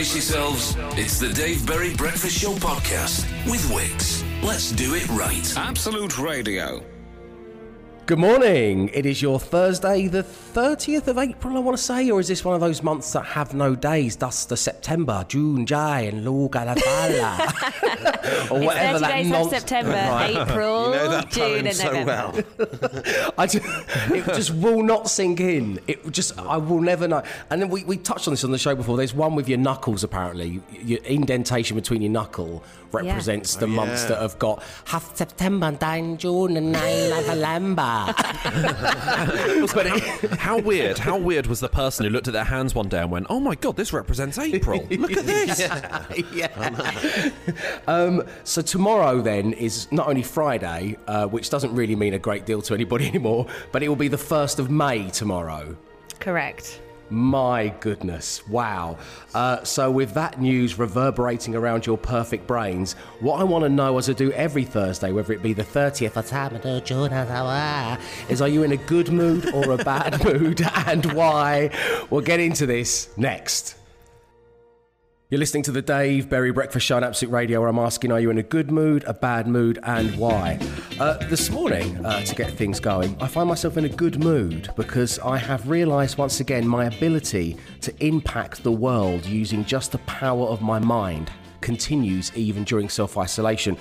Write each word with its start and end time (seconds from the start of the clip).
Brace 0.00 0.14
yourselves. 0.14 0.76
It's 0.98 1.18
the 1.20 1.28
Dave 1.28 1.66
Berry 1.66 1.94
Breakfast 1.94 2.38
Show 2.38 2.54
podcast 2.54 3.26
with 3.44 3.70
Wix. 3.70 4.24
Let's 4.42 4.72
do 4.72 4.94
it 4.94 5.06
right. 5.10 5.54
Absolute 5.58 6.18
Radio. 6.18 6.82
Good 8.10 8.18
morning. 8.18 8.90
It 8.92 9.06
is 9.06 9.22
your 9.22 9.38
Thursday, 9.38 10.08
the 10.08 10.24
30th 10.24 11.06
of 11.06 11.16
April, 11.16 11.56
I 11.56 11.60
want 11.60 11.78
to 11.78 11.82
say, 11.82 12.10
or 12.10 12.18
is 12.18 12.26
this 12.26 12.44
one 12.44 12.56
of 12.56 12.60
those 12.60 12.82
months 12.82 13.12
that 13.12 13.24
have 13.24 13.54
no 13.54 13.76
days? 13.76 14.16
Thus, 14.16 14.46
the 14.46 14.56
September, 14.56 15.24
June, 15.28 15.64
July, 15.64 16.00
and 16.00 16.26
Lugalabala. 16.26 17.38
or 18.50 18.58
whatever 18.64 18.96
It's 18.96 18.98
30 18.98 18.98
that 19.00 19.10
days 19.12 19.26
of 19.26 19.32
nonsense. 19.32 19.62
September, 19.62 20.18
April, 20.22 20.86
You 20.86 20.96
know 20.96 21.10
that 21.12 21.30
June, 21.30 21.44
poem 21.44 21.66
and 21.68 21.76
so 21.76 21.84
November. 21.84 22.44
well. 22.58 23.32
I 23.38 23.46
just, 23.46 23.64
it 24.10 24.24
just 24.34 24.54
will 24.56 24.82
not 24.82 25.08
sink 25.08 25.38
in. 25.38 25.78
It 25.86 26.10
just, 26.10 26.36
I 26.36 26.56
will 26.56 26.80
never 26.80 27.06
know. 27.06 27.22
And 27.50 27.62
then 27.62 27.68
we, 27.68 27.84
we 27.84 27.96
touched 27.96 28.26
on 28.26 28.32
this 28.32 28.42
on 28.42 28.50
the 28.50 28.58
show 28.58 28.74
before. 28.74 28.96
There's 28.96 29.14
one 29.14 29.36
with 29.36 29.48
your 29.48 29.58
knuckles, 29.58 30.02
apparently. 30.02 30.60
Your 30.82 30.98
indentation 31.04 31.76
between 31.76 32.02
your 32.02 32.10
knuckle 32.10 32.64
represents 32.90 33.54
the 33.54 33.66
Oh, 33.66 33.68
months 33.68 34.02
yeah. 34.02 34.08
that 34.08 34.22
have 34.22 34.36
got 34.40 34.64
half 34.86 35.14
September, 35.14 35.70
down 35.70 36.16
June, 36.16 36.56
and 36.56 36.72
November. 36.72 37.99
But 39.74 39.86
it- 39.86 40.30
How 40.38 40.58
weird, 40.58 40.98
how 40.98 41.16
weird 41.18 41.46
was 41.46 41.60
the 41.60 41.68
person 41.68 42.04
who 42.04 42.10
looked 42.10 42.26
at 42.28 42.32
their 42.32 42.44
hands 42.44 42.74
one 42.74 42.88
day 42.88 43.00
and 43.00 43.10
went, 43.10 43.26
oh 43.30 43.40
my 43.40 43.54
god, 43.54 43.76
this 43.76 43.92
represents 43.92 44.38
April. 44.38 44.86
Look 44.90 45.12
at 45.12 45.26
this. 45.26 45.60
yeah. 46.32 47.30
um, 47.86 48.22
so 48.44 48.62
tomorrow 48.62 49.20
then 49.20 49.52
is 49.52 49.90
not 49.92 50.08
only 50.08 50.22
Friday, 50.22 50.96
uh, 51.06 51.26
which 51.26 51.50
doesn't 51.50 51.74
really 51.74 51.96
mean 51.96 52.14
a 52.14 52.18
great 52.18 52.46
deal 52.46 52.62
to 52.62 52.74
anybody 52.74 53.06
anymore, 53.06 53.46
but 53.72 53.82
it 53.82 53.88
will 53.88 53.96
be 53.96 54.08
the 54.08 54.18
first 54.18 54.58
of 54.58 54.70
May 54.70 55.08
tomorrow. 55.10 55.76
Correct. 56.18 56.80
My 57.10 57.74
goodness, 57.80 58.46
wow. 58.46 58.96
Uh, 59.34 59.64
so, 59.64 59.90
with 59.90 60.14
that 60.14 60.40
news 60.40 60.78
reverberating 60.78 61.56
around 61.56 61.84
your 61.84 61.98
perfect 61.98 62.46
brains, 62.46 62.92
what 63.18 63.40
I 63.40 63.44
want 63.44 63.64
to 63.64 63.68
know, 63.68 63.98
as 63.98 64.08
I 64.08 64.12
do 64.12 64.30
every 64.32 64.64
Thursday, 64.64 65.10
whether 65.10 65.32
it 65.32 65.42
be 65.42 65.52
the 65.52 65.64
30th 65.64 66.16
of 66.16 66.26
Tamado, 66.26 66.84
June, 66.84 67.10
is 68.28 68.40
are 68.40 68.48
you 68.48 68.62
in 68.62 68.72
a 68.72 68.76
good 68.76 69.10
mood 69.10 69.52
or 69.52 69.72
a 69.72 69.76
bad 69.78 70.24
mood 70.32 70.62
and 70.86 71.12
why? 71.12 71.70
We'll 72.10 72.20
get 72.20 72.38
into 72.38 72.64
this 72.64 73.08
next. 73.16 73.79
You're 75.30 75.38
listening 75.38 75.62
to 75.62 75.70
the 75.70 75.80
Dave 75.80 76.28
Berry 76.28 76.50
Breakfast 76.50 76.84
Show 76.84 76.96
on 76.96 77.04
Absolute 77.04 77.30
Radio, 77.30 77.60
where 77.60 77.68
I'm 77.68 77.78
asking, 77.78 78.10
are 78.10 78.18
you 78.18 78.30
in 78.30 78.38
a 78.38 78.42
good 78.42 78.72
mood, 78.72 79.04
a 79.06 79.14
bad 79.14 79.46
mood, 79.46 79.78
and 79.84 80.12
why? 80.16 80.58
Uh, 80.98 81.18
this 81.28 81.50
morning, 81.50 82.04
uh, 82.04 82.20
to 82.22 82.34
get 82.34 82.50
things 82.54 82.80
going, 82.80 83.16
I 83.20 83.28
find 83.28 83.48
myself 83.48 83.76
in 83.76 83.84
a 83.84 83.88
good 83.88 84.18
mood 84.18 84.70
because 84.74 85.20
I 85.20 85.38
have 85.38 85.68
realised 85.68 86.18
once 86.18 86.40
again 86.40 86.66
my 86.66 86.86
ability 86.86 87.56
to 87.82 87.94
impact 88.04 88.64
the 88.64 88.72
world 88.72 89.24
using 89.24 89.64
just 89.64 89.92
the 89.92 89.98
power 89.98 90.48
of 90.48 90.62
my 90.62 90.80
mind 90.80 91.30
continues 91.60 92.32
even 92.34 92.64
during 92.64 92.88
self 92.88 93.16
isolation. 93.16 93.76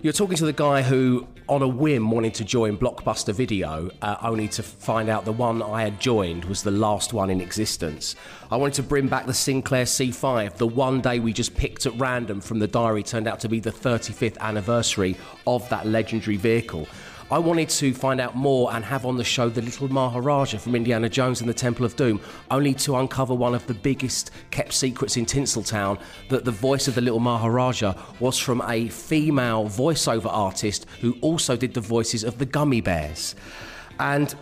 You're 0.00 0.12
talking 0.12 0.36
to 0.36 0.44
the 0.44 0.52
guy 0.52 0.82
who, 0.82 1.26
on 1.48 1.60
a 1.62 1.66
whim, 1.66 2.12
wanted 2.12 2.32
to 2.34 2.44
join 2.44 2.78
Blockbuster 2.78 3.34
Video, 3.34 3.90
uh, 4.00 4.16
only 4.22 4.46
to 4.46 4.62
find 4.62 5.08
out 5.08 5.24
the 5.24 5.32
one 5.32 5.60
I 5.60 5.82
had 5.82 5.98
joined 5.98 6.44
was 6.44 6.62
the 6.62 6.70
last 6.70 7.12
one 7.12 7.30
in 7.30 7.40
existence. 7.40 8.14
I 8.48 8.56
wanted 8.56 8.74
to 8.74 8.84
bring 8.84 9.08
back 9.08 9.26
the 9.26 9.34
Sinclair 9.34 9.86
C5. 9.86 10.54
The 10.54 10.68
one 10.68 11.00
day 11.00 11.18
we 11.18 11.32
just 11.32 11.56
picked 11.56 11.84
at 11.84 11.98
random 11.98 12.40
from 12.40 12.60
the 12.60 12.68
diary 12.68 13.02
turned 13.02 13.26
out 13.26 13.40
to 13.40 13.48
be 13.48 13.58
the 13.58 13.72
35th 13.72 14.38
anniversary 14.38 15.16
of 15.48 15.68
that 15.68 15.84
legendary 15.84 16.36
vehicle. 16.36 16.86
I 17.30 17.38
wanted 17.38 17.68
to 17.68 17.92
find 17.92 18.22
out 18.22 18.36
more 18.36 18.72
and 18.72 18.82
have 18.82 19.04
on 19.04 19.18
the 19.18 19.24
show 19.24 19.50
the 19.50 19.60
little 19.60 19.86
Maharaja 19.88 20.56
from 20.56 20.74
Indiana 20.74 21.10
Jones 21.10 21.42
and 21.42 21.48
the 21.48 21.52
Temple 21.54 21.84
of 21.84 21.94
Doom, 21.94 22.22
only 22.50 22.72
to 22.74 22.96
uncover 22.96 23.34
one 23.34 23.54
of 23.54 23.66
the 23.66 23.74
biggest 23.74 24.30
kept 24.50 24.72
secrets 24.72 25.18
in 25.18 25.26
Tinseltown 25.26 26.00
that 26.30 26.46
the 26.46 26.50
voice 26.50 26.88
of 26.88 26.94
the 26.94 27.02
little 27.02 27.20
Maharaja 27.20 27.92
was 28.18 28.38
from 28.38 28.62
a 28.66 28.88
female 28.88 29.66
voiceover 29.66 30.30
artist 30.32 30.86
who 31.02 31.18
also 31.20 31.54
did 31.54 31.74
the 31.74 31.82
voices 31.82 32.24
of 32.24 32.38
the 32.38 32.46
gummy 32.46 32.80
bears. 32.80 33.34
And 34.00 34.34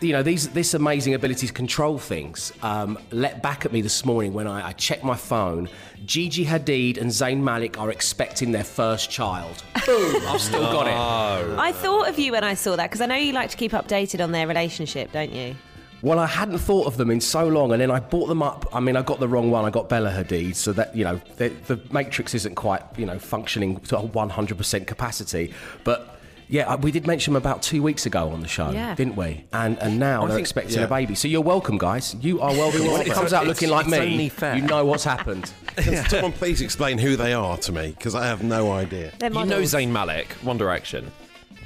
you 0.00 0.12
know, 0.12 0.22
these 0.22 0.48
this 0.48 0.74
amazing 0.74 1.14
ability 1.14 1.46
to 1.46 1.52
control 1.52 1.98
things 1.98 2.52
um, 2.62 2.98
let 3.10 3.42
back 3.42 3.64
at 3.64 3.72
me 3.72 3.80
this 3.80 4.04
morning 4.04 4.32
when 4.32 4.46
I, 4.46 4.68
I 4.68 4.72
checked 4.72 5.04
my 5.04 5.16
phone. 5.16 5.68
Gigi 6.04 6.44
Hadid 6.44 7.00
and 7.00 7.10
Zayn 7.10 7.40
Malik 7.40 7.78
are 7.78 7.90
expecting 7.90 8.52
their 8.52 8.64
first 8.64 9.10
child. 9.10 9.62
Boom! 9.86 10.22
I've 10.26 10.40
still 10.40 10.62
got 10.72 10.86
it. 10.86 11.58
I 11.58 11.72
thought 11.72 12.08
of 12.08 12.18
you 12.18 12.32
when 12.32 12.44
I 12.44 12.54
saw 12.54 12.76
that 12.76 12.90
because 12.90 13.00
I 13.00 13.06
know 13.06 13.16
you 13.16 13.32
like 13.32 13.50
to 13.50 13.56
keep 13.56 13.72
updated 13.72 14.22
on 14.22 14.32
their 14.32 14.46
relationship, 14.46 15.12
don't 15.12 15.32
you? 15.32 15.54
Well, 16.04 16.18
I 16.18 16.26
hadn't 16.26 16.58
thought 16.58 16.86
of 16.86 16.98
them 16.98 17.10
in 17.10 17.18
so 17.18 17.48
long, 17.48 17.72
and 17.72 17.80
then 17.80 17.90
I 17.90 17.98
bought 17.98 18.26
them 18.26 18.42
up. 18.42 18.66
I 18.74 18.80
mean, 18.80 18.94
I 18.94 19.00
got 19.00 19.20
the 19.20 19.28
wrong 19.28 19.50
one. 19.50 19.64
I 19.64 19.70
got 19.70 19.88
Bella 19.88 20.10
Hadid, 20.10 20.54
so 20.54 20.70
that 20.74 20.94
you 20.94 21.02
know, 21.02 21.18
the, 21.36 21.48
the 21.66 21.80
Matrix 21.92 22.34
isn't 22.34 22.56
quite 22.56 22.82
you 22.98 23.06
know 23.06 23.18
functioning 23.18 23.80
to 23.80 23.98
a 23.98 24.06
100% 24.06 24.86
capacity. 24.86 25.54
But 25.82 26.13
yeah, 26.48 26.72
uh, 26.72 26.76
we 26.76 26.90
did 26.90 27.06
mention 27.06 27.32
them 27.34 27.42
about 27.42 27.62
two 27.62 27.82
weeks 27.82 28.06
ago 28.06 28.30
on 28.30 28.40
the 28.40 28.48
show, 28.48 28.70
Yeah. 28.70 28.94
didn't 28.94 29.16
we? 29.16 29.44
And 29.52 29.78
and 29.80 29.98
now 29.98 30.20
they're 30.26 30.36
think- 30.36 30.40
expecting 30.40 30.78
yeah. 30.78 30.84
a 30.84 30.88
baby. 30.88 31.14
So 31.14 31.28
you're 31.28 31.40
welcome, 31.40 31.78
guys. 31.78 32.14
You 32.20 32.40
are 32.40 32.52
welcome. 32.52 32.86
when 32.86 33.00
it 33.02 33.12
comes 33.12 33.32
out 33.32 33.42
it's- 33.44 33.48
looking 33.60 33.70
like 33.70 33.86
it's 33.86 33.92
me, 33.92 34.12
only 34.12 34.28
fair. 34.28 34.56
you 34.56 34.62
know 34.62 34.84
what's 34.84 35.04
happened. 35.04 35.52
Can 35.76 36.04
someone 36.08 36.32
please 36.32 36.60
explain 36.60 36.98
who 36.98 37.16
they 37.16 37.32
are 37.32 37.56
to 37.58 37.72
me? 37.72 37.94
Because 37.96 38.14
I 38.14 38.26
have 38.26 38.42
no 38.42 38.72
idea. 38.72 39.12
You 39.22 39.28
know 39.30 39.34
models. 39.44 39.72
Zayn 39.74 39.88
Malik, 39.90 40.28
One 40.42 40.56
Direction. 40.58 41.10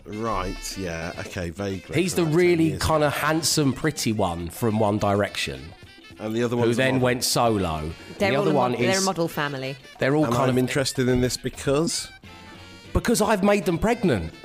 Right, 0.07 0.79
yeah, 0.79 1.13
okay, 1.19 1.51
vaguely. 1.51 2.01
He's 2.01 2.15
the 2.15 2.25
really 2.25 2.79
kind 2.79 3.05
of 3.05 3.13
handsome, 3.13 3.75
pretty 3.75 4.13
one 4.13 4.49
from 4.49 4.79
One 4.79 4.97
Direction. 4.99 5.61
And 6.19 6.35
the 6.35 6.43
other 6.43 6.57
one 6.57 6.65
who 6.65 6.71
one 6.71 6.77
then 6.79 7.01
went 7.01 7.25
solo. 7.25 7.91
They're 8.19 8.31
the 8.31 8.37
other 8.37 8.51
a 8.51 8.55
one 8.55 8.71
mod- 8.73 8.81
they're 8.81 8.91
is 8.91 9.03
a 9.03 9.05
model 9.05 9.29
family. 9.29 9.77
they're 9.99 10.17
all 10.17 10.25
And 10.25 10.33
kind 10.33 10.51
I'm 10.51 10.57
of 10.57 10.59
interested 10.59 11.09
in 11.09 11.21
this 11.21 11.37
because. 11.37 12.09
Because 12.99 13.23
I've 13.23 13.45
made 13.45 13.65
them 13.65 13.79
pregnant. 13.79 14.33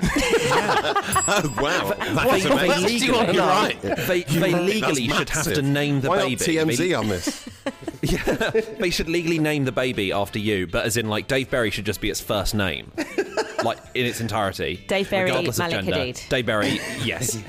Oh, 1.26 1.54
wow. 1.60 1.94
That's 1.98 2.44
else 2.44 2.44
amazing. 2.44 3.08
do 3.08 3.14
legally, 3.16 3.34
You're 3.34 3.46
right. 3.46 3.80
They, 3.82 4.22
they 4.22 4.52
That's 4.52 4.64
legally 4.64 5.08
should 5.08 5.30
have 5.30 5.44
to 5.54 5.62
name 5.62 6.00
the 6.00 6.08
Why 6.10 6.18
baby. 6.18 6.56
Not 6.56 6.66
TMZ 6.68 6.76
They- 6.76 6.94
on 6.94 7.08
this. 7.08 7.48
Yeah, 8.02 8.50
they 8.78 8.90
should 8.90 9.08
legally 9.08 9.38
name 9.38 9.64
the 9.64 9.72
baby 9.72 10.12
after 10.12 10.38
you, 10.38 10.66
but 10.66 10.84
as 10.84 10.98
in, 10.98 11.08
like, 11.08 11.26
Dave 11.26 11.48
Berry 11.50 11.70
should 11.70 11.86
just 11.86 12.02
be 12.02 12.10
its 12.10 12.20
first 12.20 12.54
name, 12.54 12.92
like 13.64 13.78
in 13.94 14.04
its 14.04 14.20
entirety. 14.20 14.84
Dave 14.86 15.08
Berry, 15.08 15.30
Malik 15.32 15.54
gender. 15.56 15.92
Hadid. 15.92 16.28
Dave 16.28 16.44
Berry, 16.46 16.80
yes. 17.02 17.42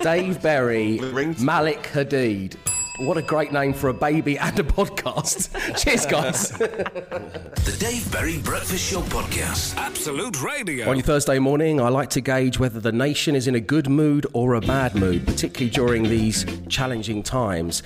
Dave 0.00 0.40
Berry, 0.40 0.98
Malik 1.38 1.82
Hadid. 1.92 2.56
What 2.98 3.16
a 3.16 3.22
great 3.22 3.52
name 3.52 3.72
for 3.72 3.88
a 3.88 3.94
baby 3.94 4.38
and 4.38 4.58
a 4.58 4.62
podcast. 4.62 5.50
Cheers, 5.82 6.06
guys. 6.06 6.50
The 6.50 7.76
Dave 7.80 8.10
Berry 8.12 8.38
Breakfast 8.38 8.90
Show 8.90 9.00
podcast. 9.00 9.76
Absolute 9.76 10.42
Radio. 10.42 10.88
On 10.90 10.96
your 10.96 11.04
Thursday 11.04 11.38
morning, 11.38 11.80
I 11.80 11.88
like 11.88 12.10
to 12.10 12.20
gauge 12.20 12.58
whether 12.58 12.80
the 12.80 12.92
nation 12.92 13.34
is 13.34 13.48
in 13.48 13.54
a 13.54 13.60
good 13.60 13.88
mood 13.88 14.26
or 14.34 14.54
a 14.54 14.60
bad 14.60 14.94
mood, 14.94 15.26
particularly 15.26 15.70
during 15.70 16.02
these 16.04 16.44
challenging 16.68 17.22
times. 17.22 17.82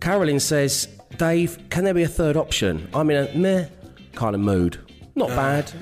Carolyn 0.00 0.40
says, 0.40 0.88
Dave, 1.18 1.58
can 1.68 1.84
there 1.84 1.94
be 1.94 2.02
a 2.02 2.08
third 2.08 2.36
option? 2.36 2.88
I'm 2.94 3.10
in 3.10 3.28
a 3.28 3.38
meh 3.38 3.66
kind 4.14 4.34
of 4.34 4.40
mood. 4.40 4.78
Not 5.14 5.30
uh, 5.32 5.36
bad, 5.36 5.72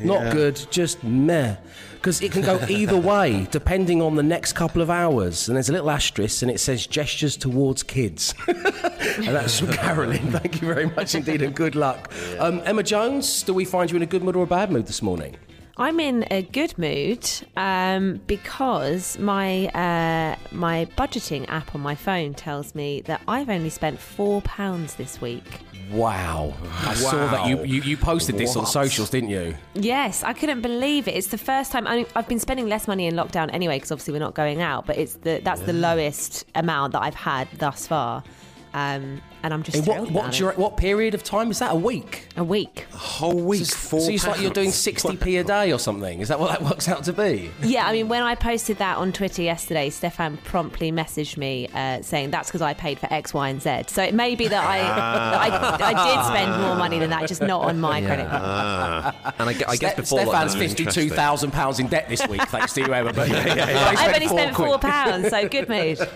not 0.00 0.32
good, 0.32 0.60
just 0.70 1.02
meh. 1.02 1.56
Because 1.98 2.22
it 2.22 2.32
can 2.32 2.42
go 2.42 2.60
either 2.68 2.96
way, 2.96 3.46
depending 3.50 4.00
on 4.00 4.14
the 4.14 4.22
next 4.22 4.52
couple 4.52 4.80
of 4.80 4.88
hours. 4.88 5.48
And 5.48 5.56
there's 5.56 5.68
a 5.68 5.72
little 5.72 5.90
asterisk, 5.90 6.42
and 6.42 6.50
it 6.50 6.60
says 6.60 6.86
gestures 6.86 7.36
towards 7.36 7.82
kids. 7.82 8.34
and 8.46 9.26
that's 9.26 9.58
from 9.58 9.72
Carolyn. 9.72 10.30
Thank 10.30 10.62
you 10.62 10.68
very 10.68 10.86
much 10.86 11.14
indeed, 11.14 11.42
and 11.42 11.54
good 11.54 11.74
luck. 11.74 12.12
Um, 12.38 12.62
Emma 12.64 12.82
Jones, 12.82 13.42
do 13.42 13.52
we 13.52 13.64
find 13.64 13.90
you 13.90 13.96
in 13.96 14.02
a 14.02 14.06
good 14.06 14.22
mood 14.22 14.36
or 14.36 14.44
a 14.44 14.46
bad 14.46 14.70
mood 14.70 14.86
this 14.86 15.02
morning? 15.02 15.36
I'm 15.80 16.00
in 16.00 16.26
a 16.32 16.42
good 16.42 16.76
mood 16.76 17.28
um, 17.56 18.20
because 18.26 19.16
my 19.18 19.68
uh, 19.68 20.34
my 20.50 20.86
budgeting 20.96 21.48
app 21.48 21.72
on 21.72 21.80
my 21.80 21.94
phone 21.94 22.34
tells 22.34 22.74
me 22.74 23.02
that 23.02 23.20
I've 23.28 23.48
only 23.48 23.70
spent 23.70 24.00
four 24.00 24.42
pounds 24.42 24.96
this 24.96 25.20
week. 25.20 25.60
Wow. 25.92 26.52
I 26.82 26.94
saw 26.94 27.28
that 27.28 27.48
you, 27.48 27.64
you, 27.64 27.80
you 27.82 27.96
posted 27.96 28.36
this 28.36 28.56
on 28.56 28.66
socials, 28.66 29.08
didn't 29.08 29.30
you? 29.30 29.54
Yes, 29.74 30.22
I 30.22 30.32
couldn't 30.32 30.60
believe 30.60 31.08
it. 31.08 31.12
It's 31.12 31.28
the 31.28 31.38
first 31.38 31.72
time 31.72 31.86
I 31.86 31.96
mean, 31.96 32.06
I've 32.16 32.28
been 32.28 32.40
spending 32.40 32.68
less 32.68 32.88
money 32.88 33.06
in 33.06 33.14
lockdown 33.14 33.48
anyway 33.52 33.76
because 33.76 33.92
obviously 33.92 34.12
we're 34.12 34.18
not 34.18 34.34
going 34.34 34.60
out. 34.60 34.84
But 34.84 34.98
it's 34.98 35.14
the 35.14 35.40
that's 35.44 35.60
the 35.62 35.72
lowest 35.72 36.44
amount 36.56 36.92
that 36.92 37.02
I've 37.02 37.14
had 37.14 37.48
thus 37.52 37.86
far, 37.86 38.24
um, 38.74 39.22
and 39.42 39.54
I'm 39.54 39.62
just 39.62 39.76
In 39.78 39.84
thrilled 39.84 40.06
what 40.06 40.12
what, 40.12 40.20
about 40.26 40.34
dura- 40.34 40.52
it. 40.52 40.58
what 40.58 40.76
period 40.76 41.14
of 41.14 41.22
time 41.22 41.50
is 41.50 41.58
that? 41.60 41.72
A 41.72 41.76
week? 41.76 42.26
a 42.36 42.44
week. 42.44 42.86
A 42.92 42.96
whole 42.96 43.40
week, 43.40 43.66
four 43.66 44.00
so 44.00 44.10
it's 44.10 44.26
like 44.26 44.40
you're 44.40 44.50
doing 44.50 44.70
60p 44.70 45.40
a 45.40 45.44
day 45.44 45.72
or 45.72 45.78
something. 45.78 46.20
Is 46.20 46.28
that 46.28 46.38
what 46.38 46.50
that 46.50 46.62
works 46.68 46.88
out 46.88 47.04
to 47.04 47.12
be? 47.12 47.50
Yeah, 47.62 47.86
I 47.86 47.92
mean, 47.92 48.08
when 48.08 48.22
I 48.22 48.34
posted 48.34 48.78
that 48.78 48.96
on 48.98 49.12
Twitter 49.12 49.42
yesterday, 49.42 49.90
Stefan 49.90 50.36
promptly 50.38 50.92
messaged 50.92 51.36
me 51.36 51.68
uh, 51.74 52.02
saying 52.02 52.30
that's 52.30 52.48
because 52.48 52.62
I 52.62 52.74
paid 52.74 52.98
for 52.98 53.12
X, 53.12 53.34
Y, 53.34 53.48
and 53.48 53.60
Z. 53.62 53.84
So 53.88 54.02
it 54.02 54.14
may 54.14 54.34
be 54.34 54.46
that 54.48 54.64
I, 54.64 54.78
that 54.78 55.80
I 55.82 55.88
I 55.88 56.14
did 56.14 56.24
spend 56.26 56.62
more 56.62 56.76
money 56.76 56.98
than 56.98 57.10
that, 57.10 57.26
just 57.28 57.42
not 57.42 57.62
on 57.62 57.80
my 57.80 58.00
credit 58.00 58.28
card. 58.28 58.42
Ah, 58.44 59.34
And 59.38 59.48
I, 59.50 59.52
I 59.68 59.76
guess 59.76 59.92
Ste- 59.92 59.96
before 59.96 60.20
Stefan's 60.20 60.54
like, 60.56 60.68
fifty-two 60.68 61.10
thousnd 61.10 61.52
pounds 61.52 61.78
in 61.80 61.86
debt 61.88 62.08
this 62.08 62.26
week, 62.28 62.42
thanks 62.48 62.72
to 62.74 62.80
you, 62.82 62.92
Emma. 62.92 63.12
But 63.12 63.30
I've 63.32 64.14
only 64.14 64.28
spent 64.28 64.56
four 64.56 64.78
pounds, 64.78 65.28
so 65.28 65.48
good 65.48 65.68
mood. 65.68 65.98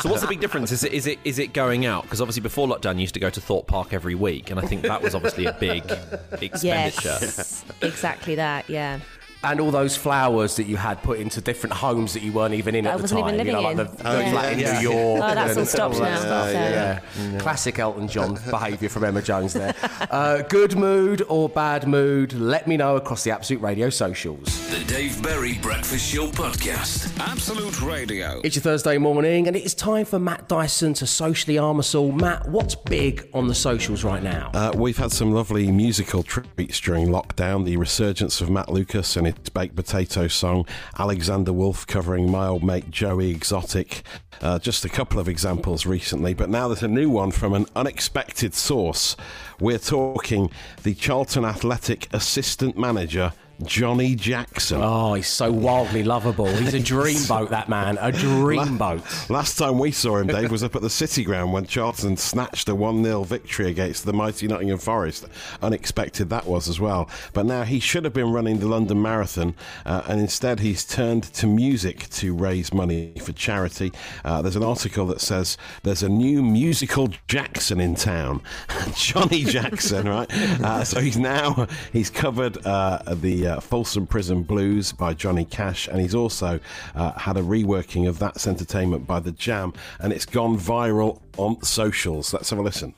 So 0.00 0.08
what's 0.08 0.22
the 0.22 0.28
big 0.28 0.40
difference? 0.40 0.72
Is 0.72 0.84
it 0.84 0.92
is 0.92 1.06
it 1.06 1.18
is 1.24 1.38
it 1.38 1.52
going 1.52 1.84
out? 1.86 2.04
Because 2.04 2.20
obviously 2.30 2.42
before 2.42 2.68
lockdown, 2.68 2.94
you 2.94 3.00
used 3.00 3.14
to 3.14 3.18
go 3.18 3.28
to 3.28 3.40
Thorpe 3.40 3.66
Park 3.66 3.92
every 3.92 4.14
week, 4.14 4.52
and 4.52 4.60
I 4.60 4.62
think 4.62 4.82
that 4.82 5.02
was 5.02 5.16
obviously 5.16 5.46
a 5.46 5.52
big 5.52 5.82
expenditure. 6.40 7.18
Yes, 7.20 7.64
exactly 7.82 8.36
that. 8.36 8.70
Yeah. 8.70 9.00
And 9.42 9.58
all 9.58 9.70
those 9.70 9.96
flowers 9.96 10.56
that 10.56 10.64
you 10.64 10.76
had 10.76 11.02
put 11.02 11.18
into 11.18 11.40
different 11.40 11.72
homes 11.74 12.12
that 12.12 12.22
you 12.22 12.30
weren't 12.30 12.52
even 12.52 12.74
in 12.74 12.86
I 12.86 12.90
at 12.90 12.96
the 12.98 13.02
wasn't 13.04 13.20
time. 13.22 13.34
even 13.36 13.46
you 13.46 13.52
know, 13.52 13.60
living 13.62 13.78
like 13.78 13.88
in. 13.88 13.96
the, 13.96 14.08
Oh, 14.10 14.16
the 14.16 14.22
yeah. 14.22 14.30
flat 14.32 14.52
in 14.52 14.58
Yeah. 14.58 14.80
New 14.80 14.90
York. 14.90 15.22
Oh, 15.24 15.34
that's 15.34 15.50
and 15.50 15.58
all 15.60 15.64
stopped 15.66 15.94
that 15.94 16.00
now. 16.02 16.20
stuff. 16.20 16.46
So- 16.48 16.52
yeah. 16.52 17.38
Classic 17.38 17.78
Elton 17.78 18.08
John 18.08 18.38
behaviour 18.50 18.88
from 18.90 19.04
Emma 19.04 19.22
Jones 19.22 19.54
there. 19.54 19.74
Uh, 20.10 20.42
good 20.42 20.76
mood 20.76 21.22
or 21.28 21.48
bad 21.48 21.88
mood? 21.88 22.34
Let 22.34 22.66
me 22.68 22.76
know 22.76 22.96
across 22.96 23.24
the 23.24 23.30
Absolute 23.30 23.62
Radio 23.62 23.88
socials. 23.88 24.46
The 24.70 24.84
Dave 24.84 25.22
Berry 25.22 25.54
Breakfast 25.62 26.06
Show 26.12 26.26
Podcast. 26.26 27.18
Absolute 27.18 27.80
Radio. 27.80 28.42
It's 28.44 28.56
your 28.56 28.62
Thursday 28.62 28.98
morning, 28.98 29.46
and 29.46 29.56
it's 29.56 29.72
time 29.72 30.04
for 30.04 30.18
Matt 30.18 30.48
Dyson 30.48 30.92
to 30.94 31.06
socially 31.06 31.56
arm 31.56 31.78
us 31.78 31.94
all. 31.94 32.12
Matt, 32.12 32.46
what's 32.50 32.74
big 32.74 33.26
on 33.32 33.48
the 33.48 33.54
socials 33.54 34.04
right 34.04 34.22
now? 34.22 34.50
Uh, 34.52 34.72
we've 34.74 34.98
had 34.98 35.12
some 35.12 35.32
lovely 35.32 35.70
musical 35.72 36.22
treats 36.22 36.78
during 36.80 37.08
lockdown. 37.08 37.64
The 37.64 37.78
resurgence 37.78 38.42
of 38.42 38.50
Matt 38.50 38.68
Lucas 38.70 39.16
and 39.16 39.29
baked 39.54 39.76
potato 39.76 40.28
song, 40.28 40.66
Alexander 40.98 41.52
Wolf 41.52 41.86
covering 41.86 42.30
my 42.30 42.46
old 42.46 42.62
mate 42.62 42.90
Joey 42.90 43.30
Exotic. 43.30 44.02
Uh, 44.40 44.58
just 44.58 44.84
a 44.84 44.88
couple 44.88 45.20
of 45.20 45.28
examples 45.28 45.84
recently, 45.84 46.32
but 46.32 46.48
now 46.48 46.68
there's 46.68 46.82
a 46.82 46.88
new 46.88 47.10
one 47.10 47.30
from 47.30 47.52
an 47.52 47.66
unexpected 47.76 48.54
source. 48.54 49.16
We're 49.58 49.78
talking 49.78 50.50
the 50.82 50.94
Charlton 50.94 51.44
Athletic 51.44 52.08
assistant 52.14 52.78
manager, 52.78 53.32
Johnny 53.64 54.14
Jackson. 54.14 54.80
Oh, 54.82 55.14
he's 55.14 55.28
so 55.28 55.52
wildly 55.52 56.02
lovable. 56.02 56.46
He's 56.46 56.74
a 56.74 56.78
dreamboat, 56.80 57.50
that 57.50 57.68
man. 57.68 57.98
A 57.98 58.10
dreamboat. 58.10 59.30
Last 59.30 59.58
time 59.58 59.78
we 59.78 59.90
saw 59.90 60.18
him, 60.18 60.28
Dave, 60.28 60.50
was 60.50 60.62
up 60.62 60.76
at 60.76 60.82
the 60.82 60.90
City 60.90 61.24
Ground 61.24 61.52
when 61.52 61.66
Charlton 61.66 62.16
snatched 62.16 62.68
a 62.68 62.74
1 62.74 63.04
0 63.04 63.22
victory 63.24 63.68
against 63.68 64.04
the 64.04 64.12
mighty 64.12 64.46
Nottingham 64.48 64.78
Forest. 64.78 65.26
Unexpected 65.62 66.30
that 66.30 66.46
was 66.46 66.68
as 66.68 66.80
well. 66.80 67.08
But 67.32 67.46
now 67.46 67.64
he 67.64 67.80
should 67.80 68.04
have 68.04 68.14
been 68.14 68.32
running 68.32 68.58
the 68.58 68.68
London 68.68 69.00
Marathon, 69.02 69.54
uh, 69.84 70.02
and 70.08 70.20
instead 70.20 70.60
he's 70.60 70.84
turned 70.84 71.24
to 71.24 71.46
music 71.46 72.08
to 72.10 72.34
raise 72.34 72.72
money 72.72 73.12
for 73.20 73.32
charity. 73.32 73.92
Uh, 74.24 74.42
there's 74.42 74.56
an 74.56 74.62
article 74.64 75.06
that 75.06 75.20
says 75.20 75.56
there's 75.82 76.02
a 76.02 76.08
new 76.08 76.42
musical 76.42 77.08
Jackson 77.28 77.80
in 77.80 77.94
town, 77.94 78.42
Johnny 78.94 79.44
Jackson, 79.44 80.08
right? 80.08 80.32
Uh, 80.62 80.84
so 80.84 81.00
he's 81.00 81.18
now 81.18 81.66
he's 81.92 82.10
covered 82.10 82.64
uh, 82.66 83.02
the 83.06 83.49
uh, 83.50 83.60
Folsom 83.60 84.06
Prison 84.06 84.42
Blues 84.42 84.92
by 84.92 85.12
Johnny 85.12 85.44
Cash, 85.44 85.88
and 85.88 86.00
he's 86.00 86.14
also 86.14 86.60
uh, 86.94 87.12
had 87.12 87.36
a 87.36 87.42
reworking 87.42 88.08
of 88.08 88.18
That's 88.18 88.46
Entertainment 88.46 89.06
by 89.06 89.20
The 89.20 89.32
Jam, 89.32 89.74
and 89.98 90.12
it's 90.12 90.24
gone 90.24 90.56
viral 90.58 91.20
on 91.36 91.62
socials. 91.62 92.32
Let's 92.32 92.48
have 92.50 92.58
a 92.58 92.62
listen. 92.62 92.94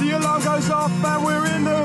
The 0.00 0.16
alarm 0.16 0.42
goes 0.42 0.70
off 0.70 0.90
and 0.90 1.24
we're 1.24 1.46
in 1.54 1.64
the. 1.64 1.84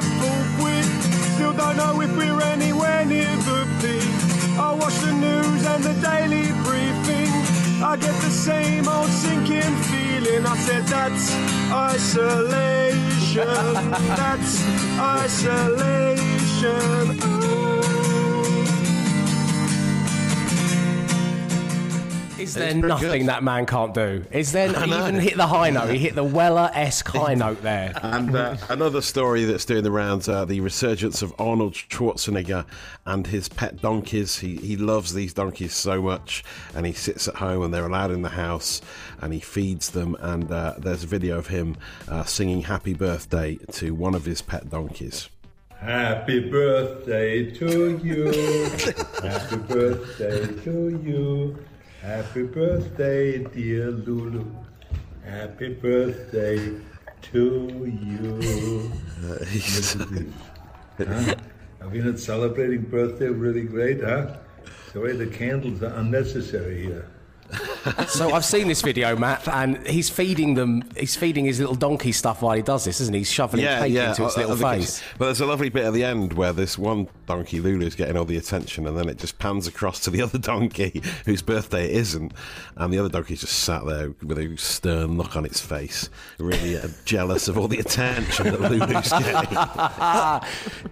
Still 1.40 1.54
don't 1.54 1.78
know 1.78 2.02
if 2.02 2.18
we're 2.18 2.42
anywhere 2.42 3.06
near 3.06 3.34
the 3.48 3.66
peak. 3.80 4.60
I 4.60 4.74
watch 4.74 4.94
the 4.96 5.14
news 5.14 5.66
and 5.66 5.84
the 5.86 5.94
daily 6.02 6.52
briefing. 6.64 7.19
I 7.82 7.96
get 7.96 8.14
the 8.22 8.30
same 8.30 8.88
old 8.90 9.10
sinking 9.10 9.76
feeling. 9.88 10.46
I 10.46 10.58
said 10.58 10.86
that's 10.88 11.34
isolation. 11.72 13.48
that's 14.20 14.62
isolation. 15.00 16.20
Oh. 17.22 18.19
Is 22.40 22.54
there 22.54 22.74
nothing 22.74 23.22
good. 23.22 23.30
that 23.30 23.44
man 23.44 23.66
can't 23.66 23.94
do? 23.94 24.26
Is 24.32 24.52
there 24.52 24.70
I 24.78 24.86
he 24.86 24.94
even 24.94 25.16
hit 25.16 25.36
the 25.36 25.48
high 25.48 25.70
note? 25.70 25.90
He 25.90 26.00
hit 26.00 26.16
the 26.16 26.24
Weller-esque 26.24 27.08
high 27.08 27.34
note 27.34 27.62
there. 27.62 27.94
And 28.02 28.36
uh, 28.36 28.58
another 28.70 29.02
story 29.02 29.44
that's 29.46 29.66
doing 29.66 29.84
the 29.84 29.92
rounds: 29.92 30.30
uh, 30.30 30.46
the 30.46 30.62
resurgence 30.62 31.22
of 31.22 31.34
Arnold 31.38 31.74
Schwarzenegger 31.74 32.66
and 33.06 33.28
his 33.28 33.50
pet 33.50 33.82
donkeys. 33.82 34.40
He 34.40 34.56
he 34.58 34.78
loves 34.78 35.14
these 35.14 35.34
donkeys 35.34 35.74
so 35.74 36.02
much, 36.02 36.44
and 36.74 36.86
he 36.86 36.94
sits 36.94 37.28
at 37.28 37.36
home, 37.36 37.64
and 37.64 37.74
they're 37.74 37.86
allowed 37.86 38.12
in 38.12 38.22
the 38.22 38.30
house, 38.30 38.82
and 39.22 39.34
he 39.34 39.40
feeds 39.40 39.90
them. 39.92 40.16
And 40.20 40.52
uh, 40.52 40.76
there's 40.78 41.04
a 41.04 41.08
video 41.08 41.38
of 41.38 41.48
him 41.48 41.76
uh, 42.08 42.24
singing 42.24 42.62
"Happy 42.62 42.94
Birthday" 42.94 43.56
to 43.74 43.94
one 43.94 44.16
of 44.16 44.26
his 44.26 44.42
pet 44.42 44.70
donkeys. 44.70 45.30
Happy 45.80 46.50
birthday 46.50 47.50
to 47.52 47.98
you. 48.04 48.26
Happy 49.24 49.56
birthday 49.56 50.46
to 50.64 51.02
you. 51.04 51.58
Happy 52.02 52.44
birthday, 52.44 53.44
dear 53.44 53.92
Lulu. 53.92 54.46
Happy 55.26 55.74
birthday 55.74 56.72
to 57.22 57.68
you. 57.86 58.90
Huh? 60.98 61.36
Are 61.82 61.90
we 61.90 62.00
not 62.00 62.18
celebrating 62.18 62.84
birthday 62.84 63.28
really 63.28 63.64
great, 63.64 64.02
huh? 64.02 64.38
Sorry, 64.94 65.12
the 65.18 65.28
candles 65.28 65.84
are 65.84 65.94
unnecessary 65.96 66.84
here. 66.84 67.06
So 68.08 68.32
I've 68.32 68.46
seen 68.46 68.68
this 68.68 68.82
video, 68.82 69.16
Matt, 69.16 69.48
and 69.48 69.86
he's 69.88 70.10
feeding 70.10 70.54
them. 70.54 70.84
He's 70.98 71.16
feeding 71.16 71.46
his 71.46 71.60
little 71.60 71.76
donkey 71.76 72.12
stuff 72.12 72.42
while 72.42 72.56
he 72.56 72.62
does 72.62 72.84
this, 72.86 73.00
isn't 73.02 73.14
he? 73.14 73.22
He's 73.22 73.32
shoveling 73.32 73.64
cake 73.66 73.94
into 74.10 74.26
its 74.26 74.38
I- 74.38 74.42
I 74.42 74.44
little 74.46 74.58
think 74.58 74.82
face. 74.82 74.98
it's- 75.00 75.04
But 75.18 75.26
there's 75.26 75.42
a 75.42 75.46
lovely 75.46 75.70
bit 75.70 75.86
at 75.86 75.94
the 75.94 76.04
end 76.04 76.34
where 76.34 76.52
this 76.54 76.78
one 76.78 77.08
donkey, 77.28 77.60
Lulu 77.62 77.86
is 77.86 77.96
getting 77.96 78.18
all 78.18 78.26
the 78.26 78.38
attention, 78.38 78.86
and 78.88 78.98
then 78.98 79.08
it 79.10 79.18
just 79.18 79.40
pans 79.40 79.66
across 79.68 80.00
to 80.02 80.10
the 80.10 80.22
other 80.24 80.38
donkey 80.38 81.02
whose 81.26 81.42
birthday 81.42 81.86
it 81.86 81.92
isn't, 81.92 82.34
and 82.76 82.94
the 82.94 83.00
other 83.00 83.10
donkey's 83.10 83.42
just 83.42 83.54
sat 83.60 83.86
there 83.86 84.12
with 84.24 84.38
a 84.38 84.56
stern 84.58 85.18
look 85.18 85.36
on 85.38 85.46
its 85.46 85.62
face, 85.62 86.10
really 86.40 86.78
uh, 86.78 86.88
jealous 87.06 87.48
of 87.48 87.58
all 87.58 87.68
the 87.68 87.80
attention 87.80 88.46
that 88.48 88.60
Lulu's 88.62 89.10
getting. 89.10 89.58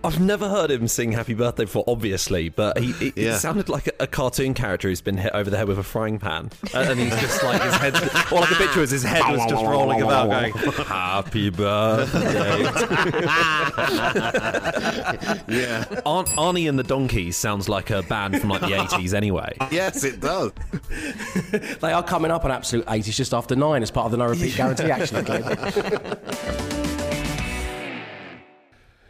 I've 0.03 0.19
never 0.19 0.47
heard 0.49 0.71
him 0.71 0.87
sing 0.87 1.11
"Happy 1.11 1.33
Birthday" 1.33 1.65
before, 1.65 1.83
obviously, 1.87 2.49
but 2.49 2.77
he, 2.79 2.91
it, 3.07 3.17
Yeah. 3.17 3.35
it 3.35 3.39
sounded 3.39 3.69
like 3.69 3.87
a, 3.87 3.93
a 4.01 4.07
cartoon 4.07 4.53
character 4.53 4.87
who's 4.89 5.01
been 5.01 5.17
hit 5.17 5.33
over 5.33 5.49
the 5.49 5.57
head 5.57 5.67
with 5.67 5.79
a 5.79 5.83
frying 5.83 6.19
pan, 6.19 6.46
and, 6.73 6.89
and 6.89 6.99
he's 6.99 7.19
just 7.19 7.43
like 7.43 7.61
his 7.61 7.73
head. 7.75 7.95
All 8.31 8.43
I 8.43 8.47
could 8.47 8.57
picture 8.57 8.79
was 8.81 8.91
his 8.91 9.03
head 9.03 9.23
was 9.31 9.45
just 9.49 9.63
rolling 9.63 10.01
about, 10.01 10.29
going 10.29 10.53
"Happy 10.53 11.49
Birthday." 11.49 12.63
yeah. 15.47 15.85
Ar- 16.05 16.25
Arnie 16.35 16.69
and 16.69 16.77
the 16.77 16.83
Donkeys 16.83 17.37
sounds 17.37 17.69
like 17.69 17.89
a 17.89 18.01
band 18.03 18.39
from 18.39 18.49
like 18.49 18.61
the 18.61 18.73
eighties, 18.73 19.13
anyway. 19.13 19.55
Yes, 19.71 20.03
it 20.03 20.19
does. 20.19 20.51
They 21.51 21.91
are 21.91 22.03
coming 22.03 22.31
up 22.31 22.45
on 22.45 22.51
Absolute 22.51 22.85
80s 22.85 23.15
just 23.15 23.33
after 23.33 23.55
nine 23.55 23.83
as 23.83 23.91
part 23.91 24.05
of 24.05 24.11
the 24.11 24.17
no 24.17 24.27
repeat 24.27 24.55
guarantee, 24.55 24.91
actually. 24.91 25.23
Glenn. 25.23 25.43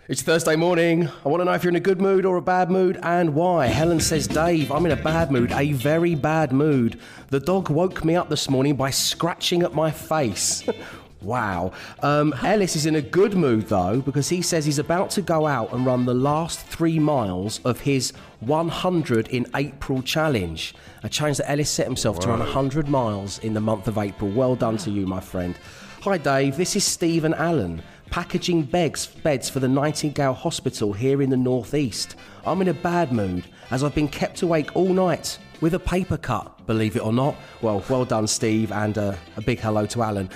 It's 0.10 0.22
Thursday 0.22 0.56
morning. 0.56 1.10
I 1.26 1.28
want 1.28 1.42
to 1.42 1.46
know 1.46 1.52
if 1.52 1.66
you're 1.66 1.70
in 1.70 1.76
a 1.76 1.82
good 1.82 2.00
mood 2.00 2.26
or 2.26 2.38
a 2.38 2.42
bad 2.42 2.72
mood 2.72 2.98
and 3.04 3.36
why. 3.36 3.66
Helen 3.66 4.00
says, 4.00 4.26
Dave, 4.26 4.72
I'm 4.72 4.86
in 4.86 4.94
a 4.94 5.04
bad 5.04 5.34
mood, 5.34 5.52
a 5.52 5.74
very 5.74 6.16
bad 6.16 6.54
mood. 6.54 6.98
The 7.28 7.42
dog 7.42 7.70
woke 7.70 8.06
me 8.06 8.16
up 8.16 8.30
this 8.30 8.50
morning 8.50 8.78
by 8.78 8.90
scratching 8.90 9.64
at 9.64 9.74
my 9.74 9.92
face. 9.92 10.64
wow. 11.22 11.74
Um, 12.02 12.34
Ellis 12.42 12.78
is 12.78 12.86
in 12.86 12.96
a 12.96 13.02
good 13.02 13.36
mood 13.36 13.68
though 13.68 14.00
because 14.00 14.30
he 14.30 14.42
says 14.42 14.64
he's 14.64 14.80
about 14.80 15.10
to 15.10 15.22
go 15.22 15.46
out 15.46 15.74
and 15.74 15.86
run 15.86 16.06
the 16.06 16.14
last 16.14 16.62
three 16.62 17.00
miles 17.00 17.60
of 17.66 17.82
his 17.82 18.14
100 18.40 19.28
in 19.28 19.46
April 19.56 20.02
challenge. 20.02 20.74
A 21.04 21.10
challenge 21.10 21.40
that 21.40 21.52
Ellis 21.52 21.70
set 21.70 21.86
himself 21.86 22.18
to 22.22 22.30
run 22.30 22.40
100 22.40 22.88
miles 22.88 23.40
in 23.40 23.54
the 23.54 23.60
month 23.60 23.90
of 23.90 23.98
April. 23.98 24.32
Well 24.32 24.56
done 24.56 24.78
to 24.78 24.90
you, 24.90 25.06
my 25.06 25.20
friend. 25.20 25.60
Hi, 26.04 26.18
Dave. 26.18 26.56
This 26.56 26.78
is 26.78 26.86
Stephen 26.86 27.34
Allen 27.34 27.84
packaging 28.10 28.64
beds, 28.64 29.08
beds 29.08 29.50
for 29.50 29.60
the 29.60 29.68
Nightingale 29.68 30.34
Hospital 30.34 30.94
here 30.94 31.22
in 31.22 31.30
the 31.30 31.38
northeast. 31.38 32.16
I'm 32.46 32.62
in 32.62 32.68
a 32.68 32.74
bad 32.74 33.12
mood 33.12 33.46
as 33.72 33.84
I've 33.84 33.96
been 33.96 34.08
kept 34.08 34.42
awake 34.42 34.76
all 34.76 34.94
night 34.94 35.38
with 35.62 35.74
a 35.74 35.80
paper 35.80 36.18
cut, 36.18 36.66
believe 36.68 36.96
it 36.96 37.00
or 37.00 37.14
not. 37.14 37.36
Well, 37.62 37.84
well 37.90 38.06
done, 38.06 38.28
Steve, 38.28 38.72
and 38.72 38.98
uh, 38.98 39.16
a 39.36 39.42
big 39.42 39.60
hello 39.60 39.86
to 39.88 40.04
Alan. 40.04 40.30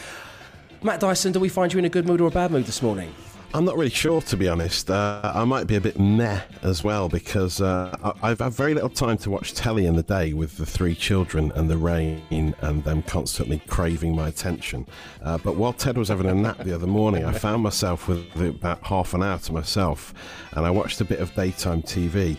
Matt 0.83 0.99
Dyson, 0.99 1.31
do 1.31 1.39
we 1.39 1.49
find 1.49 1.71
you 1.71 1.79
in 1.79 1.85
a 1.85 1.89
good 1.89 2.07
mood 2.07 2.21
or 2.21 2.27
a 2.27 2.31
bad 2.31 2.51
mood 2.51 2.65
this 2.65 2.81
morning? 2.81 3.13
I'm 3.53 3.65
not 3.65 3.75
really 3.75 3.89
sure, 3.89 4.21
to 4.21 4.37
be 4.37 4.47
honest. 4.47 4.89
Uh, 4.89 5.33
I 5.35 5.43
might 5.43 5.67
be 5.67 5.75
a 5.75 5.81
bit 5.81 5.99
meh 5.99 6.39
as 6.63 6.85
well 6.85 7.09
because 7.09 7.59
uh, 7.59 8.13
I've 8.23 8.39
had 8.39 8.53
very 8.53 8.73
little 8.73 8.89
time 8.89 9.17
to 9.19 9.29
watch 9.29 9.53
telly 9.53 9.87
in 9.87 9.97
the 9.97 10.03
day 10.03 10.31
with 10.31 10.55
the 10.55 10.65
three 10.65 10.95
children 10.95 11.51
and 11.55 11.69
the 11.69 11.75
rain 11.75 12.55
and 12.61 12.83
them 12.85 13.03
constantly 13.03 13.59
craving 13.67 14.15
my 14.15 14.29
attention. 14.29 14.87
Uh, 15.21 15.37
but 15.37 15.57
while 15.57 15.73
Ted 15.73 15.97
was 15.97 16.07
having 16.07 16.27
a 16.27 16.33
nap 16.33 16.59
the 16.59 16.73
other 16.73 16.87
morning, 16.87 17.25
I 17.25 17.33
found 17.33 17.61
myself 17.61 18.07
with 18.07 18.25
about 18.37 18.85
half 18.85 19.13
an 19.13 19.21
hour 19.21 19.37
to 19.39 19.51
myself 19.51 20.13
and 20.53 20.65
I 20.65 20.69
watched 20.69 21.01
a 21.01 21.05
bit 21.05 21.19
of 21.19 21.35
daytime 21.35 21.81
TV 21.81 22.37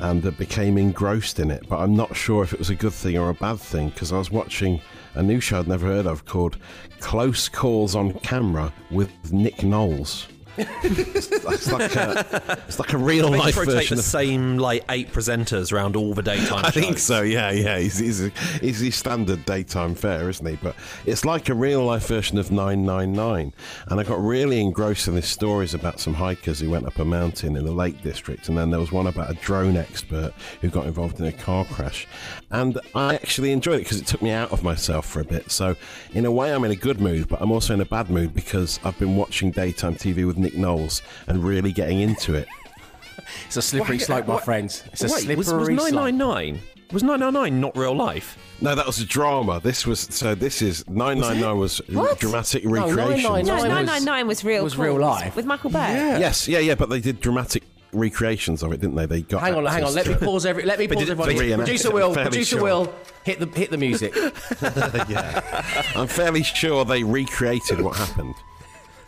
and 0.00 0.22
became 0.38 0.78
engrossed 0.78 1.40
in 1.40 1.50
it. 1.50 1.68
But 1.68 1.80
I'm 1.80 1.94
not 1.94 2.16
sure 2.16 2.42
if 2.42 2.54
it 2.54 2.58
was 2.58 2.70
a 2.70 2.74
good 2.74 2.94
thing 2.94 3.18
or 3.18 3.28
a 3.28 3.34
bad 3.34 3.58
thing 3.58 3.90
because 3.90 4.12
I 4.12 4.18
was 4.18 4.30
watching 4.30 4.80
a 5.14 5.22
new 5.22 5.40
show 5.40 5.58
I'd 5.58 5.68
never 5.68 5.86
heard 5.86 6.06
of 6.06 6.24
called 6.24 6.56
Close 7.00 7.50
Calls 7.50 7.94
on 7.94 8.14
Camera 8.20 8.72
with 8.90 9.10
Nick 9.30 9.62
Knowles. 9.62 10.26
It's, 10.58 11.72
like 11.72 11.94
a, 11.96 12.62
it's 12.66 12.78
like 12.78 12.92
a 12.92 12.98
real 12.98 13.30
life 13.30 13.56
rotate 13.56 13.74
version 13.74 13.96
the 13.96 14.00
of 14.00 14.04
same 14.04 14.58
like 14.58 14.84
eight 14.88 15.12
presenters 15.12 15.72
around 15.72 15.96
all 15.96 16.14
the 16.14 16.22
daytime 16.22 16.58
I 16.64 16.70
shows. 16.70 16.82
think 16.82 16.98
so. 16.98 17.22
Yeah, 17.22 17.50
yeah. 17.50 17.78
He's, 17.78 17.98
he's, 17.98 18.18
he's 18.60 18.80
the 18.80 18.90
standard 18.90 19.44
daytime 19.44 19.94
fare, 19.94 20.28
isn't 20.28 20.46
he? 20.46 20.56
But 20.56 20.74
it's 21.06 21.24
like 21.24 21.48
a 21.48 21.54
real 21.54 21.84
life 21.84 22.06
version 22.08 22.38
of 22.38 22.50
999. 22.50 23.52
And 23.88 24.00
I 24.00 24.02
got 24.04 24.20
really 24.22 24.60
engrossed 24.60 25.08
in 25.08 25.14
these 25.14 25.26
stories 25.28 25.74
about 25.74 26.00
some 26.00 26.14
hikers 26.14 26.60
who 26.60 26.70
went 26.70 26.86
up 26.86 26.98
a 26.98 27.04
mountain 27.04 27.56
in 27.56 27.64
the 27.64 27.72
Lake 27.72 28.02
District, 28.02 28.48
and 28.48 28.56
then 28.58 28.70
there 28.70 28.80
was 28.80 28.92
one 28.92 29.06
about 29.06 29.30
a 29.30 29.34
drone 29.34 29.76
expert 29.76 30.32
who 30.60 30.68
got 30.68 30.86
involved 30.86 31.20
in 31.20 31.26
a 31.26 31.32
car 31.32 31.64
crash. 31.66 32.06
And 32.50 32.78
I 32.94 33.14
actually 33.14 33.52
enjoyed 33.52 33.76
it 33.76 33.84
because 33.84 34.00
it 34.00 34.06
took 34.06 34.22
me 34.22 34.30
out 34.30 34.52
of 34.52 34.62
myself 34.62 35.04
for 35.06 35.20
a 35.20 35.24
bit. 35.24 35.50
So 35.50 35.76
in 36.14 36.24
a 36.24 36.30
way, 36.32 36.52
I'm 36.54 36.64
in 36.64 36.70
a 36.70 36.76
good 36.76 37.00
mood, 37.00 37.28
but 37.28 37.42
I'm 37.42 37.50
also 37.52 37.74
in 37.74 37.80
a 37.80 37.84
bad 37.84 38.08
mood 38.08 38.34
because 38.34 38.80
I've 38.84 38.98
been 38.98 39.16
watching 39.16 39.50
daytime 39.50 39.94
TV 39.96 40.26
with 40.26 40.38
Nick 40.38 40.56
Knowles 40.56 41.02
and 41.26 41.44
really 41.44 41.72
getting 41.72 42.00
into 42.00 42.34
it. 42.34 42.48
It's 43.46 43.58
a 43.58 43.62
slippery 43.62 43.96
Wait, 43.96 44.02
uh, 44.02 44.06
slope, 44.06 44.26
my 44.26 44.34
what- 44.34 44.44
friends. 44.44 44.82
It's 44.92 45.02
a 45.02 45.06
Wait, 45.08 45.12
slippery 45.24 45.36
was, 45.36 45.52
was 45.52 45.66
slope. 45.68 45.74
999? 46.14 46.60
Was 46.92 47.02
999 47.02 47.60
not 47.60 47.76
real 47.76 47.94
life? 47.94 48.38
No, 48.62 48.74
that 48.74 48.86
was 48.86 48.98
a 48.98 49.04
drama. 49.04 49.60
This 49.62 49.86
was 49.86 50.00
so. 50.00 50.34
This 50.34 50.62
is 50.62 50.88
nine 50.88 51.20
nine 51.20 51.38
nine 51.38 51.58
was, 51.58 51.78
What? 51.90 52.18
dramatic 52.18 52.64
No, 52.64 52.70
recreations. 52.88 53.24
999 53.24 53.44
No, 53.46 53.54
was- 53.56 53.62
999 53.64 54.26
was 54.26 54.42
real. 54.44 54.64
was 54.64 54.78
real 54.78 54.92
calls 54.98 55.20
life. 55.20 55.36
with 55.36 55.44
Michael 55.44 55.68
Bay. 55.70 56.16
Yes, 56.18 56.48
yeah, 56.48 56.58
yeah, 56.60 56.74
but 56.74 56.88
they 56.88 57.00
did 57.00 57.20
dramatic 57.20 57.62
recreations 57.92 58.62
of 58.62 58.72
it, 58.72 58.80
didn't 58.80 58.96
they? 58.96 59.06
They 59.06 59.22
got. 59.22 59.42
Hang 59.42 59.54
on, 59.54 59.66
hang 59.66 59.84
on. 59.84 59.94
Let 59.94 60.06
me 60.06 60.14
pause 60.14 60.46
every. 60.46 60.64
Let 60.64 60.78
me 60.78 60.88
pause 60.88 61.08
reenact 61.08 61.58
Producer 61.58 61.90
Will, 61.90 62.14
producer 62.14 62.56
sure. 62.56 62.62
Will, 62.62 62.94
hit 63.24 63.40
the 63.40 63.46
hit 63.46 63.70
the 63.70 63.78
music. 63.78 64.14
I'm 65.96 66.08
fairly 66.08 66.42
sure 66.42 66.84
they 66.84 67.02
recreated 67.02 67.80
what 67.80 67.96
happened. 67.96 68.34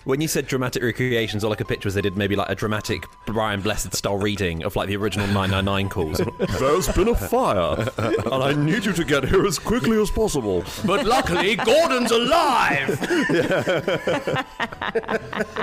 When 0.05 0.21
you 0.23 0.29
said 0.29 0.47
dramatic 0.47 0.83
recreations, 0.83 1.45
all 1.45 1.53
I 1.53 1.57
could 1.57 1.69
picture 1.69 1.87
was 1.87 1.95
they 1.95 2.01
did 2.01 2.17
maybe 2.17 2.35
like 2.35 2.49
a 2.49 2.55
dramatic 2.55 3.07
Brian 3.27 3.61
Blessed 3.61 3.95
style 3.95 4.17
reading 4.17 4.65
of 4.65 4.75
like 4.75 4.89
the 4.89 4.97
original 4.97 5.27
999 5.27 5.89
calls. 5.91 6.19
There's 6.59 6.89
been 6.89 7.09
a 7.09 7.15
fire, 7.15 7.87
and 7.99 8.43
I 8.43 8.55
need 8.55 8.87
you 8.87 8.93
to 8.95 9.05
get 9.05 9.29
here 9.29 9.45
as 9.47 9.59
quickly 9.59 10.01
as 10.01 10.11
possible. 10.11 10.65
but 10.87 11.05
luckily, 11.05 11.57
Gordon's 11.57 12.11
alive. 12.11 12.99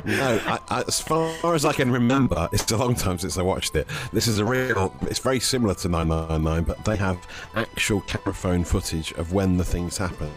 No, 0.06 0.40
I, 0.46 0.60
I, 0.70 0.84
as 0.88 1.02
far 1.02 1.54
as 1.54 1.66
I 1.66 1.74
can 1.74 1.92
remember, 1.92 2.48
it's 2.54 2.72
a 2.72 2.78
long 2.78 2.96
time 2.96 3.20
since 3.20 3.38
I 3.38 3.42
watched 3.42 3.76
it. 3.76 3.88
This 4.14 4.28
is 4.28 4.40
a 4.40 4.46
real. 4.46 4.94
It's 5.02 5.20
very 5.20 5.40
similar 5.40 5.74
to 5.76 5.90
999, 5.90 6.64
but 6.64 6.86
they 6.86 6.96
have 6.96 7.28
actual 7.56 8.02
camera 8.02 8.34
phone 8.34 8.64
footage 8.64 9.12
of 9.14 9.34
when 9.34 9.58
the 9.58 9.66
things 9.66 9.98
happen 9.98 10.32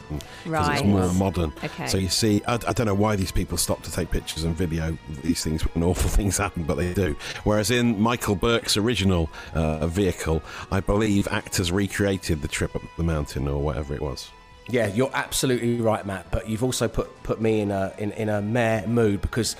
because 0.45 0.69
it's 0.71 0.83
more 0.85 1.13
modern. 1.15 1.53
Okay. 1.63 1.87
So 1.87 1.99
you 1.99 2.09
see, 2.09 2.43
I, 2.49 2.55
I 2.55 2.73
don't 2.73 2.87
know 2.87 2.95
why 2.95 3.15
these 3.17 3.31
people 3.33 3.57
stop 3.59 3.83
to 3.91 3.97
take 3.97 4.11
pictures 4.11 4.45
and 4.45 4.57
video 4.57 4.97
these 5.23 5.43
things 5.43 5.63
when 5.75 5.85
awful 5.85 6.09
things 6.19 6.39
happen, 6.39 6.63
but 6.63 6.77
they 6.77 6.93
do. 6.95 7.17
Whereas 7.45 7.71
in 7.71 8.01
Michael 8.01 8.37
Buerk's 8.37 8.77
original 8.77 9.31
uh, 9.55 9.87
vehicle, 9.87 10.43
I 10.71 10.81
believe 10.81 11.29
actors 11.29 11.73
recreated 11.73 12.43
the 12.43 12.49
trip 12.49 12.75
up 12.75 12.83
the 12.97 13.03
mountain 13.03 13.49
or 13.49 13.61
whatever 13.61 13.95
it 13.95 14.01
was. 14.01 14.31
Yeah, 14.69 14.87
you're 14.87 15.11
absolutely 15.13 15.81
right, 15.81 16.07
Matt. 16.07 16.31
But 16.31 16.49
you've 16.49 16.63
also 16.63 16.87
put 16.89 17.23
put 17.23 17.41
me 17.41 17.61
in 17.61 17.71
a 17.71 17.93
in, 17.99 18.13
in 18.13 18.29
a 18.29 18.41
mare 18.41 18.87
mood 18.87 19.21
because. 19.21 19.57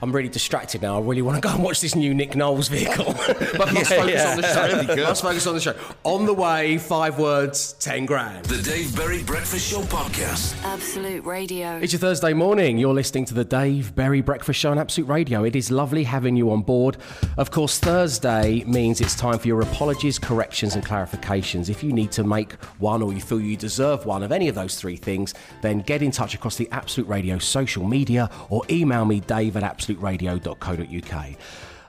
I'm 0.00 0.12
really 0.12 0.28
distracted 0.28 0.82
now. 0.82 0.96
I 0.96 1.00
really 1.00 1.22
want 1.22 1.36
to 1.36 1.40
go 1.40 1.52
and 1.52 1.62
watch 1.62 1.80
this 1.80 1.96
new 1.96 2.14
Nick 2.14 2.36
Knowles 2.36 2.68
vehicle. 2.68 3.04
but 3.26 3.72
let's 3.72 3.88
focus 3.88 4.12
yeah. 4.12 4.30
on 4.30 4.36
the 4.36 4.86
show. 4.86 4.94
Let's 5.02 5.20
focus 5.20 5.46
on 5.46 5.54
the 5.54 5.60
show. 5.60 5.74
On 6.04 6.24
the 6.24 6.34
way, 6.34 6.78
five 6.78 7.18
words, 7.18 7.72
ten 7.74 8.06
grand. 8.06 8.44
The 8.44 8.62
Dave 8.62 8.94
Berry 8.94 9.24
Breakfast 9.24 9.68
Show 9.68 9.80
Podcast. 9.82 10.54
Absolute 10.64 11.24
Radio. 11.24 11.78
It's 11.78 11.92
your 11.92 12.00
Thursday 12.00 12.32
morning. 12.32 12.78
You're 12.78 12.94
listening 12.94 13.24
to 13.26 13.34
the 13.34 13.44
Dave 13.44 13.94
Berry 13.96 14.20
Breakfast 14.20 14.60
Show 14.60 14.70
on 14.70 14.78
Absolute 14.78 15.08
Radio. 15.08 15.42
It 15.42 15.56
is 15.56 15.70
lovely 15.70 16.04
having 16.04 16.36
you 16.36 16.52
on 16.52 16.62
board. 16.62 16.96
Of 17.36 17.50
course, 17.50 17.78
Thursday 17.80 18.62
means 18.64 19.00
it's 19.00 19.16
time 19.16 19.38
for 19.38 19.48
your 19.48 19.62
apologies, 19.62 20.18
corrections, 20.18 20.76
and 20.76 20.84
clarifications. 20.84 21.68
If 21.68 21.82
you 21.82 21.92
need 21.92 22.12
to 22.12 22.22
make 22.22 22.52
one 22.78 23.02
or 23.02 23.12
you 23.12 23.20
feel 23.20 23.40
you 23.40 23.56
deserve 23.56 24.06
one 24.06 24.22
of 24.22 24.30
any 24.30 24.48
of 24.48 24.54
those 24.54 24.76
three 24.76 24.96
things, 24.96 25.34
then 25.60 25.80
get 25.80 26.02
in 26.02 26.12
touch 26.12 26.34
across 26.34 26.56
the 26.56 26.68
Absolute 26.70 27.08
Radio 27.08 27.38
social 27.38 27.84
media 27.84 28.30
or 28.48 28.62
email 28.70 29.04
me, 29.04 29.20
dave 29.20 29.56
at 29.56 29.62
absoluteradio.co.uk. 29.88 31.26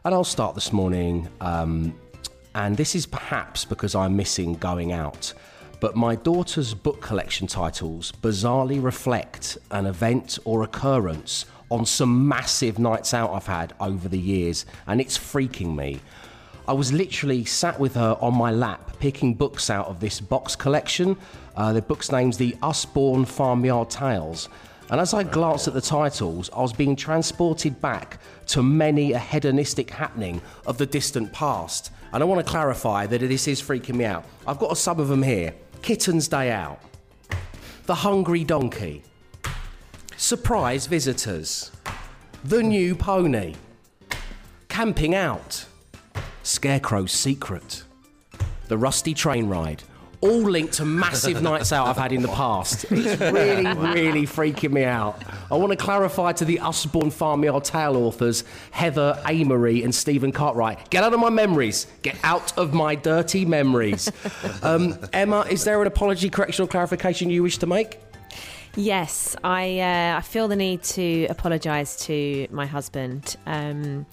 And 0.05 0.15
I'll 0.15 0.23
start 0.23 0.55
this 0.55 0.71
morning. 0.71 1.27
Um, 1.41 1.93
and 2.55 2.75
this 2.75 2.95
is 2.95 3.05
perhaps 3.05 3.65
because 3.65 3.95
I'm 3.95 4.15
missing 4.15 4.53
going 4.53 4.91
out. 4.91 5.33
But 5.79 5.95
my 5.95 6.15
daughter's 6.15 6.73
book 6.73 7.01
collection 7.01 7.47
titles 7.47 8.11
bizarrely 8.11 8.83
reflect 8.83 9.57
an 9.71 9.85
event 9.85 10.39
or 10.45 10.63
occurrence 10.63 11.45
on 11.71 11.85
some 11.85 12.27
massive 12.27 12.79
nights 12.79 13.13
out 13.13 13.31
I've 13.31 13.45
had 13.45 13.73
over 13.79 14.09
the 14.09 14.17
years, 14.19 14.65
and 14.87 14.99
it's 14.99 15.17
freaking 15.17 15.75
me. 15.75 16.01
I 16.67 16.73
was 16.73 16.91
literally 16.91 17.45
sat 17.45 17.79
with 17.79 17.95
her 17.95 18.17
on 18.19 18.35
my 18.35 18.51
lap 18.51 18.97
picking 18.99 19.35
books 19.35 19.69
out 19.69 19.87
of 19.87 19.99
this 19.99 20.19
box 20.19 20.55
collection. 20.55 21.15
Uh, 21.55 21.73
the 21.73 21.81
book's 21.81 22.11
name's 22.11 22.37
The 22.37 22.55
Usborne 22.61 23.25
Farmyard 23.25 23.89
Tales. 23.89 24.49
And 24.91 24.99
as 24.99 25.13
I 25.13 25.23
glanced 25.23 25.67
at 25.67 25.75
the 25.75 25.81
titles, 25.81 26.49
I 26.55 26.61
was 26.61 26.73
being 26.73 26.95
transported 26.95 27.79
back 27.79 28.19
to 28.47 28.63
many 28.63 29.13
a 29.13 29.19
hedonistic 29.19 29.91
happening 29.91 30.41
of 30.65 30.77
the 30.79 30.85
distant 30.85 31.31
past. 31.31 31.91
And 32.11 32.23
I 32.23 32.25
want 32.25 32.43
to 32.43 32.51
clarify 32.51 33.05
that 33.05 33.19
this 33.19 33.47
is 33.47 33.61
freaking 33.61 33.95
me 33.95 34.05
out. 34.05 34.25
I've 34.47 34.57
got 34.57 34.75
some 34.77 34.99
of 34.99 35.07
them 35.07 35.21
here. 35.21 35.53
Kitten's 35.83 36.27
Day 36.27 36.51
Out, 36.51 36.79
The 37.85 37.95
Hungry 37.95 38.43
Donkey, 38.43 39.03
Surprise 40.17 40.87
Visitors, 40.87 41.71
The 42.43 42.63
New 42.63 42.95
Pony, 42.95 43.55
Camping 44.67 45.15
Out, 45.15 45.65
Scarecrow's 46.43 47.11
Secret, 47.11 47.83
The 48.67 48.77
Rusty 48.77 49.13
Train 49.13 49.47
Ride. 49.47 49.83
All 50.21 50.41
linked 50.41 50.73
to 50.73 50.85
massive 50.85 51.41
nights 51.41 51.71
out 51.71 51.87
I've 51.87 51.97
had 51.97 52.11
in 52.11 52.21
the 52.21 52.27
past. 52.27 52.85
It's 52.91 53.21
really, 53.21 53.65
really 53.93 54.23
freaking 54.23 54.71
me 54.71 54.83
out. 54.83 55.23
I 55.49 55.55
want 55.55 55.71
to 55.71 55.77
clarify 55.77 56.33
to 56.33 56.45
the 56.45 56.59
Usborne 56.59 57.09
Farmyard 57.09 57.63
Tale 57.63 57.95
authors, 57.95 58.43
Heather 58.71 59.17
Amery 59.23 59.83
and 59.83 59.95
Stephen 59.95 60.33
Cartwright, 60.33 60.89
get 60.89 61.03
out 61.03 61.13
of 61.13 61.19
my 61.21 61.29
memories. 61.29 61.87
Get 62.01 62.17
out 62.23 62.57
of 62.57 62.73
my 62.73 62.95
dirty 62.95 63.45
memories. 63.45 64.11
Um, 64.61 64.97
Emma, 65.13 65.41
is 65.49 65.63
there 65.63 65.81
an 65.81 65.87
apology, 65.87 66.29
correction, 66.29 66.65
or 66.65 66.67
clarification 66.67 67.29
you 67.29 67.43
wish 67.43 67.57
to 67.59 67.67
make? 67.67 67.99
Yes, 68.75 69.35
I 69.43 69.79
uh, 69.79 70.17
I 70.17 70.21
feel 70.21 70.47
the 70.47 70.55
need 70.55 70.83
to 70.83 71.25
apologise 71.27 72.05
to 72.07 72.47
my 72.51 72.65
husband. 72.65 73.35
Um, 73.45 74.05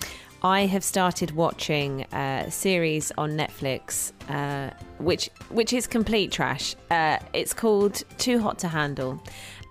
I 0.43 0.67
have 0.67 0.85
started 0.85 1.33
watching 1.33 2.03
a 2.13 2.47
series 2.51 3.11
on 3.19 3.31
Netflix, 3.33 4.13
uh, 4.29 4.71
which 4.99 5.31
which 5.51 5.73
is 5.73 5.87
complete 5.87 6.31
trash. 6.31 6.77
Uh, 6.91 7.19
it's 7.33 7.53
called 7.55 8.03
Too 8.19 8.39
Hot 8.41 8.59
to 8.61 8.69
Handle, 8.69 9.21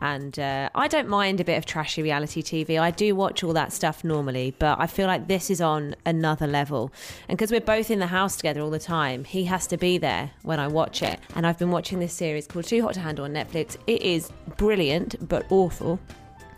and 0.01 0.37
uh, 0.39 0.69
I 0.75 0.87
don't 0.87 1.07
mind 1.07 1.39
a 1.39 1.43
bit 1.45 1.57
of 1.57 1.65
trashy 1.65 2.01
reality 2.01 2.41
TV. 2.41 2.79
I 2.79 2.91
do 2.91 3.15
watch 3.15 3.43
all 3.43 3.53
that 3.53 3.71
stuff 3.73 4.03
normally, 4.03 4.55
but 4.59 4.79
I 4.79 4.87
feel 4.87 5.07
like 5.07 5.27
this 5.27 5.49
is 5.49 5.61
on 5.61 5.95
another 6.05 6.47
level. 6.47 6.91
And 7.29 7.37
because 7.37 7.51
we're 7.51 7.61
both 7.61 7.89
in 7.91 7.99
the 7.99 8.07
house 8.07 8.35
together 8.35 8.61
all 8.61 8.71
the 8.71 8.79
time, 8.79 9.23
he 9.23 9.45
has 9.45 9.67
to 9.67 9.77
be 9.77 9.97
there 9.97 10.31
when 10.41 10.59
I 10.59 10.67
watch 10.67 11.01
it. 11.03 11.19
And 11.35 11.45
I've 11.47 11.59
been 11.59 11.71
watching 11.71 11.99
this 11.99 12.13
series 12.13 12.47
called 12.47 12.65
Too 12.65 12.81
Hot 12.81 12.95
to 12.95 12.99
Handle 12.99 13.25
on 13.25 13.33
Netflix. 13.33 13.77
It 13.87 14.01
is 14.01 14.31
brilliant, 14.57 15.29
but 15.29 15.45
awful. 15.51 15.99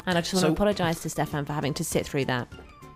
And 0.07 0.17
I 0.17 0.21
just 0.21 0.33
want 0.33 0.41
So- 0.41 0.47
to 0.47 0.53
apologise 0.53 1.01
to 1.01 1.09
Stefan 1.09 1.43
for 1.45 1.53
having 1.53 1.73
to 1.75 1.83
sit 1.83 2.05
through 2.05 2.25
that. 2.25 2.47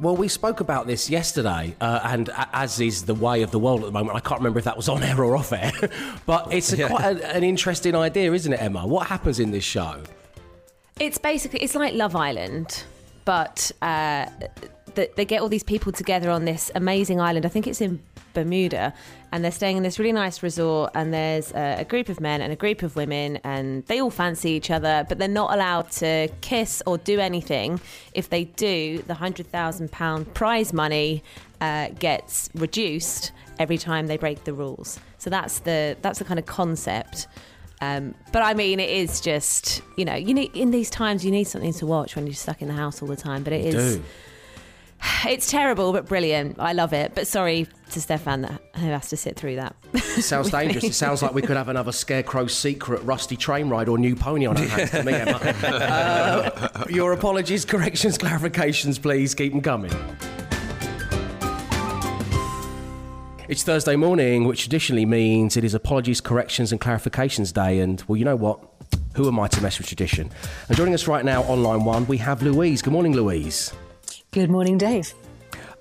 Well, 0.01 0.17
we 0.17 0.29
spoke 0.29 0.61
about 0.61 0.87
this 0.87 1.11
yesterday, 1.11 1.75
uh, 1.79 1.99
and 2.03 2.31
as 2.53 2.79
is 2.79 3.05
the 3.05 3.13
way 3.13 3.43
of 3.43 3.51
the 3.51 3.59
world 3.59 3.81
at 3.81 3.85
the 3.85 3.91
moment, 3.91 4.17
I 4.17 4.19
can't 4.19 4.39
remember 4.39 4.57
if 4.57 4.65
that 4.65 4.75
was 4.75 4.89
on 4.89 5.03
air 5.03 5.23
or 5.23 5.35
off 5.35 5.53
air, 5.53 5.71
but 6.25 6.51
it's 6.51 6.73
a, 6.73 6.87
quite 6.87 7.17
a, 7.17 7.35
an 7.35 7.43
interesting 7.43 7.95
idea, 7.95 8.33
isn't 8.33 8.51
it, 8.51 8.59
Emma? 8.59 8.87
What 8.87 9.05
happens 9.05 9.39
in 9.39 9.51
this 9.51 9.63
show? 9.63 10.01
It's 10.99 11.19
basically 11.19 11.59
it's 11.59 11.75
like 11.75 11.93
Love 11.93 12.15
Island, 12.15 12.83
but 13.25 13.71
uh, 13.83 14.25
th- 14.95 15.11
they 15.15 15.25
get 15.25 15.41
all 15.41 15.49
these 15.49 15.63
people 15.63 15.91
together 15.91 16.29
on 16.29 16.45
this 16.45 16.71
amazing 16.75 17.19
island. 17.19 17.45
I 17.45 17.49
think 17.49 17.67
it's 17.67 17.81
in 17.81 18.01
Bermuda, 18.33 18.93
and 19.31 19.43
they're 19.43 19.51
staying 19.51 19.77
in 19.77 19.83
this 19.83 19.99
really 19.99 20.11
nice 20.11 20.41
resort. 20.43 20.91
And 20.95 21.13
there's 21.13 21.51
a, 21.53 21.77
a 21.79 21.85
group 21.85 22.09
of 22.09 22.19
men 22.19 22.41
and 22.41 22.51
a 22.51 22.55
group 22.55 22.83
of 22.83 22.95
women, 22.95 23.37
and 23.43 23.85
they 23.87 24.01
all 24.01 24.11
fancy 24.11 24.51
each 24.51 24.71
other, 24.71 25.05
but 25.07 25.17
they're 25.17 25.27
not 25.27 25.53
allowed 25.53 25.91
to 25.91 26.29
kiss 26.41 26.81
or 26.85 26.97
do 26.97 27.19
anything. 27.19 27.79
If 28.13 28.29
they 28.29 28.45
do, 28.45 29.03
the 29.07 29.15
hundred 29.15 29.47
thousand 29.47 29.91
pound 29.91 30.33
prize 30.33 30.73
money 30.73 31.23
uh, 31.59 31.89
gets 31.99 32.49
reduced 32.55 33.31
every 33.59 33.77
time 33.77 34.07
they 34.07 34.17
break 34.17 34.43
the 34.43 34.53
rules. 34.53 34.99
So 35.17 35.29
that's 35.29 35.59
the 35.59 35.97
that's 36.01 36.19
the 36.19 36.25
kind 36.25 36.39
of 36.39 36.45
concept. 36.45 37.27
Um, 37.81 38.13
but 38.31 38.43
I 38.43 38.53
mean, 38.53 38.79
it 38.79 38.89
is 38.89 39.21
just 39.21 39.81
you 39.97 40.05
know, 40.05 40.15
you 40.15 40.33
need 40.33 40.55
in 40.55 40.71
these 40.71 40.89
times 40.89 41.25
you 41.25 41.31
need 41.31 41.45
something 41.45 41.73
to 41.73 41.85
watch 41.85 42.15
when 42.15 42.27
you're 42.27 42.35
stuck 42.35 42.61
in 42.61 42.67
the 42.67 42.73
house 42.73 43.01
all 43.01 43.07
the 43.07 43.15
time. 43.15 43.43
But 43.43 43.53
it 43.53 43.73
is, 43.73 43.97
Do. 43.97 44.03
it's 45.27 45.49
terrible 45.49 45.91
but 45.93 46.05
brilliant. 46.05 46.57
I 46.59 46.73
love 46.73 46.93
it. 46.93 47.13
But 47.15 47.27
sorry 47.27 47.67
to 47.91 48.01
Stefan 48.01 48.41
that 48.41 48.61
who 48.75 48.87
has 48.87 49.09
to 49.09 49.17
sit 49.17 49.35
through 49.35 49.57
that. 49.57 49.75
It 49.93 50.23
sounds 50.23 50.49
dangerous. 50.51 50.83
It 50.83 50.93
sounds 50.93 51.21
like 51.21 51.33
we 51.33 51.41
could 51.41 51.57
have 51.57 51.69
another 51.69 51.91
Scarecrow 51.91 52.47
secret 52.47 53.01
rusty 53.03 53.35
train 53.35 53.69
ride 53.69 53.89
or 53.89 53.97
new 53.97 54.15
pony 54.15 54.45
on 54.45 54.57
our 54.57 54.63
hands 54.63 54.91
to 54.91 55.03
me, 55.03 55.13
Emma. 55.13 55.39
Uh, 55.71 56.85
your 56.89 57.13
apologies, 57.13 57.65
corrections, 57.65 58.17
clarifications, 58.17 59.01
please. 59.01 59.33
Keep 59.33 59.53
them 59.53 59.61
coming. 59.61 59.91
It's 63.47 63.63
Thursday 63.63 63.95
morning, 63.95 64.45
which 64.45 64.61
traditionally 64.61 65.05
means 65.05 65.57
it 65.57 65.63
is 65.63 65.73
apologies, 65.73 66.21
corrections, 66.21 66.71
and 66.71 66.79
clarifications 66.79 67.53
day. 67.53 67.79
And, 67.79 68.01
well, 68.07 68.15
you 68.15 68.25
know 68.25 68.35
what? 68.35 68.59
Who 69.15 69.27
am 69.27 69.39
I 69.39 69.47
to 69.49 69.61
mess 69.61 69.77
with 69.77 69.87
tradition? 69.87 70.31
And 70.69 70.77
joining 70.77 70.93
us 70.93 71.07
right 71.07 71.25
now 71.25 71.43
on 71.43 71.61
line 71.63 71.83
one, 71.83 72.07
we 72.07 72.17
have 72.17 72.41
Louise. 72.41 72.81
Good 72.81 72.93
morning, 72.93 73.13
Louise. 73.13 73.73
Good 74.31 74.49
morning, 74.49 74.77
Dave. 74.77 75.13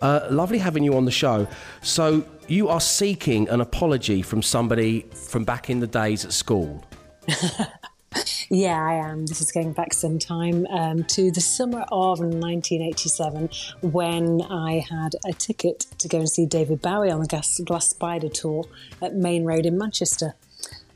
Uh, 0.02 0.26
lovely 0.28 0.58
having 0.58 0.82
you 0.82 0.96
on 0.96 1.04
the 1.04 1.12
show. 1.12 1.46
So, 1.82 2.24
you 2.48 2.68
are 2.68 2.80
seeking 2.80 3.48
an 3.48 3.60
apology 3.60 4.22
from 4.22 4.42
somebody 4.42 5.02
from 5.14 5.44
back 5.44 5.70
in 5.70 5.78
the 5.78 5.86
days 5.86 6.24
at 6.24 6.32
school. 6.32 6.84
Yeah, 8.52 8.84
I 8.84 8.94
am. 8.94 9.26
This 9.26 9.40
is 9.40 9.52
going 9.52 9.74
back 9.74 9.94
some 9.94 10.18
time 10.18 10.66
um, 10.70 11.04
to 11.04 11.30
the 11.30 11.40
summer 11.40 11.82
of 11.92 12.18
1987 12.18 13.48
when 13.82 14.42
I 14.42 14.84
had 14.90 15.14
a 15.24 15.32
ticket 15.32 15.86
to 15.98 16.08
go 16.08 16.18
and 16.18 16.28
see 16.28 16.46
David 16.46 16.82
Bowie 16.82 17.12
on 17.12 17.20
the 17.20 17.28
Glass, 17.28 17.60
Glass 17.64 17.90
Spider 17.90 18.28
tour 18.28 18.64
at 19.00 19.14
Maine 19.14 19.44
Road 19.44 19.66
in 19.66 19.78
Manchester. 19.78 20.34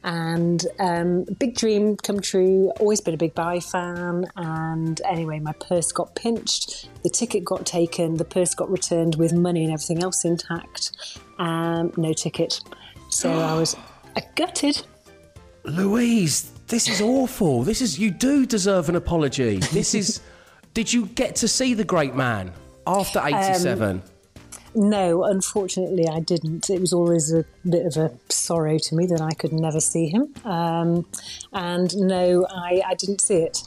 And 0.05 0.67
um, 0.79 1.25
big 1.39 1.57
dream 1.57 1.97
come 1.97 2.21
true. 2.21 2.71
Always 2.79 3.01
been 3.01 3.15
a 3.15 3.17
big 3.17 3.35
Bowie 3.35 3.61
fan. 3.61 4.27
And 4.37 5.01
anyway, 5.09 5.41
my 5.41 5.53
purse 5.55 5.93
got 5.93 6.15
pinched. 6.15 6.91
The 7.03 7.09
ticket 7.09 7.43
got 7.45 7.65
taken. 7.65 8.17
The 8.19 8.25
purse 8.25 8.55
got 8.55 8.71
returned 8.71 9.17
with 9.17 9.33
money 9.33 9.65
and 9.65 9.73
everything 9.73 10.03
else 10.03 10.27
intact. 10.27 10.93
Um, 11.39 11.91
no 11.97 12.13
ticket. 12.13 12.61
So 13.09 13.33
I 13.33 13.59
was 13.59 13.77
gutted. 14.37 14.83
Louise, 15.65 16.53
this 16.67 16.87
is 16.87 17.01
awful. 17.01 17.63
This 17.63 17.81
is 17.81 17.99
you 17.99 18.11
do 18.11 18.45
deserve 18.45 18.91
an 18.91 18.97
apology. 18.97 19.57
This 19.57 19.95
is. 19.95 20.21
did 20.75 20.93
you 20.93 21.07
get 21.07 21.37
to 21.37 21.49
see 21.49 21.73
the 21.73 21.85
great 21.85 22.15
man 22.15 22.53
after 22.87 23.21
'87? 23.25 24.03
No, 24.75 25.25
unfortunately, 25.25 26.09
I 26.09 26.21
didn't. 26.21 26.69
It 26.69 26.81
was 26.81 26.93
always 26.93 27.33
a 27.33 27.45
bit 27.69 27.87
of 27.87 27.97
a 27.97 28.11
sorrow 28.29 28.79
to 28.79 28.95
me 28.95 29.07
that 29.07 29.21
I 29.21 29.33
could 29.33 29.53
never 29.53 29.81
see 29.81 30.09
him. 30.09 30.35
Um, 30.45 31.07
and 31.53 31.97
no, 31.97 32.47
I, 32.51 32.83
I 32.87 32.95
didn't 32.95 33.21
see 33.21 33.37
it. 33.37 33.63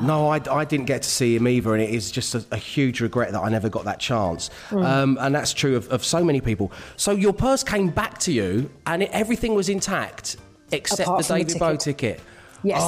No, 0.00 0.28
I, 0.28 0.40
I 0.50 0.64
didn't 0.64 0.86
get 0.86 1.02
to 1.02 1.08
see 1.08 1.36
him 1.36 1.46
either, 1.48 1.74
and 1.74 1.82
it 1.82 1.90
is 1.90 2.10
just 2.10 2.34
a, 2.34 2.44
a 2.52 2.56
huge 2.56 3.00
regret 3.00 3.32
that 3.32 3.40
I 3.40 3.48
never 3.48 3.68
got 3.68 3.84
that 3.84 4.00
chance. 4.00 4.48
Um, 4.70 5.18
and 5.20 5.34
that's 5.34 5.52
true 5.52 5.76
of, 5.76 5.88
of 5.90 6.04
so 6.04 6.24
many 6.24 6.40
people. 6.40 6.72
So 6.96 7.10
your 7.10 7.32
purse 7.32 7.62
came 7.62 7.90
back 7.90 8.18
to 8.20 8.32
you, 8.32 8.70
and 8.86 9.02
it, 9.02 9.10
everything 9.12 9.54
was 9.54 9.68
intact 9.68 10.36
except 10.72 11.02
Apart 11.02 11.26
the 11.26 11.34
David 11.34 11.58
Bowie 11.58 11.76
ticket. 11.76 12.18
ticket. 12.18 12.20
Yes. 12.62 12.82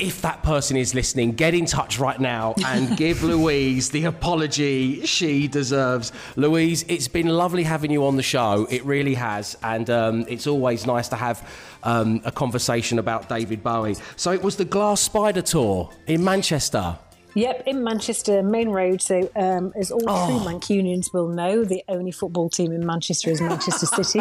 If 0.00 0.22
that 0.22 0.42
person 0.42 0.76
is 0.76 0.94
listening, 0.94 1.32
get 1.32 1.52
in 1.52 1.66
touch 1.66 1.98
right 1.98 2.18
now 2.18 2.54
and 2.64 2.96
give 2.96 3.22
Louise 3.22 3.90
the 3.90 4.04
apology 4.04 5.04
she 5.04 5.46
deserves. 5.46 6.12
Louise, 6.36 6.84
it's 6.88 7.08
been 7.08 7.28
lovely 7.28 7.64
having 7.64 7.90
you 7.90 8.06
on 8.06 8.16
the 8.16 8.22
show. 8.22 8.66
It 8.70 8.84
really 8.84 9.14
has. 9.14 9.58
And 9.62 9.90
um, 9.90 10.24
it's 10.28 10.46
always 10.46 10.86
nice 10.86 11.08
to 11.08 11.16
have 11.16 11.46
um, 11.82 12.22
a 12.24 12.32
conversation 12.32 12.98
about 12.98 13.28
David 13.28 13.62
Bowie. 13.62 13.96
So 14.16 14.32
it 14.32 14.42
was 14.42 14.56
the 14.56 14.64
Glass 14.64 15.00
Spider 15.02 15.42
Tour 15.42 15.90
in 16.06 16.24
Manchester. 16.24 16.98
Yep, 17.34 17.62
in 17.66 17.84
Manchester, 17.84 18.42
Maine 18.42 18.70
Road. 18.70 19.00
So, 19.00 19.30
um, 19.36 19.72
as 19.76 19.90
all 19.92 20.02
Oh. 20.08 20.26
true 20.26 20.40
Mancunians 20.52 21.12
will 21.12 21.28
know, 21.28 21.64
the 21.64 21.82
only 21.88 22.10
football 22.10 22.50
team 22.50 22.72
in 22.72 22.84
Manchester 22.84 23.30
is 23.30 23.40
Manchester 23.40 23.86
City. 24.02 24.20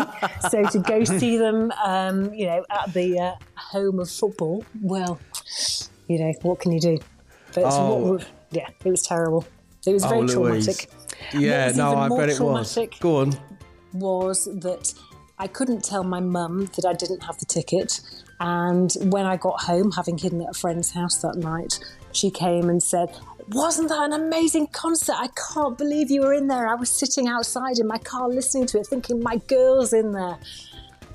So, 0.50 0.64
to 0.66 0.80
go 0.80 1.04
see 1.04 1.38
them, 1.38 1.72
um, 1.84 2.32
you 2.34 2.46
know, 2.46 2.64
at 2.70 2.94
the 2.94 3.20
uh, 3.20 3.32
home 3.56 4.00
of 4.00 4.10
football, 4.12 4.64
well, 4.82 5.20
you 6.08 6.20
know, 6.20 6.34
what 6.44 6.60
can 6.60 6.72
you 6.72 6.80
do? 6.80 6.98
But 7.56 7.64
Oh. 7.66 8.12
what, 8.14 8.26
yeah, 8.52 8.68
it 8.86 8.90
was 8.90 9.02
terrible. 9.02 9.44
It 9.88 9.94
was 9.94 10.04
very 10.06 10.20
Oh, 10.20 10.22
Louise. 10.42 10.66
traumatic. 10.66 10.90
Yeah, 11.34 11.72
no, 11.76 11.96
I 11.96 12.10
bet 12.10 12.30
it 12.30 12.40
was. 12.40 12.78
Go 13.00 13.18
on. 13.18 13.34
was 13.94 14.46
that 14.46 14.94
I 15.40 15.48
couldn't 15.48 15.84
tell 15.84 16.04
my 16.04 16.20
mum 16.20 16.70
that 16.76 16.86
I 16.86 16.94
didn't 16.94 17.22
have 17.24 17.40
the 17.40 17.46
ticket. 17.46 18.02
And 18.40 18.94
when 19.06 19.26
I 19.26 19.36
got 19.36 19.62
home, 19.64 19.92
having 19.92 20.18
hidden 20.18 20.42
at 20.44 20.50
a 20.52 20.54
friend's 20.54 20.92
house 20.92 21.18
that 21.24 21.36
night, 21.38 21.80
she 22.12 22.30
came 22.32 22.70
and 22.70 22.82
said, 22.82 23.16
Wasn't 23.50 23.90
that 23.90 24.04
an 24.04 24.14
amazing 24.14 24.68
concert? 24.68 25.16
I 25.18 25.30
can't 25.54 25.78
believe 25.78 26.12
you 26.12 26.22
were 26.22 26.34
in 26.34 26.48
there. 26.48 26.68
I 26.68 26.76
was 26.76 26.92
sitting 26.92 27.28
outside 27.28 27.80
in 27.80 27.88
my 27.88 27.98
car 27.98 28.28
listening 28.28 28.68
to 28.68 28.80
it, 28.80 28.88
thinking, 28.88 29.22
My 29.22 29.38
girl's 29.48 29.94
in 29.94 30.12
there. 30.12 30.38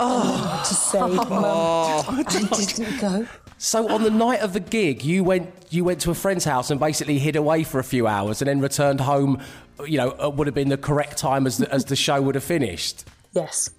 Oh, 0.00 0.64
to 0.66 0.74
say, 0.74 1.00
Mum, 1.00 1.24
I 1.28 2.24
didn't 2.28 3.00
go. 3.00 3.26
So 3.56 3.88
on 3.88 4.02
the 4.02 4.10
night 4.10 4.40
of 4.40 4.52
the 4.52 4.60
gig, 4.60 5.02
you 5.02 5.24
went 5.24 5.50
you 5.70 5.84
went 5.84 6.00
to 6.02 6.10
a 6.10 6.14
friend's 6.14 6.44
house 6.44 6.70
and 6.70 6.78
basically 6.78 7.18
hid 7.18 7.34
away 7.34 7.64
for 7.64 7.78
a 7.78 7.84
few 7.84 8.06
hours, 8.06 8.42
and 8.42 8.48
then 8.48 8.60
returned 8.60 9.00
home. 9.00 9.40
You 9.86 9.96
know, 9.96 10.10
uh, 10.22 10.28
would 10.28 10.46
have 10.46 10.54
been 10.54 10.68
the 10.68 10.76
correct 10.76 11.16
time 11.16 11.46
as 11.46 11.56
the, 11.56 11.72
as 11.72 11.86
the 11.86 11.96
show 11.96 12.20
would 12.20 12.34
have 12.34 12.44
finished. 12.44 13.04
Yes. 13.32 13.70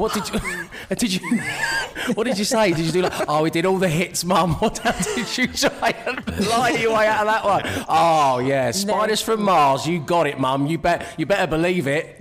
What 0.00 0.14
did 0.14 0.30
you? 0.30 0.40
Oh, 0.90 0.94
did 0.94 1.12
you? 1.12 1.40
What 2.14 2.24
did 2.24 2.38
you 2.38 2.46
say? 2.46 2.72
Did 2.72 2.86
you 2.86 2.92
do 2.92 3.02
like? 3.02 3.28
Oh, 3.28 3.42
we 3.42 3.50
did 3.50 3.66
all 3.66 3.76
the 3.76 3.88
hits, 3.88 4.24
Mum. 4.24 4.54
What 4.60 4.80
did 4.82 5.36
you 5.36 5.46
try 5.48 5.90
and 6.06 6.46
lie 6.48 6.70
your 6.70 6.96
way 6.96 7.06
out 7.06 7.26
of 7.26 7.26
that 7.26 7.44
one? 7.44 7.84
Oh 7.86 8.38
yeah, 8.38 8.70
spiders 8.70 9.20
from 9.20 9.42
Mars. 9.42 9.86
You 9.86 10.00
got 10.00 10.26
it, 10.26 10.40
Mum. 10.40 10.66
You 10.66 10.78
bet. 10.78 11.06
You 11.18 11.26
better 11.26 11.46
believe 11.46 11.86
it. 11.86 12.18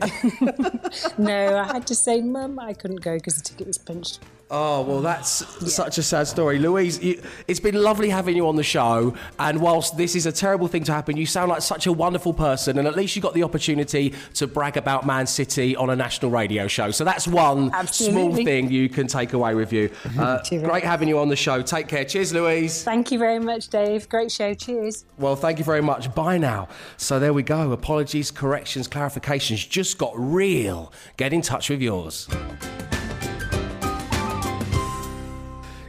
No, 1.18 1.58
I 1.58 1.68
had 1.72 1.88
to 1.88 1.96
say, 1.96 2.20
Mum, 2.20 2.60
I 2.60 2.74
couldn't 2.74 3.00
go 3.02 3.16
because 3.16 3.38
the 3.38 3.42
ticket 3.42 3.68
was 3.68 3.78
pinched. 3.78 4.20
Oh 4.52 4.82
well, 4.82 5.02
that's 5.02 5.46
such 5.72 6.00
a 6.00 6.04
sad 6.04 6.28
story, 6.28 6.58
Louise. 6.58 7.00
You, 7.04 7.22
it's 7.48 7.60
been 7.60 7.76
lovely 7.76 8.10
having 8.10 8.36
you 8.36 8.48
on 8.48 8.56
the 8.56 8.64
show, 8.64 9.14
and 9.38 9.62
whilst 9.62 9.96
this 9.96 10.16
is 10.16 10.26
a 10.26 10.32
terrible 10.32 10.68
thing 10.68 10.84
to 10.86 10.92
happen, 10.92 11.18
you 11.18 11.28
sound 11.28 11.50
like 11.50 11.62
such 11.62 11.86
a 11.86 11.94
wonderful 11.94 12.34
person, 12.34 12.80
and 12.80 12.88
at 12.88 12.96
least 12.96 13.16
you 13.16 13.22
got 13.22 13.36
the 13.36 13.44
opportunity 13.44 14.14
to 14.34 14.48
brag 14.48 14.76
about 14.76 15.06
Man 15.06 15.28
City 15.28 15.76
on 15.76 15.92
a 15.92 15.96
national 15.96 16.32
radio 16.32 16.68
show. 16.68 16.90
So 16.90 17.04
that's 17.04 17.28
one 17.28 17.72
small 17.86 18.34
thing 18.34 18.72
you 18.72 18.90
can 18.90 19.06
take 19.06 19.34
away 19.34 19.56
with 19.56 19.72
you. 19.74 19.90
Uh, 20.20 20.44
great 20.50 20.84
having 20.84 21.08
you 21.08 21.18
on 21.18 21.30
the 21.30 21.36
show. 21.36 21.62
Take 21.62 21.88
care. 21.88 22.04
Cheers, 22.04 22.34
Louise. 22.34 22.84
Thank 22.84 23.12
you 23.12 23.20
very 23.20 23.40
much, 23.40 23.70
Dave. 23.70 24.10
Great 24.10 24.32
show. 24.32 24.54
Cheers. 24.54 25.06
Well, 25.18 25.36
thank 25.36 25.60
you 25.60 25.64
very 25.64 25.82
much. 25.82 26.14
Bye 26.14 26.38
now. 26.38 26.68
So 26.98 27.20
there 27.20 27.32
we 27.32 27.44
go. 27.44 27.72
Apologies, 27.72 28.32
corrections, 28.32 28.88
clarifications 28.88 29.70
just 29.70 29.98
got 29.98 30.12
real. 30.16 30.92
Get 31.16 31.32
in 31.32 31.42
touch 31.42 31.70
with 31.70 31.82
yours. 31.82 32.28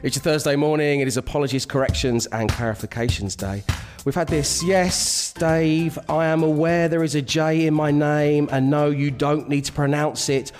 It's 0.03 0.17
a 0.17 0.21
Thursday 0.21 0.57
morning. 0.57 1.01
It 1.01 1.09
is 1.09 1.19
apologies, 1.19 1.67
corrections, 1.67 2.25
and 2.27 2.49
clarifications 2.49 3.37
day. 3.37 3.63
We've 4.07 4.15
had 4.15 4.29
this. 4.29 4.63
Yes, 4.63 5.35
Dave, 5.35 5.99
I 6.09 6.25
am 6.25 6.43
aware 6.43 6.89
there 6.89 7.03
is 7.05 7.15
a 7.15 7.21
J 7.21 7.67
in 7.67 7.75
my 7.75 7.91
name, 7.91 8.49
and 8.51 8.71
no, 8.71 8.89
you 8.89 9.11
don't 9.11 9.51
need 9.51 9.67
to 9.67 9.73
pronounce 9.73 10.31
it 10.31 10.53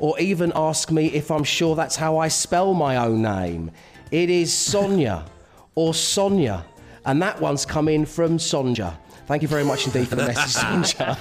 or 0.00 0.18
even 0.18 0.52
ask 0.56 0.90
me 0.90 1.06
if 1.06 1.30
I'm 1.30 1.44
sure 1.44 1.76
that's 1.76 1.94
how 1.94 2.18
I 2.18 2.26
spell 2.26 2.74
my 2.74 2.96
own 2.96 3.22
name. 3.22 3.70
It 4.10 4.30
is 4.30 4.52
Sonia 4.52 5.24
or 5.76 5.94
Sonia, 5.94 6.64
and 7.04 7.22
that 7.22 7.40
one's 7.40 7.64
come 7.64 7.86
in 7.88 8.04
from 8.04 8.38
Sonja. 8.38 8.96
Thank 9.26 9.42
you 9.42 9.48
very 9.48 9.64
much 9.64 9.86
indeed 9.86 10.08
for 10.08 10.16
the 10.16 10.26
message, 10.26 10.54
Sonja. 10.64 11.16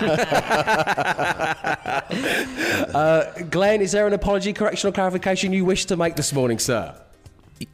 uh, 2.95 3.43
Glenn, 3.51 3.81
is 3.81 3.91
there 3.91 4.07
an 4.07 4.13
apology, 4.13 4.51
correction, 4.51 4.89
or 4.89 4.93
clarification 4.93 5.53
you 5.53 5.63
wish 5.63 5.85
to 5.85 5.95
make 5.95 6.15
this 6.15 6.33
morning, 6.33 6.57
sir? 6.57 6.95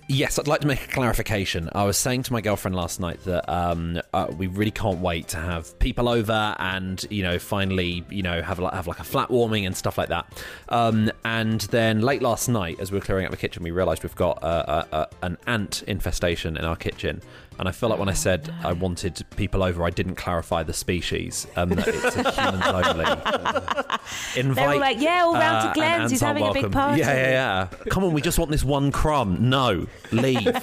Yes, 0.08 0.38
I'd 0.38 0.48
like 0.48 0.62
to 0.62 0.68
make 0.68 0.84
a 0.84 0.88
clarification. 0.88 1.70
I 1.74 1.84
was 1.84 1.98
saying 1.98 2.24
to 2.24 2.34
my 2.34 2.42
girlfriend 2.42 2.76
last 2.76 3.00
night 3.00 3.24
that 3.24 3.50
um, 3.52 4.00
uh, 4.14 4.28
we 4.38 4.48
really 4.48 4.72
can't 4.72 5.00
wait 5.00 5.30
to 5.30 5.38
have 5.38 5.78
people 5.80 6.08
over 6.08 6.56
and 6.60 7.04
you 7.10 7.24
know 7.24 7.40
finally 7.40 8.06
you 8.10 8.22
know 8.22 8.42
have 8.42 8.60
like, 8.60 8.74
have 8.74 8.88
like 8.88 9.00
a 9.00 9.04
flat 9.04 9.30
warming 9.30 9.66
and 9.66 9.76
stuff 9.76 9.98
like 9.98 10.10
that. 10.10 10.26
Um, 10.70 11.12
and 11.26 11.62
then 11.62 12.02
late 12.02 12.22
last 12.22 12.48
night, 12.48 12.80
as 12.80 12.92
we 12.92 12.98
were 13.00 13.06
clearing 13.06 13.26
out 13.26 13.32
the 13.32 13.38
kitchen, 13.38 13.64
we 13.64 13.72
realised 13.72 14.04
we've 14.04 14.16
got 14.16 14.42
uh, 14.44 14.46
uh, 14.68 14.86
uh, 14.92 15.06
an 15.22 15.38
ant 15.48 15.84
infestation 15.84 16.58
in 16.58 16.66
our 16.66 16.76
kitchen. 16.76 17.22
And 17.60 17.68
I 17.68 17.72
feel 17.72 17.90
like 17.90 18.00
when 18.00 18.10
I 18.10 18.14
said 18.14 18.54
I 18.64 18.74
wanted 18.74 19.24
people 19.36 19.64
over, 19.64 19.84
I 19.84 19.90
didn't 19.90 20.16
clarify 20.16 20.64
the 20.64 20.74
species. 20.74 21.48
Um, 21.56 21.70
that 21.70 21.88
it's 21.88 22.16
a 22.16 22.32
humans 22.32 22.66
only. 22.66 23.06
Invite, 24.36 24.56
They 24.56 24.68
were 24.68 24.80
like, 24.80 25.00
"Yeah, 25.00 25.24
all 25.24 25.34
round 25.34 25.62
to 25.62 25.68
and 25.68 25.74
Glenn's, 25.76 26.02
ants 26.02 26.12
he's 26.12 26.24
aren't 26.24 26.40
having 26.40 26.58
a 26.58 26.62
big 26.64 26.72
party. 26.72 27.00
Yeah, 27.00 27.14
yeah, 27.14 27.30
yeah. 27.32 27.68
Come 27.90 28.04
on, 28.04 28.14
we 28.14 28.22
just 28.22 28.40
want 28.40 28.52
this 28.52 28.64
one 28.64 28.92
crumb. 28.92 29.50
No, 29.50 29.88
leave. 30.12 30.48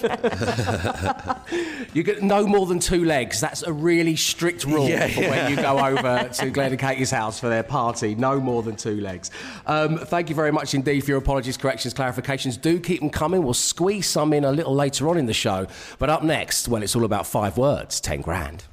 You 1.93 2.05
get 2.05 2.23
no 2.23 2.47
more 2.47 2.67
than 2.67 2.79
two 2.79 3.05
legs. 3.05 3.41
That's 3.41 3.63
a 3.65 3.73
really 3.73 4.15
strict 4.15 4.65
rule 4.65 4.89
Yeah, 4.89 5.09
for 5.09 5.23
when 5.23 5.51
you 5.51 5.57
go 5.57 5.79
over 5.85 6.29
to 6.35 6.51
Glenn 6.51 6.71
and 6.71 6.81
Katie's 6.81 7.11
house 7.11 7.41
for 7.41 7.49
their 7.49 7.65
party. 7.65 8.15
No 8.15 8.39
more 8.39 8.63
than 8.63 8.77
two 8.77 9.01
legs. 9.01 9.31
Um, 9.67 9.99
thank 9.99 10.29
you 10.29 10.37
very 10.37 10.53
much 10.53 10.75
indeed 10.75 11.01
for 11.01 11.11
your 11.11 11.19
apologies, 11.19 11.57
corrections, 11.57 11.93
clarifications. 11.93 12.61
Do 12.61 12.79
keep 12.79 13.01
them 13.01 13.11
coming. 13.11 13.43
We'll 13.43 13.55
squeeze 13.55 14.07
some 14.07 14.33
in 14.33 14.45
a 14.45 14.53
little 14.53 14.75
later 14.75 15.09
on 15.09 15.19
in 15.19 15.27
the 15.27 15.35
show. 15.35 15.67
But 15.99 16.11
up 16.11 16.23
next, 16.23 16.69
well, 16.69 16.80
it's 16.83 16.97
all 16.97 17.05
about 17.05 17.27
five 17.27 17.57
words, 17.57 18.01
ten 18.01 18.21
grand. 18.21 18.65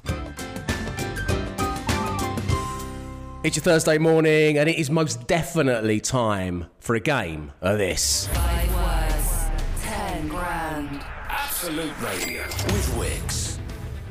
It's 3.44 3.56
your 3.56 3.62
Thursday 3.62 3.98
morning, 3.98 4.58
and 4.58 4.68
it 4.68 4.78
is 4.78 4.90
most 4.90 5.26
definitely 5.26 6.00
time 6.00 6.66
for 6.80 6.96
a 6.96 7.00
game 7.00 7.52
of 7.60 7.78
this. 7.78 8.26
Five 8.26 8.74
words, 8.74 9.82
ten 9.82 10.28
grand. 10.28 11.04
Absolute 11.28 11.92
Radio 12.02 12.42
with 12.42 12.96
Wix. 12.98 13.58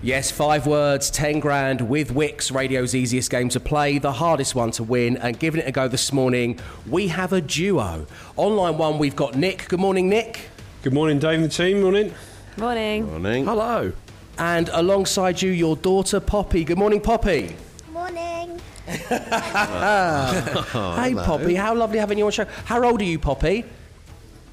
Yes, 0.01 0.31
five 0.31 0.67
words, 0.67 1.09
10 1.09 1.39
grand 1.39 1.81
with 1.81 2.11
Wix, 2.11 2.51
radio's 2.51 2.93
easiest 2.93 3.31
game 3.31 3.49
to 3.49 3.59
play, 3.59 3.97
the 3.97 4.11
hardest 4.11 4.53
one 4.53 4.69
to 4.71 4.83
win, 4.83 5.17
and 5.17 5.37
giving 5.37 5.59
it 5.59 5.67
a 5.67 5.71
go 5.71 5.87
this 5.87 6.13
morning, 6.13 6.59
we 6.87 7.07
have 7.07 7.33
a 7.33 7.41
duo. 7.41 8.05
Online 8.35 8.77
one, 8.77 8.99
we've 8.99 9.15
got 9.15 9.35
Nick. 9.35 9.67
Good 9.67 9.79
morning, 9.79 10.07
Nick. 10.07 10.49
Good 10.83 10.93
morning, 10.93 11.17
Dave 11.17 11.41
and 11.41 11.43
the 11.45 11.49
team. 11.49 11.81
Morning. 11.81 12.13
Morning. 12.57 13.05
Morning. 13.05 13.45
Hello. 13.45 13.93
And 14.39 14.69
alongside 14.69 15.41
you, 15.41 15.51
your 15.51 15.75
daughter, 15.75 16.19
Poppy. 16.19 16.63
Good 16.63 16.77
morning, 16.77 17.01
Poppy. 17.01 17.55
Morning. 17.91 18.59
Oh, 19.09 20.95
hey, 21.01 21.13
Poppy, 21.13 21.55
how 21.55 21.75
lovely 21.75 21.99
having 21.99 22.17
you 22.17 22.25
on 22.25 22.31
show. 22.31 22.45
How 22.65 22.83
old 22.83 23.01
are 23.01 23.05
you, 23.05 23.19
Poppy? 23.19 23.65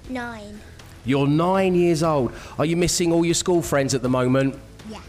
Nine. 0.09 0.61
You're 1.05 1.27
nine 1.27 1.75
years 1.75 2.03
old. 2.03 2.33
Are 2.59 2.65
you 2.65 2.77
missing 2.77 3.13
all 3.13 3.25
your 3.25 3.35
school 3.35 3.63
friends 3.63 3.95
at 3.95 4.03
the 4.03 4.09
moment? 4.09 4.59
Yeah. 4.91 5.01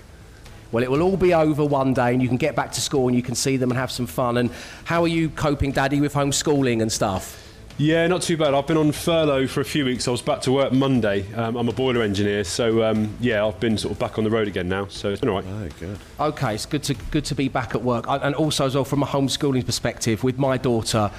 Well, 0.72 0.84
it 0.84 0.92
will 0.92 1.02
all 1.02 1.18
be 1.18 1.34
over 1.34 1.66
one 1.66 1.94
day, 1.94 2.14
and 2.14 2.22
you 2.22 2.28
can 2.28 2.38
get 2.38 2.56
back 2.56 2.72
to 2.74 2.82
school 2.82 3.08
and 3.08 3.16
you 3.16 3.24
can 3.24 3.36
see 3.36 3.58
them 3.58 3.72
and 3.72 3.78
have 3.78 3.92
some 3.92 4.08
fun. 4.08 4.38
And 4.38 4.52
how 4.84 5.04
are 5.04 5.08
you 5.08 5.30
coping, 5.30 5.72
Daddy, 5.72 6.02
with 6.02 6.14
homeschooling 6.14 6.82
and 6.82 6.92
stuff? 6.92 7.45
Yeah, 7.78 8.08
not 8.08 8.22
too 8.22 8.38
bad. 8.38 8.54
I've 8.54 8.68
been 8.68 8.78
on 8.78 8.94
furlough 8.94 9.48
for 9.48 9.60
a 9.60 9.66
few 9.66 9.84
weeks. 9.84 10.08
I 10.08 10.12
was 10.12 10.22
back 10.22 10.40
to 10.44 10.52
work 10.54 10.72
Monday. 10.72 11.32
Um, 11.34 11.58
I'm 11.58 11.68
a 11.68 11.74
boiler 11.74 12.04
engineer, 12.04 12.46
so 12.46 12.84
um, 12.84 13.14
yeah, 13.20 13.46
I've 13.46 13.60
been 13.60 13.78
sort 13.78 13.92
of 13.92 14.00
back 14.00 14.18
on 14.18 14.24
the 14.24 14.30
road 14.30 14.48
again 14.48 14.70
now. 14.70 14.88
So 14.88 15.10
it's 15.10 15.20
been 15.20 15.30
all 15.30 15.42
right. 15.42 15.46
Oh, 15.46 15.70
good. 15.80 16.00
Okay, 16.18 16.56
it's 16.56 16.66
good 16.66 16.84
to 16.84 16.94
good 17.12 17.26
to 17.26 17.36
be 17.36 17.50
back 17.50 17.76
at 17.76 17.82
work, 17.84 18.08
I- 18.08 18.18
and 18.18 18.34
also 18.34 18.66
as 18.66 18.76
well 18.76 18.86
from 18.86 19.04
a 19.04 19.06
homeschooling 19.06 19.66
perspective 19.66 20.24
with 20.24 20.38
my 20.38 20.56
daughter. 20.58 21.12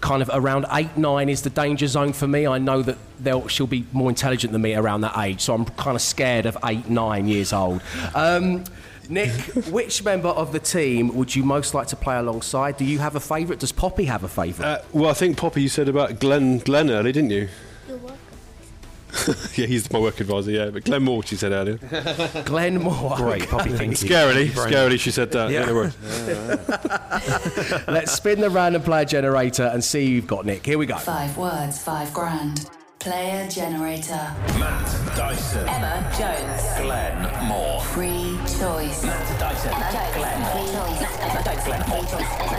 Kind 0.00 0.22
of 0.22 0.30
around 0.34 0.66
eight, 0.70 0.96
nine 0.96 1.28
is 1.30 1.42
the 1.42 1.50
danger 1.50 1.86
zone 1.88 2.12
for 2.12 2.28
me. 2.28 2.46
I 2.46 2.58
know 2.58 2.82
that 2.82 2.98
they'll, 3.18 3.48
she'll 3.48 3.66
be 3.66 3.86
more 3.92 4.10
intelligent 4.10 4.52
than 4.52 4.60
me 4.62 4.74
around 4.74 5.00
that 5.00 5.16
age, 5.18 5.40
so 5.40 5.52
I'm 5.54 5.64
kind 5.64 5.96
of 5.96 6.02
scared 6.02 6.46
of 6.46 6.56
eight, 6.64 6.88
nine 6.90 7.26
years 7.26 7.52
old. 7.54 7.80
Um, 8.14 8.64
Nick, 9.10 9.32
which 9.70 10.02
member 10.04 10.28
of 10.28 10.52
the 10.52 10.58
team 10.58 11.14
would 11.14 11.34
you 11.34 11.44
most 11.44 11.74
like 11.74 11.88
to 11.88 11.96
play 11.96 12.16
alongside? 12.16 12.76
Do 12.76 12.84
you 12.84 12.98
have 12.98 13.16
a 13.16 13.20
favourite? 13.20 13.60
Does 13.60 13.72
Poppy 13.72 14.04
have 14.04 14.24
a 14.24 14.28
favourite? 14.28 14.68
Uh, 14.68 14.82
well, 14.92 15.10
I 15.10 15.14
think 15.14 15.36
Poppy, 15.36 15.62
you 15.62 15.68
said 15.68 15.88
about 15.88 16.20
Glenn 16.20 16.58
Glenn 16.58 16.90
earlier, 16.90 17.12
didn't 17.12 17.30
you? 17.30 17.48
You're 17.88 18.00
yeah, 19.54 19.66
he's 19.66 19.90
my 19.92 19.98
work 19.98 20.20
advisor. 20.20 20.50
Yeah, 20.50 20.70
but 20.70 20.84
Glenn 20.84 21.04
Moore, 21.04 21.22
she 21.22 21.36
said 21.36 21.52
earlier. 21.52 21.76
Glenn 22.44 22.82
Moore. 22.82 23.16
Great, 23.16 23.48
Poppy. 23.48 23.70
Thank 23.70 24.02
you. 24.02 24.08
Scarily, 24.08 24.48
scarily, 24.48 24.98
she 24.98 25.10
said 25.10 25.30
that. 25.32 25.50
Yeah. 25.50 25.66
Yeah. 25.66 25.82
no. 27.86 27.92
Let's 27.92 28.12
spin 28.12 28.40
the 28.40 28.50
random 28.50 28.82
player 28.82 29.04
generator 29.04 29.64
and 29.64 29.84
see 29.84 30.06
who 30.06 30.12
you've 30.12 30.26
got, 30.26 30.46
Nick. 30.46 30.66
Here 30.66 30.78
we 30.78 30.86
go. 30.86 30.96
Five 30.96 31.36
words, 31.36 31.82
five 31.82 32.12
grand. 32.12 32.68
Player 33.04 33.46
generator. 33.50 34.32
Matt 34.58 34.88
Dyson. 35.14 35.68
Emma 35.68 36.10
Jones. 36.18 36.62
Glenn 36.80 37.46
Moore. 37.48 37.80
Free 37.82 38.38
choice. 38.58 39.04
Matt 39.04 39.38
Dyson. 39.38 39.72
Emma 39.74 39.92
Jones. 39.92 40.14
Glenn 40.16 40.40
Moore. 40.40 40.56
Free 40.56 40.72
choice. 40.72 41.02
Emma 41.20 41.40
Jones. 41.44 41.64
Glenn 41.64 41.84
Moore. 41.88 42.04
Emma 42.06 42.54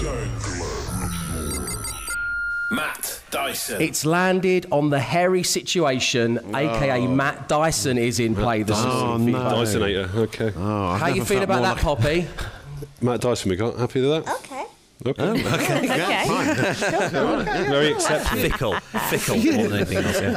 Jones. 0.00 0.46
Matt 2.70 3.20
Dyson. 3.32 3.82
It's 3.82 4.06
landed 4.06 4.66
on 4.70 4.90
the 4.90 5.00
hairy 5.00 5.42
situation, 5.42 6.38
aka 6.54 7.06
Matt 7.08 7.48
Dyson 7.48 7.98
is 7.98 8.20
in 8.20 8.36
play 8.36 8.62
this 8.62 8.78
Oh, 8.78 9.08
morning. 9.18 9.32
no. 9.32 9.38
Dysonator. 9.40 10.14
Okay. 10.14 10.52
Oh, 10.56 10.86
I've 10.90 11.00
How 11.00 11.06
you 11.08 11.14
never 11.16 11.26
feel 11.26 11.38
felt 11.38 11.44
about 11.44 11.56
more 11.56 11.66
that, 11.74 11.84
like- 11.84 12.28
Poppy? 12.28 12.28
Matt 13.00 13.20
Dyson, 13.20 13.50
we 13.50 13.56
got 13.56 13.76
happy 13.78 14.00
with 14.00 14.24
that. 14.24 14.32
Okay. 14.36 14.61
Okay. 15.04 15.44
Okay, 15.54 15.86
yeah, 15.86 16.24
fine. 16.24 16.54
Very 17.66 17.92
acceptable. 17.92 18.40
Fickle. 18.42 18.74
Fickle 19.08 19.36
more 19.36 19.68
than 19.68 19.72
anything 19.74 19.98
else. 19.98 20.20
Yeah. 20.20 20.32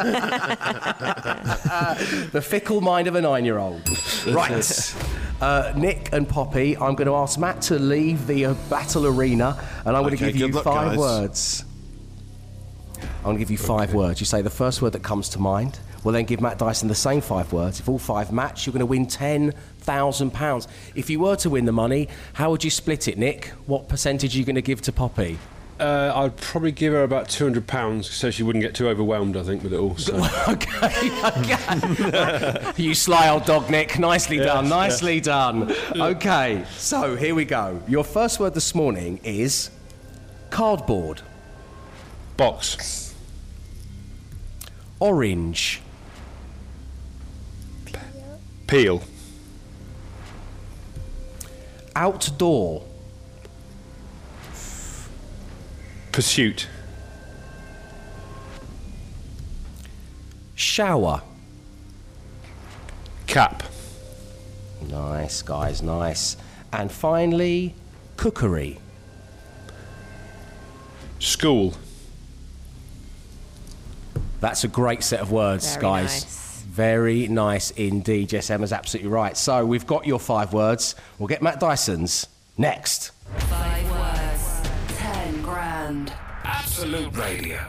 the 2.32 2.42
fickle 2.42 2.82
mind 2.82 3.08
of 3.08 3.16
a 3.16 3.22
nine-year-old. 3.22 3.88
Right. 4.28 4.96
Uh, 5.42 5.74
Nick 5.76 6.10
and 6.14 6.28
Poppy, 6.28 6.76
I'm 6.78 6.96
going 6.96 7.08
to 7.08 7.16
ask 7.16 7.38
Matt 7.40 7.62
to 7.64 7.78
leave 7.78 8.26
the 8.28 8.46
uh, 8.48 8.54
battle 8.70 9.06
arena, 9.06 9.58
and 9.86 9.96
I'm 9.96 10.04
going 10.04 10.16
to 10.18 10.24
Okay, 10.24 10.32
give 10.32 10.38
you 10.38 10.48
luck, 10.48 10.64
five 10.64 10.90
guys. 10.92 10.98
words. 10.98 11.66
I'm 12.98 13.24
going 13.24 13.36
to 13.38 13.40
give 13.40 13.52
you 13.52 13.58
five 13.58 13.94
words. 13.94 14.20
You 14.20 14.26
say 14.26 14.42
the 14.42 14.50
first 14.50 14.82
word 14.82 14.94
that 14.94 15.04
comes 15.04 15.30
to 15.30 15.40
mind. 15.40 15.78
We'll 16.04 16.14
then 16.14 16.26
give 16.26 16.40
Matt 16.42 16.58
Dyson 16.60 16.88
the 16.88 16.96
same 16.96 17.22
five 17.22 17.52
words. 17.52 17.80
If 17.80 17.90
all 17.90 17.98
five 18.00 18.32
match, 18.32 18.66
you're 18.66 18.72
going 18.72 18.80
to 18.82 18.86
win 18.86 19.08
ten 19.08 19.54
thousand 19.86 20.32
pounds. 20.32 20.68
If 20.96 21.10
you 21.10 21.20
were 21.20 21.36
to 21.38 21.50
win 21.50 21.66
the 21.66 21.72
money, 21.72 22.10
how 22.34 22.52
would 22.52 22.64
you 22.64 22.70
split 22.70 23.08
it, 23.08 23.18
Nick? 23.18 23.48
What 23.66 23.88
percentage 23.88 24.36
are 24.36 24.40
you 24.40 24.46
going 24.46 24.56
to 24.56 24.62
give 24.62 24.82
to 24.84 24.92
Poppy? 24.92 25.38
Uh, 25.78 26.12
I'd 26.16 26.38
probably 26.38 26.72
give 26.72 26.94
her 26.94 27.04
about 27.04 27.28
two 27.28 27.44
hundred 27.44 27.68
pounds 27.68 28.10
so 28.10 28.32
she 28.32 28.44
wouldn't 28.44 28.64
get 28.64 28.74
too 28.76 28.88
overwhelmed. 28.88 29.36
I 29.36 29.44
think 29.44 29.62
with 29.62 29.74
it 29.74 29.80
all. 29.80 29.98
So. 29.98 30.16
okay, 30.48 31.10
okay. 31.26 32.72
you 32.82 32.96
sly 32.96 33.28
old 33.28 33.44
dog, 33.46 33.70
Nick. 33.70 34.00
Nicely 34.00 34.38
done, 34.38 34.70
nicely 34.70 35.20
done. 35.20 35.76
Okay, 35.94 36.64
so 36.78 37.18
here 37.18 37.36
we 37.36 37.44
go. 37.44 37.82
Your 37.90 38.06
first 38.06 38.40
word 38.40 38.54
this 38.54 38.74
morning 38.74 39.20
is 39.26 39.70
cardboard, 40.50 41.22
Box. 42.38 43.14
orange, 45.02 45.82
Peel. 48.68 49.02
Outdoor, 51.96 52.84
Pursuit. 56.12 56.68
shower. 60.56 61.22
Cap. 63.28 63.64
Nice, 64.90 65.42
guys, 65.42 65.82
nice. 65.82 66.38
And 66.72 66.90
finally, 66.92 67.76
cookery. 68.18 68.80
School. 71.20 71.74
That's 74.40 74.64
a 74.64 74.68
great 74.70 75.04
set 75.04 75.20
of 75.22 75.32
words, 75.32 75.68
Very 75.72 75.82
guys. 75.82 76.24
nice. 76.24 76.45
Very 76.76 77.30
nice 77.30 77.72
indeed. 77.72 78.34
Yes, 78.34 78.50
Emma's 78.50 78.74
absolutely 78.74 79.10
right. 79.10 79.38
So 79.38 79.66
we've 79.66 79.88
got 79.88 80.06
your 80.06 80.20
five 80.20 80.52
words. 80.52 80.96
We'll 81.18 81.30
get 81.30 81.42
Matt 81.42 81.62
Dyson's 81.62 82.28
next. 82.58 83.12
Five 83.38 83.90
words, 83.90 84.70
ten 84.98 85.42
grand. 85.42 86.12
Absolute 86.44 87.16
Radio. 87.16 87.66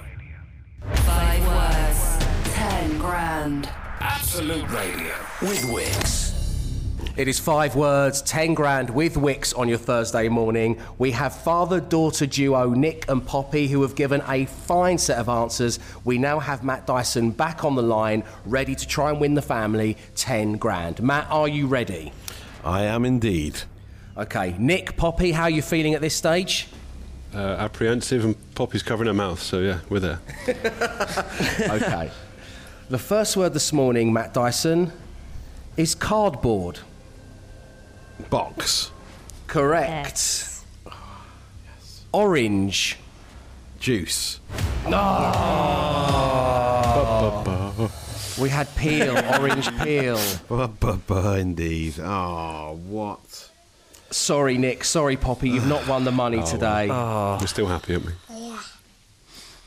Five 1.05 1.47
words, 1.47 2.53
ten 2.53 2.99
grand. 2.99 3.71
Absolute 4.01 4.69
Radio 4.73 5.15
with 5.41 5.65
Wix. 5.73 6.26
It 7.17 7.29
is 7.29 7.41
five 7.41 7.75
words, 7.75 8.21
10 8.21 8.53
grand 8.53 8.91
with 8.91 9.17
Wix 9.17 9.55
on 9.55 9.71
your 9.71 9.79
Thursday 9.79 10.29
morning. 10.29 10.79
We 10.99 11.13
have 11.13 11.35
father 11.35 11.81
daughter 11.81 12.27
duo 12.27 12.75
Nick 12.75 13.09
and 13.09 13.27
Poppy 13.27 13.69
who 13.69 13.81
have 13.81 13.95
given 13.95 14.23
a 14.29 14.45
fine 14.45 14.99
set 14.99 15.17
of 15.17 15.31
answers. 15.31 15.79
We 16.05 16.19
now 16.19 16.41
have 16.41 16.63
Matt 16.63 16.87
Dyson 16.87 17.31
back 17.31 17.65
on 17.65 17.75
the 17.75 17.83
line, 17.83 18.23
ready 18.45 18.75
to 18.75 18.87
try 18.87 19.09
and 19.09 19.19
win 19.19 19.33
the 19.33 19.41
family 19.41 19.97
10 20.17 20.59
grand. 20.59 21.03
Matt, 21.03 21.27
are 21.31 21.49
you 21.49 21.67
ready? 21.67 22.13
I 22.63 22.83
am 22.83 23.07
indeed. 23.07 23.63
Okay, 24.19 24.55
Nick, 24.59 24.99
Poppy, 24.99 25.33
how 25.33 25.45
are 25.45 25.51
you 25.51 25.63
feeling 25.63 25.95
at 25.95 26.03
this 26.03 26.15
stage? 26.15 26.69
Uh, 27.35 27.39
apprehensive 27.39 28.27
and 28.27 28.55
Poppy's 28.55 28.83
covering 28.83 29.07
her 29.07 29.15
mouth. 29.15 29.41
So 29.41 29.61
yeah, 29.61 29.79
we're 29.89 30.01
there. 30.01 30.21
Okay. 31.71 32.11
the 32.91 32.99
first 32.99 33.39
word 33.39 33.55
this 33.55 33.73
morning, 33.73 34.13
Matt 34.13 34.35
Dyson, 34.35 34.93
is 35.79 35.95
cardboard. 35.95 36.81
Box. 38.31 38.91
Correct. 39.47 40.49
Orange. 42.13 42.99
Juice. 43.79 44.41
No. 44.89 45.33
We 48.39 48.51
had 48.51 48.75
peel, 48.77 49.17
orange 49.17 49.75
peel. 49.79 50.19
Indeed. 51.39 51.99
Oh, 52.01 52.79
what? 52.87 53.51
Sorry, 54.11 54.59
Nick. 54.59 54.85
Sorry, 54.85 55.17
Poppy. 55.17 55.49
You've 55.49 55.67
not 55.67 55.89
won 55.89 56.05
the 56.05 56.13
money 56.13 56.39
oh, 56.43 56.47
today. 56.47 56.89
Ah. 56.91 57.39
We're 57.41 57.47
still 57.47 57.67
happy, 57.67 57.95
aren't 57.95 58.07
we? 58.07 58.13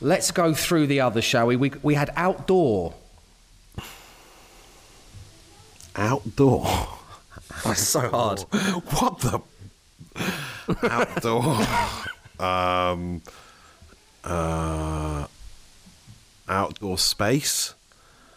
Let's 0.02 0.32
go 0.32 0.54
through 0.54 0.88
the 0.88 1.02
others, 1.02 1.26
shall 1.26 1.48
we? 1.48 1.56
We, 1.56 1.72
we 1.82 1.96
had 1.96 2.12
outdoor. 2.16 2.94
Outdoor. 5.96 6.99
That's 7.64 7.82
so 7.82 8.02
hard. 8.10 8.40
What 8.42 9.20
the? 9.20 9.42
Outdoor. 10.90 11.58
um, 12.40 13.22
uh, 14.24 15.26
outdoor 16.48 16.98
space. 16.98 17.74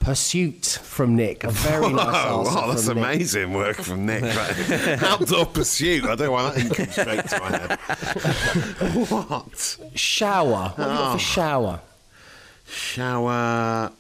Pursuit 0.01 0.65
from 0.83 1.15
Nick. 1.15 1.45
A 1.45 1.51
very 1.51 1.93
nice 1.93 2.07
Wow, 2.07 2.41
answer 2.41 2.55
wow, 2.57 2.67
that's 2.69 2.87
from 2.89 2.97
Nick. 2.97 3.05
amazing 3.05 3.53
work 3.53 3.77
from 3.77 4.07
Nick. 4.07 4.23
Right. 4.23 5.03
Outdoor 5.05 5.47
pursuit. 5.47 6.03
I 6.05 6.15
don't 6.17 6.19
know 6.21 6.33
why 6.33 6.51
that 6.51 6.57
didn't 6.57 6.75
come 6.75 6.87
straight 6.91 7.29
to 7.29 7.41
my 7.41 7.51
head. 7.57 7.79
what? 9.09 9.79
Shower. 9.95 10.73
What 10.75 10.77
have 10.77 10.91
you 10.91 10.97
got 10.99 11.09
Oh. 11.09 11.13
for 11.13 11.19
shower? 11.21 11.81
Shower. 12.67 13.93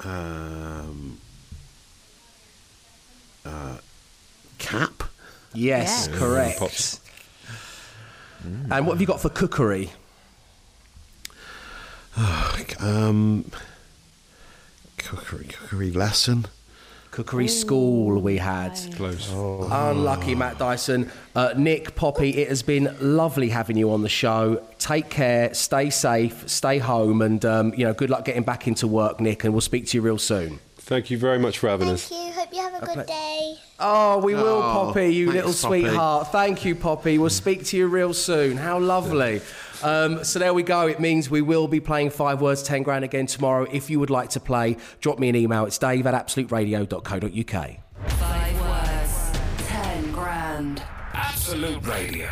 Um, 0.00 1.18
uh, 3.44 3.76
cap. 4.64 5.04
Yes, 5.52 6.08
Yes. 6.10 6.18
correct. 6.18 6.58
Pops. 6.58 7.00
And 8.70 8.86
what 8.86 8.94
have 8.94 9.00
you 9.00 9.06
got 9.06 9.20
for 9.20 9.28
cookery? 9.30 9.90
Um, 12.80 13.50
cookery, 14.98 15.46
cookery 15.46 15.90
lesson. 15.90 16.46
Cookery 17.10 17.46
school 17.48 18.20
we 18.20 18.38
had. 18.38 18.74
Close. 18.96 19.30
Unlucky, 19.32 20.34
Matt 20.34 20.58
Dyson. 20.58 21.10
Uh, 21.34 21.54
Nick, 21.56 21.94
Poppy, 21.94 22.30
it 22.42 22.48
has 22.48 22.62
been 22.62 22.94
lovely 23.00 23.48
having 23.50 23.76
you 23.76 23.92
on 23.92 24.02
the 24.02 24.08
show. 24.08 24.62
Take 24.78 25.10
care, 25.10 25.54
stay 25.54 25.90
safe, 25.90 26.48
stay 26.48 26.78
home, 26.78 27.22
and 27.22 27.44
um, 27.44 27.72
you 27.74 27.84
know, 27.84 27.94
good 27.94 28.10
luck 28.10 28.24
getting 28.24 28.42
back 28.42 28.66
into 28.66 28.88
work, 28.88 29.20
Nick. 29.20 29.44
And 29.44 29.52
we'll 29.54 29.60
speak 29.60 29.86
to 29.88 29.96
you 29.96 30.02
real 30.02 30.18
soon. 30.18 30.58
Thank 30.84 31.10
you 31.10 31.16
very 31.18 31.38
much 31.38 31.58
for 31.58 31.68
having 31.68 31.86
Thank 31.86 31.94
us. 31.96 32.08
Thank 32.08 32.26
you. 32.26 32.32
Hope 32.40 32.48
you 32.52 32.60
have 32.60 32.82
a 32.82 32.86
good 32.94 33.06
day. 33.06 33.54
Oh, 33.80 34.18
we 34.18 34.34
will, 34.34 34.46
Oh, 34.46 34.72
Poppy, 34.92 35.14
you 35.14 35.32
thanks, 35.32 35.46
little 35.46 35.70
Poppy. 35.70 35.82
sweetheart. 35.82 36.30
Thank 36.30 36.64
you, 36.64 36.74
Poppy. 36.74 37.16
We'll 37.18 37.30
speak 37.30 37.64
to 37.66 37.76
you 37.76 37.86
real 37.88 38.12
soon. 38.12 38.58
How 38.58 38.78
lovely. 38.78 39.40
Um, 39.82 40.22
so 40.24 40.38
there 40.38 40.52
we 40.52 40.62
go. 40.62 40.86
It 40.86 41.00
means 41.00 41.30
we 41.30 41.40
will 41.42 41.68
be 41.68 41.80
playing 41.80 42.10
Five 42.10 42.40
Words, 42.42 42.62
10 42.62 42.82
Grand 42.82 43.02
again 43.04 43.26
tomorrow. 43.26 43.66
If 43.72 43.88
you 43.88 43.98
would 43.98 44.10
like 44.10 44.28
to 44.30 44.40
play, 44.40 44.76
drop 45.00 45.18
me 45.18 45.28
an 45.30 45.36
email. 45.36 45.64
It's 45.64 45.78
dave 45.78 46.06
at 46.06 46.14
absoluteradio.co.uk. 46.14 47.70
Five 48.18 48.60
words, 48.60 49.66
ten 49.66 50.12
grand. 50.12 50.82
Absolute 51.14 51.84
Radio. 51.86 52.28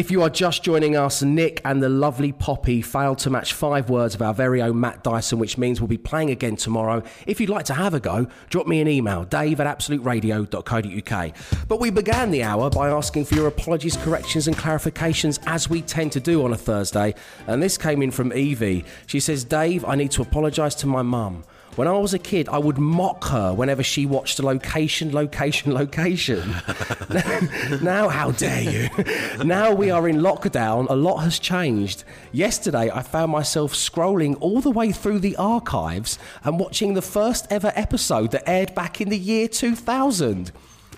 If 0.00 0.10
you 0.10 0.22
are 0.22 0.30
just 0.30 0.62
joining 0.62 0.96
us, 0.96 1.22
Nick 1.22 1.60
and 1.62 1.82
the 1.82 1.90
lovely 1.90 2.32
Poppy 2.32 2.80
failed 2.80 3.18
to 3.18 3.28
match 3.28 3.52
five 3.52 3.90
words 3.90 4.14
of 4.14 4.22
our 4.22 4.32
very 4.32 4.62
own 4.62 4.80
Matt 4.80 5.04
Dyson, 5.04 5.38
which 5.38 5.58
means 5.58 5.78
we'll 5.78 5.88
be 5.88 5.98
playing 5.98 6.30
again 6.30 6.56
tomorrow. 6.56 7.02
If 7.26 7.38
you'd 7.38 7.50
like 7.50 7.66
to 7.66 7.74
have 7.74 7.92
a 7.92 8.00
go, 8.00 8.26
drop 8.48 8.66
me 8.66 8.80
an 8.80 8.88
email, 8.88 9.24
dave 9.24 9.60
at 9.60 9.66
absoluteradio.co.uk. 9.66 11.34
But 11.68 11.80
we 11.80 11.90
began 11.90 12.30
the 12.30 12.42
hour 12.42 12.70
by 12.70 12.88
asking 12.88 13.26
for 13.26 13.34
your 13.34 13.46
apologies, 13.46 13.98
corrections, 13.98 14.48
and 14.48 14.56
clarifications, 14.56 15.38
as 15.46 15.68
we 15.68 15.82
tend 15.82 16.12
to 16.12 16.20
do 16.20 16.46
on 16.46 16.54
a 16.54 16.56
Thursday. 16.56 17.14
And 17.46 17.62
this 17.62 17.76
came 17.76 18.00
in 18.00 18.10
from 18.10 18.32
Evie. 18.32 18.86
She 19.06 19.20
says, 19.20 19.44
Dave, 19.44 19.84
I 19.84 19.96
need 19.96 20.12
to 20.12 20.22
apologise 20.22 20.74
to 20.76 20.86
my 20.86 21.02
mum. 21.02 21.44
When 21.76 21.86
I 21.86 21.92
was 21.92 22.12
a 22.14 22.18
kid, 22.18 22.48
I 22.48 22.58
would 22.58 22.78
mock 22.78 23.24
her 23.24 23.54
whenever 23.54 23.82
she 23.82 24.04
watched 24.04 24.40
location, 24.40 25.12
location, 25.12 25.72
location. 25.82 26.50
now, 27.82 28.08
how 28.08 28.32
dare 28.32 28.62
you? 28.62 28.88
now 29.44 29.72
we 29.72 29.90
are 29.90 30.08
in 30.08 30.16
lockdown, 30.16 30.88
a 30.90 30.94
lot 30.94 31.18
has 31.18 31.38
changed. 31.38 32.04
Yesterday, 32.32 32.90
I 32.92 33.02
found 33.02 33.30
myself 33.30 33.72
scrolling 33.72 34.36
all 34.40 34.60
the 34.60 34.70
way 34.70 34.90
through 34.90 35.20
the 35.20 35.36
archives 35.36 36.18
and 36.42 36.58
watching 36.58 36.94
the 36.94 37.02
first 37.02 37.46
ever 37.50 37.72
episode 37.76 38.32
that 38.32 38.48
aired 38.48 38.74
back 38.74 39.00
in 39.00 39.08
the 39.08 39.18
year 39.18 39.46
2000. 39.46 40.50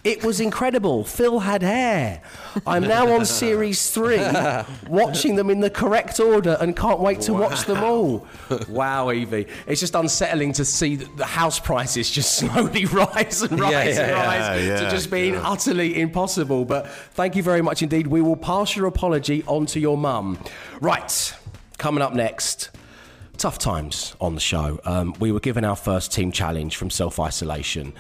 It 0.05 0.25
was 0.25 0.41
incredible. 0.41 1.05
Phil 1.05 1.39
had 1.39 1.63
hair. 1.63 2.23
I'm 2.67 2.83
now 2.83 3.13
on 3.13 3.25
series 3.43 3.89
three, 3.93 4.19
watching 4.89 5.37
them 5.37 5.49
in 5.49 5.61
the 5.61 5.71
correct 5.71 6.19
order 6.19 6.57
and 6.61 6.77
can't 6.77 6.99
wait 6.99 7.21
to 7.23 7.33
watch 7.33 7.67
them 7.67 7.85
all. 7.85 8.27
Wow, 8.69 9.13
Evie. 9.13 9.47
It's 9.69 9.81
just 9.81 9.95
unsettling 9.95 10.55
to 10.55 10.65
see 10.65 10.97
the 10.97 11.25
house 11.25 11.61
prices 11.61 12.11
just 12.11 12.35
slowly 12.39 12.85
rise 12.87 13.43
and 13.43 13.61
rise 13.61 13.97
Yeah, 13.97 14.03
and 14.03 14.13
rise 14.13 14.65
yeah, 14.67 14.81
to 14.81 14.91
just 14.91 15.09
being 15.09 15.35
yeah. 15.35 15.49
utterly 15.49 16.01
impossible. 16.01 16.65
But 16.65 16.89
thank 16.89 17.37
you 17.37 17.45
very 17.45 17.63
much 17.63 17.81
indeed. 17.83 18.09
We 18.09 18.23
will 18.23 18.37
pass 18.37 18.75
your 18.75 18.87
apology 18.87 19.45
on 19.47 19.67
to 19.67 19.79
your 19.79 19.97
mum. 19.97 20.37
Right, 20.81 21.33
coming 21.79 22.03
up 22.03 22.13
next. 22.13 22.71
Tough 23.39 23.59
times 23.59 24.17
on 24.21 24.35
the 24.35 24.41
show. 24.41 24.81
Um, 24.85 25.15
we 25.21 25.31
were 25.31 25.41
given 25.41 25.65
our 25.65 25.77
first 25.77 26.13
team 26.13 26.33
challenge 26.33 26.77
from 26.77 26.91
self 26.91 27.21
isolation. 27.21 27.93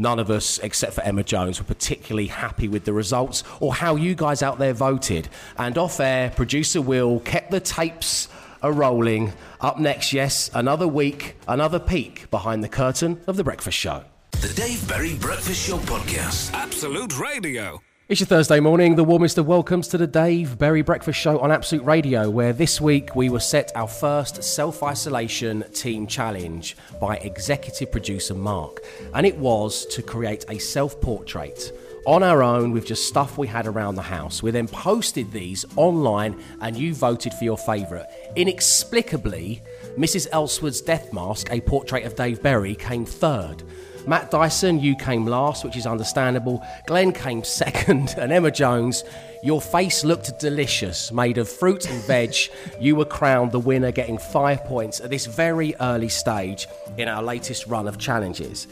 None 0.00 0.18
of 0.18 0.30
us, 0.30 0.58
except 0.60 0.94
for 0.94 1.02
Emma 1.02 1.22
Jones, 1.22 1.58
were 1.58 1.66
particularly 1.66 2.28
happy 2.28 2.68
with 2.68 2.86
the 2.86 2.92
results 2.94 3.44
or 3.60 3.74
how 3.74 3.96
you 3.96 4.14
guys 4.14 4.42
out 4.42 4.58
there 4.58 4.72
voted. 4.72 5.28
And 5.58 5.76
off 5.76 6.00
air, 6.00 6.30
producer 6.30 6.80
Will 6.80 7.20
kept 7.20 7.50
the 7.50 7.60
tapes 7.60 8.28
a 8.62 8.72
rolling. 8.72 9.34
Up 9.60 9.78
next, 9.78 10.14
yes, 10.14 10.50
another 10.54 10.88
week, 10.88 11.36
another 11.46 11.78
peek 11.78 12.30
behind 12.30 12.64
the 12.64 12.68
curtain 12.68 13.20
of 13.26 13.36
The 13.36 13.44
Breakfast 13.44 13.76
Show. 13.76 14.04
The 14.32 14.52
Dave 14.54 14.88
Berry 14.88 15.16
Breakfast 15.16 15.68
Show 15.68 15.76
Podcast. 15.76 16.54
Absolute 16.54 17.18
Radio. 17.18 17.82
It's 18.10 18.18
your 18.18 18.26
Thursday 18.26 18.58
morning, 18.58 18.96
the 18.96 19.04
warmest 19.04 19.38
of 19.38 19.46
welcomes 19.46 19.86
to 19.86 19.96
the 19.96 20.04
Dave 20.04 20.58
Berry 20.58 20.82
Breakfast 20.82 21.16
Show 21.16 21.38
on 21.38 21.52
Absolute 21.52 21.84
Radio, 21.84 22.28
where 22.28 22.52
this 22.52 22.80
week 22.80 23.14
we 23.14 23.28
were 23.28 23.38
set 23.38 23.70
our 23.76 23.86
first 23.86 24.42
self 24.42 24.82
isolation 24.82 25.62
team 25.72 26.08
challenge 26.08 26.76
by 27.00 27.18
executive 27.18 27.92
producer 27.92 28.34
Mark. 28.34 28.82
And 29.14 29.24
it 29.24 29.36
was 29.36 29.86
to 29.94 30.02
create 30.02 30.44
a 30.48 30.58
self 30.58 31.00
portrait 31.00 31.70
on 32.04 32.24
our 32.24 32.42
own 32.42 32.72
with 32.72 32.84
just 32.84 33.06
stuff 33.06 33.38
we 33.38 33.46
had 33.46 33.68
around 33.68 33.94
the 33.94 34.02
house. 34.02 34.42
We 34.42 34.50
then 34.50 34.66
posted 34.66 35.30
these 35.30 35.64
online 35.76 36.42
and 36.60 36.76
you 36.76 36.96
voted 36.96 37.32
for 37.32 37.44
your 37.44 37.58
favourite. 37.58 38.06
Inexplicably, 38.34 39.62
Mrs. 39.96 40.26
Elswood's 40.32 40.80
death 40.80 41.12
mask, 41.12 41.52
a 41.52 41.60
portrait 41.60 42.04
of 42.04 42.16
Dave 42.16 42.42
Berry, 42.42 42.74
came 42.74 43.06
third. 43.06 43.62
Matt 44.06 44.30
Dyson, 44.30 44.80
you 44.80 44.96
came 44.96 45.26
last, 45.26 45.64
which 45.64 45.76
is 45.76 45.86
understandable. 45.86 46.64
Glenn 46.86 47.12
came 47.12 47.44
second, 47.60 48.14
and 48.18 48.32
Emma 48.32 48.50
Jones, 48.50 49.04
your 49.42 49.60
face 49.60 50.04
looked 50.04 50.38
delicious, 50.38 51.12
made 51.12 51.38
of 51.38 51.48
fruit 51.48 51.88
and 51.88 52.02
veg. 52.04 52.34
You 52.80 52.96
were 52.96 53.04
crowned 53.04 53.52
the 53.52 53.60
winner, 53.60 53.92
getting 53.92 54.18
five 54.18 54.64
points 54.64 55.00
at 55.00 55.10
this 55.10 55.26
very 55.26 55.74
early 55.80 56.08
stage 56.08 56.66
in 56.98 57.08
our 57.08 57.22
latest 57.22 57.66
run 57.66 57.88
of 57.88 57.98
challenges. 57.98 58.66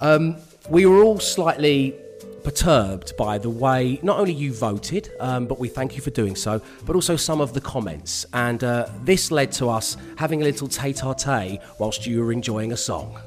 Um, 0.00 0.36
we 0.68 0.86
were 0.86 1.02
all 1.02 1.20
slightly 1.20 1.94
perturbed 2.42 3.16
by 3.16 3.38
the 3.38 3.50
way 3.50 3.98
not 4.04 4.20
only 4.20 4.32
you 4.32 4.52
voted, 4.52 5.10
um, 5.18 5.46
but 5.46 5.58
we 5.58 5.68
thank 5.68 5.96
you 5.96 6.02
for 6.02 6.10
doing 6.10 6.36
so, 6.36 6.62
but 6.84 6.94
also 6.94 7.16
some 7.16 7.40
of 7.40 7.52
the 7.54 7.60
comments. 7.60 8.24
And 8.32 8.62
uh, 8.62 8.88
this 9.02 9.32
led 9.32 9.50
to 9.52 9.68
us 9.68 9.96
having 10.16 10.42
a 10.42 10.44
little 10.44 10.68
tete 10.68 11.02
a 11.02 11.14
tete 11.14 11.60
whilst 11.78 12.06
you 12.06 12.22
were 12.22 12.32
enjoying 12.32 12.72
a 12.72 12.76
song. 12.76 13.18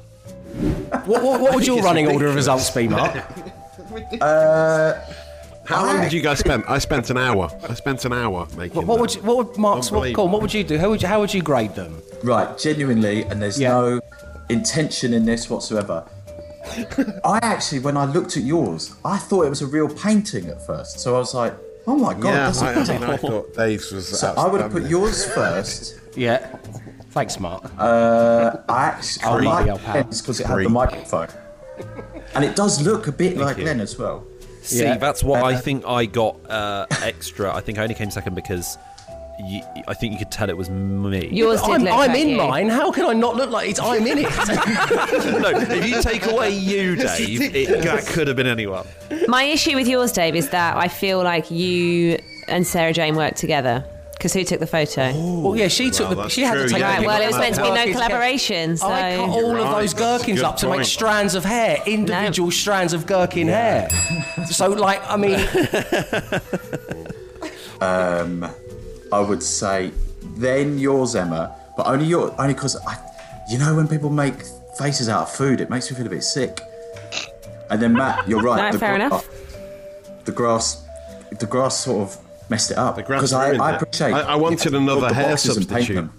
What, 1.10 1.22
what, 1.22 1.40
what 1.40 1.54
would 1.54 1.66
your 1.66 1.82
running 1.82 2.08
order 2.08 2.26
of 2.28 2.34
results 2.34 2.70
be, 2.70 2.88
Mark? 2.88 3.22
Uh, 4.20 4.94
How 5.64 5.84
long 5.84 6.00
did 6.02 6.12
you 6.12 6.20
guys 6.20 6.38
spend? 6.38 6.62
I 6.68 6.78
spent 6.78 7.10
an 7.10 7.18
hour. 7.18 7.50
I 7.68 7.74
spent 7.74 8.04
an 8.04 8.12
hour 8.12 8.46
making. 8.56 8.76
What, 8.76 8.86
what 8.86 9.00
would 9.00 9.14
you, 9.14 9.22
what 9.22 9.36
would 9.38 9.58
Mark's 9.58 9.90
what, 9.90 9.96
Unbelievable. 9.98 10.22
go 10.22 10.26
on, 10.26 10.32
what 10.32 10.42
would 10.42 10.54
you 10.54 10.62
do? 10.62 10.78
How 10.78 10.90
would 10.90 11.02
you, 11.02 11.08
how 11.08 11.18
would 11.20 11.34
you 11.34 11.42
grade 11.42 11.74
them? 11.74 12.00
Right, 12.22 12.56
genuinely, 12.56 13.22
and 13.24 13.42
there's 13.42 13.58
Yeah. 13.58 13.70
no 13.70 14.00
intention 14.48 15.12
in 15.12 15.24
this 15.24 15.50
whatsoever. 15.50 16.04
I 17.24 17.40
actually, 17.42 17.80
when 17.80 17.96
I 17.96 18.04
looked 18.04 18.36
at 18.36 18.44
yours, 18.44 18.94
I 19.04 19.18
thought 19.18 19.46
it 19.46 19.48
was 19.50 19.62
a 19.62 19.66
real 19.66 19.88
painting 19.88 20.46
at 20.48 20.64
first. 20.64 21.00
So 21.00 21.16
I 21.16 21.18
was 21.18 21.34
like, 21.34 21.54
oh 21.86 21.96
my 21.96 22.14
god, 22.14 22.24
yeah, 22.28 22.32
that's 22.46 22.62
I, 22.62 22.68
I 22.68 22.72
a 22.96 23.00
mean, 23.00 23.10
I 23.10 23.16
thought 23.16 23.54
Dave's 23.54 23.90
was. 23.90 24.06
So 24.20 24.34
I 24.36 24.46
would 24.46 24.60
have 24.60 24.70
put 24.70 24.84
yours 24.84 25.24
first. 25.32 25.98
Yeah. 26.16 26.56
Thanks, 27.10 27.40
Mark. 27.40 27.64
Uh, 27.78 28.56
I 28.68 28.84
actually 28.86 29.24
I 29.24 29.38
like 29.40 29.68
Old 29.70 29.80
pal. 29.82 30.04
Because 30.04 30.40
it 30.40 30.46
had 30.46 30.58
the 30.58 30.68
microphone, 30.68 31.28
and 32.34 32.44
it 32.44 32.54
does 32.56 32.80
look 32.82 33.06
a 33.08 33.12
bit 33.12 33.36
like 33.36 33.56
you. 33.58 33.64
Glenn 33.64 33.80
as 33.80 33.98
well. 33.98 34.24
See, 34.62 34.82
Yeah. 34.82 34.96
that's 34.98 35.24
what 35.24 35.42
I 35.42 35.54
Uh, 35.54 35.58
think 35.60 35.84
I 35.86 36.06
got 36.06 36.36
uh, 36.50 36.86
extra. 37.02 37.54
I 37.54 37.60
think 37.60 37.78
I 37.78 37.82
only 37.82 37.94
came 37.94 38.10
second 38.10 38.34
because 38.34 38.76
you, 39.48 39.62
I 39.88 39.94
think 39.94 40.12
you 40.12 40.18
could 40.18 40.30
tell 40.30 40.50
it 40.50 40.56
was 40.56 40.68
me. 40.68 41.28
Yours 41.32 41.62
did 41.62 41.70
I'm, 41.70 41.82
look 41.82 41.92
I'm 41.94 42.10
like 42.10 42.18
in 42.20 42.28
you. 42.28 42.36
mine. 42.36 42.68
How 42.68 42.92
can 42.92 43.06
I 43.06 43.14
not 43.14 43.36
look 43.36 43.48
like 43.50 43.70
it's 43.70 43.80
I'm 43.80 44.06
in 44.06 44.18
it? 44.18 44.24
no, 45.40 45.50
if 45.74 45.88
you 45.88 46.02
take 46.02 46.26
away 46.26 46.50
you, 46.50 46.94
Dave, 46.96 47.40
it, 47.54 47.82
that 47.84 48.06
could 48.06 48.28
have 48.28 48.36
been 48.36 48.46
anyone. 48.46 48.86
My 49.28 49.44
issue 49.44 49.74
with 49.76 49.88
yours, 49.88 50.12
Dave, 50.12 50.36
is 50.36 50.50
that 50.50 50.76
I 50.76 50.88
feel 50.88 51.22
like 51.24 51.50
you 51.50 52.18
and 52.48 52.66
Sarah 52.66 52.92
Jane 52.92 53.16
worked 53.16 53.38
together. 53.38 53.84
Because 54.20 54.34
who 54.34 54.44
took 54.44 54.60
the 54.60 54.66
photo? 54.66 55.12
well, 55.40 55.56
yeah, 55.56 55.68
she 55.68 55.90
took 55.90 56.10
the. 56.10 56.14
that's 56.14 56.34
She 56.34 56.42
had 56.42 56.52
to 56.52 56.60
true, 56.60 56.68
take. 56.68 56.80
yeah. 56.80 57.00
the 57.00 57.06
Right, 57.06 57.06
well, 57.06 57.22
it 57.22 57.26
was 57.28 57.38
meant 57.38 57.54
to 57.54 57.62
be 57.62 57.68
no 57.70 57.74
Gherkins. 57.76 57.94
collaboration, 57.96 58.76
so. 58.76 58.86
I 58.86 59.16
cut 59.16 59.28
all 59.30 59.56
of 59.56 59.64
right, 59.64 59.80
those 59.80 59.94
that's 59.94 59.94
a 59.94 59.96
gherkins 60.18 60.38
good 60.40 60.44
up 60.44 60.56
to 60.58 60.66
make 60.66 60.74
point. 60.74 60.86
strands 60.86 61.34
of 61.34 61.42
hair, 61.44 61.78
individual 61.86 62.50
strands 62.50 62.92
of 62.92 63.06
gherkin 63.06 63.48
hair. 63.48 63.88
So, 64.50 64.68
like, 64.68 65.00
I 65.08 65.16
mean, 65.16 65.40
Um, 67.80 68.46
I 69.10 69.20
would 69.20 69.42
say 69.42 69.90
then 70.36 70.78
yours, 70.78 71.16
Emma, 71.16 71.56
but 71.78 71.86
only 71.86 72.04
your 72.04 72.38
only 72.38 72.52
because 72.52 72.76
I, 72.86 72.98
you 73.50 73.56
know, 73.58 73.74
when 73.74 73.88
people 73.88 74.10
make 74.10 74.34
faces 74.78 75.08
out 75.08 75.22
of 75.22 75.30
food, 75.34 75.62
it 75.62 75.70
makes 75.70 75.90
me 75.90 75.96
feel 75.96 76.06
a 76.06 76.10
bit 76.10 76.24
sick. 76.24 76.60
And 77.70 77.80
then 77.80 77.94
Matt, 77.94 78.28
you're 78.28 78.42
right. 78.42 78.70
No, 78.72 78.78
fair 78.78 78.96
gra- 78.96 79.06
enough. 79.06 79.26
The 80.26 80.32
grass, 80.32 80.84
the 81.38 81.46
grass 81.46 81.78
sort 81.78 82.10
of 82.10 82.18
messed 82.50 82.70
it 82.72 82.76
up 82.76 82.96
because 82.96 83.32
I, 83.32 83.52
I 83.54 83.76
appreciate. 83.76 84.12
I- 84.12 84.32
I 84.32 84.34
wanted 84.36 84.70
you 84.72 84.76
another 84.78 85.14
hair 85.14 85.30
boxes 85.30 85.56
and 85.56 85.68
paint 85.68 85.86
substitute. 85.86 86.10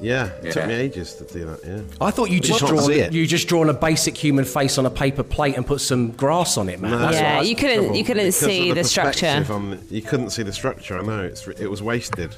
Yeah, 0.00 0.26
it 0.42 0.52
took 0.52 0.66
me 0.66 0.74
ages 0.74 1.14
to 1.14 1.24
do 1.24 1.44
that. 1.46 1.60
Yeah. 1.64 1.80
I 2.04 2.10
thought 2.10 2.28
you 2.30 2.40
just 2.40 2.60
you 2.60 2.66
can't 2.66 2.78
drawn 2.78 2.90
it. 2.92 3.12
you 3.12 3.26
just 3.26 3.46
drawn 3.48 3.70
a 3.70 3.72
basic 3.74 4.16
human 4.16 4.44
face 4.44 4.76
on 4.76 4.84
a 4.86 4.90
paper 4.90 5.22
plate 5.22 5.56
and 5.56 5.64
put 5.66 5.80
some 5.80 6.10
grass 6.10 6.58
on 6.58 6.68
it, 6.68 6.80
man. 6.80 6.90
No, 6.90 6.98
That's 6.98 7.14
Yeah, 7.16 7.36
what 7.36 7.44
I- 7.44 7.48
you 7.48 7.56
couldn't 7.56 7.94
you 7.94 8.04
couldn't 8.04 8.24
Because 8.24 8.36
see 8.36 8.72
the, 8.72 8.84
structure. 8.84 9.46
on 9.50 9.70
the- 9.70 9.78
you 9.90 10.02
couldn't 10.02 10.30
see 10.30 10.42
the 10.42 10.52
structure. 10.52 10.98
I 10.98 11.02
know 11.02 11.22
it's 11.22 11.46
it 11.46 11.70
was 11.70 11.80
wasted. 11.82 12.34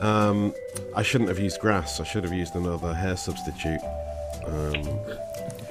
Um, 0.00 0.52
I 0.96 1.02
shouldn't 1.02 1.28
have 1.28 1.38
used 1.38 1.60
grass. 1.60 2.00
I 2.00 2.04
should 2.04 2.24
have 2.24 2.32
used 2.32 2.54
another 2.54 2.94
hair 2.94 3.16
substitute. 3.16 3.80
Um, 4.46 4.82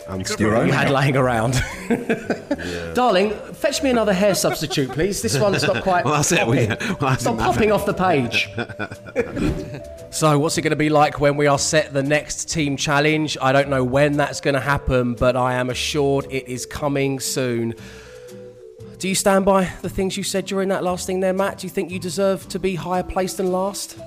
and 0.10 0.68
you 0.68 0.72
had 0.72 0.90
lying 0.90 1.16
around. 1.16 1.62
Darling, 2.94 3.32
fetch 3.54 3.84
me 3.84 3.90
another 3.90 4.14
hair 4.14 4.36
substitute, 4.36 4.90
please. 4.92 5.22
This 5.22 5.38
one's 5.38 5.64
not 5.64 5.84
quite. 5.84 6.06
Well, 6.06 6.16
that's 6.16 6.32
it. 6.32 6.46
We- 6.48 6.68
popping. 6.68 6.88
well, 7.00 7.10
I 7.10 7.16
Stop 7.16 7.38
didn't 7.38 7.46
popping 7.46 7.72
off 7.72 7.86
the 7.86 7.94
page. 7.94 8.50
so, 10.12 10.40
what's 10.40 10.58
it 10.58 10.62
going 10.62 10.72
to 10.72 10.76
be 10.76 10.90
like 10.90 11.20
when 11.20 11.38
we 11.38 11.48
are 11.48 11.60
set 11.60 11.94
the 11.94 12.04
next 12.04 12.50
team 12.50 12.78
challenge? 12.78 13.38
I 13.42 13.52
don't 13.52 13.70
know 13.70 13.84
when 13.84 14.18
that's 14.18 14.42
going 14.42 14.56
to 14.56 14.60
happen, 14.60 15.14
but 15.14 15.36
I 15.36 15.54
am 15.56 15.70
assured 15.70 16.26
it 16.30 16.48
is 16.48 16.66
coming 16.66 17.20
soon. 17.20 17.76
Do 18.98 19.08
you 19.08 19.16
stand 19.16 19.46
by 19.46 19.72
the 19.82 19.90
things 19.90 20.18
you 20.18 20.24
said 20.24 20.46
during 20.46 20.70
that 20.70 20.84
last 20.84 21.08
thing 21.08 21.22
there, 21.22 21.34
Matt? 21.34 21.60
Do 21.60 21.68
you 21.68 21.72
think 21.72 21.90
you 21.90 22.00
deserve 22.00 22.48
to 22.50 22.60
be 22.60 22.76
higher 22.76 23.04
placed 23.04 23.38
than 23.38 23.52
last? 23.52 23.98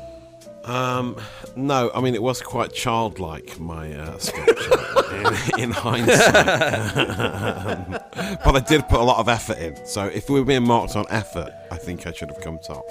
Um, 0.64 1.16
no, 1.56 1.90
I 1.94 2.00
mean 2.00 2.14
it 2.14 2.22
was 2.22 2.40
quite 2.40 2.72
childlike 2.72 3.58
my 3.58 3.92
uh, 3.94 4.18
sculpture 4.18 5.54
in, 5.56 5.60
in 5.60 5.70
hindsight, 5.72 6.14
but 8.44 8.56
I 8.56 8.60
did 8.60 8.88
put 8.88 9.00
a 9.00 9.04
lot 9.04 9.18
of 9.18 9.28
effort 9.28 9.58
in. 9.58 9.84
So 9.86 10.04
if 10.04 10.30
we 10.30 10.38
were 10.38 10.46
being 10.46 10.64
marked 10.64 10.94
on 10.94 11.04
effort, 11.10 11.52
I 11.70 11.76
think 11.76 12.06
I 12.06 12.12
should 12.12 12.30
have 12.30 12.40
come 12.40 12.58
top. 12.58 12.86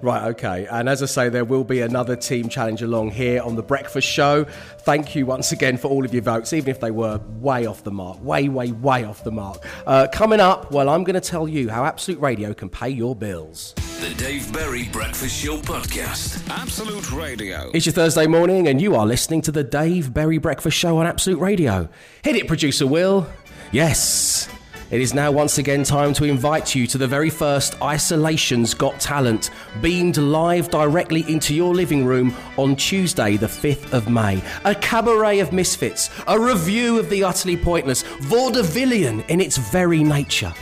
Right, 0.00 0.24
okay. 0.28 0.66
And 0.70 0.88
as 0.88 1.02
I 1.02 1.06
say, 1.06 1.28
there 1.28 1.44
will 1.44 1.64
be 1.64 1.80
another 1.80 2.16
team 2.16 2.48
challenge 2.48 2.82
along 2.82 3.12
here 3.12 3.42
on 3.42 3.56
The 3.56 3.62
Breakfast 3.62 4.08
Show. 4.08 4.44
Thank 4.78 5.14
you 5.14 5.26
once 5.26 5.52
again 5.52 5.76
for 5.76 5.88
all 5.88 6.04
of 6.04 6.12
your 6.12 6.22
votes, 6.22 6.52
even 6.52 6.70
if 6.70 6.80
they 6.80 6.90
were 6.90 7.20
way 7.40 7.66
off 7.66 7.84
the 7.84 7.90
mark. 7.90 8.22
Way, 8.22 8.48
way, 8.48 8.72
way 8.72 9.04
off 9.04 9.24
the 9.24 9.32
mark. 9.32 9.64
Uh, 9.86 10.06
coming 10.12 10.40
up, 10.40 10.70
well, 10.72 10.88
I'm 10.88 11.04
going 11.04 11.14
to 11.14 11.20
tell 11.20 11.48
you 11.48 11.68
how 11.70 11.84
Absolute 11.84 12.20
Radio 12.20 12.52
can 12.54 12.68
pay 12.68 12.88
your 12.88 13.14
bills. 13.14 13.74
The 14.00 14.14
Dave 14.16 14.52
Berry 14.52 14.88
Breakfast 14.88 15.40
Show 15.44 15.58
Podcast. 15.58 16.48
Absolute 16.50 17.12
Radio. 17.12 17.70
It's 17.72 17.86
your 17.86 17.92
Thursday 17.92 18.26
morning, 18.26 18.66
and 18.66 18.80
you 18.80 18.96
are 18.96 19.06
listening 19.06 19.42
to 19.42 19.52
the 19.52 19.62
Dave 19.62 20.12
Berry 20.12 20.38
Breakfast 20.38 20.76
Show 20.76 20.98
on 20.98 21.06
Absolute 21.06 21.38
Radio. 21.38 21.88
Hit 22.22 22.34
it, 22.34 22.48
producer 22.48 22.86
Will. 22.86 23.28
Yes. 23.70 24.48
It 24.92 25.00
is 25.00 25.14
now 25.14 25.32
once 25.32 25.56
again 25.56 25.84
time 25.84 26.12
to 26.12 26.24
invite 26.24 26.74
you 26.74 26.86
to 26.88 26.98
the 26.98 27.08
very 27.08 27.30
first 27.30 27.80
Isolations 27.80 28.74
Got 28.74 29.00
Talent, 29.00 29.48
beamed 29.80 30.18
live 30.18 30.68
directly 30.68 31.24
into 31.32 31.54
your 31.54 31.74
living 31.74 32.04
room 32.04 32.36
on 32.58 32.76
Tuesday, 32.76 33.38
the 33.38 33.46
5th 33.46 33.94
of 33.94 34.10
May. 34.10 34.42
A 34.66 34.74
cabaret 34.74 35.38
of 35.38 35.50
misfits, 35.50 36.10
a 36.28 36.38
review 36.38 36.98
of 36.98 37.08
the 37.08 37.24
utterly 37.24 37.56
pointless, 37.56 38.02
vaudevillian 38.02 39.26
in 39.30 39.40
its 39.40 39.56
very 39.56 40.04
nature. 40.04 40.52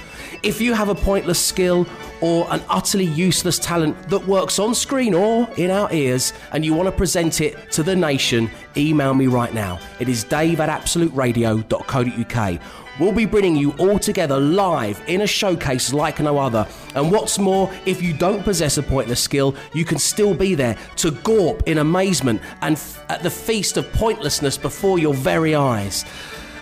If 0.42 0.59
you 0.59 0.72
have 0.72 0.88
a 0.88 0.94
pointless 0.94 1.38
skill 1.38 1.87
or 2.22 2.46
an 2.50 2.62
utterly 2.70 3.05
useless 3.05 3.59
talent 3.59 4.09
that 4.09 4.26
works 4.26 4.59
on 4.59 4.74
screen 4.74 5.12
or 5.12 5.46
in 5.59 5.70
our 5.70 5.92
ears 5.92 6.33
and 6.53 6.64
you 6.64 6.72
want 6.72 6.87
to 6.87 6.92
present 6.92 7.42
it 7.42 7.70
to 7.72 7.83
the 7.83 7.94
nation, 7.94 8.50
email 8.74 9.12
me 9.12 9.26
right 9.26 9.53
now. 9.53 9.79
It 9.98 10.09
is 10.09 10.24
dave 10.24 10.61
at 10.61 10.70
absoluteradio.co.uk. 10.70 12.61
We'll 12.98 13.12
be 13.12 13.26
bringing 13.26 13.55
you 13.57 13.72
all 13.72 13.98
together 13.98 14.40
live 14.40 15.03
in 15.07 15.20
a 15.20 15.26
showcase 15.26 15.92
like 15.92 16.20
no 16.20 16.38
other. 16.38 16.66
And 16.94 17.12
what's 17.12 17.38
more, 17.38 17.70
if 17.85 18.00
you 18.03 18.14
don't 18.14 18.42
possess 18.42 18.79
a 18.79 18.83
pointless 18.83 19.20
skill, 19.20 19.55
you 19.74 19.85
can 19.85 19.98
still 19.98 20.35
be 20.35 20.55
there 20.55 20.76
to 20.96 21.11
gawp 21.11 21.62
in 21.66 21.79
amazement 21.79 22.40
and 22.62 22.76
f- 22.76 23.05
at 23.11 23.22
the 23.22 23.31
feast 23.31 23.76
of 23.76 23.90
pointlessness 23.92 24.57
before 24.57 24.98
your 24.98 25.14
very 25.14 25.55
eyes. 25.55 26.05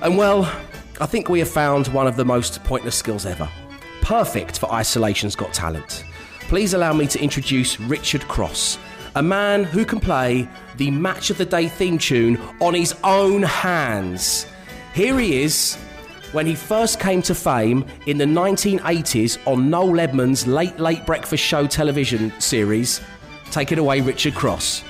And 0.00 0.16
well, 0.16 0.44
I 1.00 1.06
think 1.06 1.28
we 1.28 1.38
have 1.38 1.48
found 1.48 1.86
one 1.88 2.08
of 2.08 2.16
the 2.16 2.24
most 2.24 2.62
pointless 2.64 2.96
skills 2.96 3.24
ever. 3.24 3.48
Perfect 4.00 4.58
for 4.58 4.72
Isolation's 4.72 5.36
Got 5.36 5.52
Talent. 5.52 6.04
Please 6.40 6.74
allow 6.74 6.92
me 6.92 7.06
to 7.08 7.20
introduce 7.20 7.78
Richard 7.78 8.22
Cross, 8.28 8.78
a 9.16 9.22
man 9.22 9.64
who 9.64 9.84
can 9.84 10.00
play 10.00 10.48
the 10.76 10.90
Match 10.90 11.30
of 11.30 11.38
the 11.38 11.44
Day 11.44 11.68
theme 11.68 11.98
tune 11.98 12.40
on 12.60 12.74
his 12.74 12.94
own 13.04 13.42
hands. 13.42 14.46
Here 14.94 15.18
he 15.18 15.42
is 15.42 15.76
when 16.32 16.46
he 16.46 16.54
first 16.54 17.00
came 17.00 17.22
to 17.22 17.34
fame 17.34 17.84
in 18.06 18.18
the 18.18 18.24
1980s 18.24 19.38
on 19.46 19.70
Noel 19.70 20.00
Edmonds' 20.00 20.46
Late 20.46 20.78
Late 20.78 21.04
Breakfast 21.04 21.42
Show 21.44 21.66
television 21.66 22.32
series. 22.40 23.00
Take 23.50 23.72
it 23.72 23.78
away, 23.78 24.00
Richard 24.00 24.34
Cross. 24.34 24.84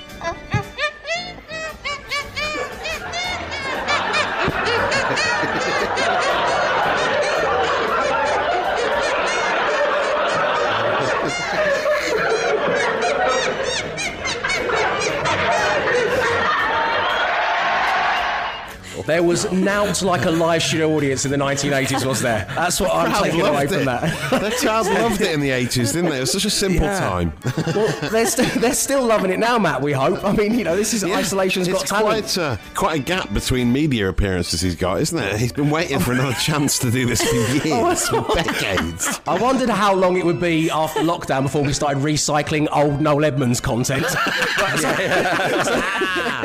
There 19.09 19.23
was 19.23 19.51
nought 19.51 20.03
like 20.03 20.25
a 20.25 20.29
live 20.31 20.61
studio 20.61 20.95
audience 20.95 21.25
in 21.25 21.31
the 21.31 21.37
1980s, 21.37 22.05
was 22.05 22.21
there? 22.21 22.45
That's 22.55 22.79
what 22.79 22.93
I'm 22.93 23.11
taking 23.23 23.41
away 23.41 23.65
loved 23.65 23.73
from 23.73 23.85
that. 23.85 24.03
The 24.49 24.51
crowd 24.59 24.85
loved 24.85 25.19
it 25.21 25.31
in 25.31 25.39
the 25.39 25.49
80s, 25.49 25.93
didn't 25.93 26.11
they? 26.11 26.17
It 26.17 26.21
was 26.21 26.31
such 26.31 26.45
a 26.45 26.49
simple 26.51 26.85
Yeah. 26.85 26.99
time. 26.99 27.33
well, 27.75 28.09
they're, 28.11 28.27
st- 28.27 28.53
they're 28.61 28.73
still 28.75 29.03
loving 29.03 29.31
it 29.31 29.39
now, 29.39 29.57
Matt, 29.57 29.81
we 29.81 29.93
hope. 29.93 30.23
I 30.23 30.31
mean, 30.33 30.53
you 30.57 30.63
know, 30.63 30.75
this 30.75 30.93
is 30.93 31.01
Yeah, 31.03 31.17
Isolation's 31.17 31.67
it's 31.67 31.79
Got 31.79 31.87
Talent. 31.87 32.23
Quite, 32.25 32.37
uh, 32.37 32.57
quite 32.75 32.99
a 32.99 33.03
gap 33.03 33.33
between 33.33 33.73
media 33.73 34.07
appearances 34.09 34.61
he's 34.61 34.75
got, 34.75 35.01
isn't 35.01 35.17
it? 35.17 35.37
He's 35.37 35.53
been 35.53 35.71
waiting 35.71 35.97
for 35.99 36.11
another 36.13 36.33
chance 36.33 36.77
to 36.79 36.91
do 36.91 37.07
this 37.07 37.21
for 37.23 37.35
years, 37.67 38.07
for 38.07 38.21
decades. 38.35 39.19
I 39.27 39.39
wondered 39.41 39.69
how 39.69 39.95
long 39.95 40.17
it 40.17 40.25
would 40.25 40.39
be 40.39 40.69
after 40.69 40.99
lockdown 40.99 41.41
before 41.43 41.63
we 41.63 41.73
started 41.73 42.03
recycling 42.03 42.67
old 42.71 43.01
Noel 43.01 43.25
Edmonds 43.25 43.59
content. 43.59 44.05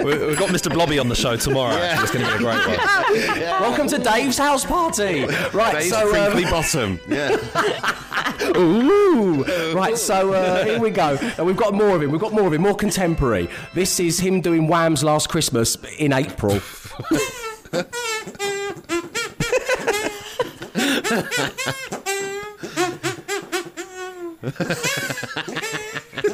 We- 0.05 0.15
We've 0.27 0.39
got 0.39 0.51
Mr. 0.51 0.73
Blobby 0.73 0.99
on 0.99 1.09
the 1.09 1.15
show 1.15 1.37
tomorrow. 1.37 1.75
actually. 1.77 2.03
It's 2.03 2.13
going 2.13 2.25
to 2.25 2.31
be 2.31 2.37
a 2.37 2.39
great 2.39 2.54
one. 2.55 3.41
Welcome 3.61 3.89
to 3.89 3.99
Dave's 3.99 4.39
house 4.39 4.65
party. 4.65 5.25
Right, 5.53 5.73
Dave's 5.73 5.91
so 5.91 6.11
crinkly 6.11 6.45
um, 6.45 6.51
bottom. 6.51 7.01
Yeah. 7.09 7.37
Ooh. 8.57 9.45
Right, 9.75 9.97
so 9.97 10.33
uh, 10.33 10.65
here 10.65 10.81
we 10.81 10.91
go. 10.91 11.17
And 11.39 11.47
we've 11.47 11.57
got 11.57 11.75
more 11.75 11.97
of 11.97 12.03
him. 12.03 12.11
We've 12.11 12.21
got 12.21 12.33
more 12.33 12.47
of 12.47 12.53
him, 12.53 12.63
more 12.63 12.75
contemporary. 12.75 13.49
This 13.75 14.01
is 14.01 14.21
him 14.21 14.41
doing 14.41 14.67
Wham's 14.67 15.05
Last 15.05 15.29
Christmas 15.29 15.77
in 15.99 16.13
April. 16.13 16.61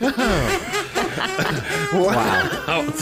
Wow. 2.15 2.87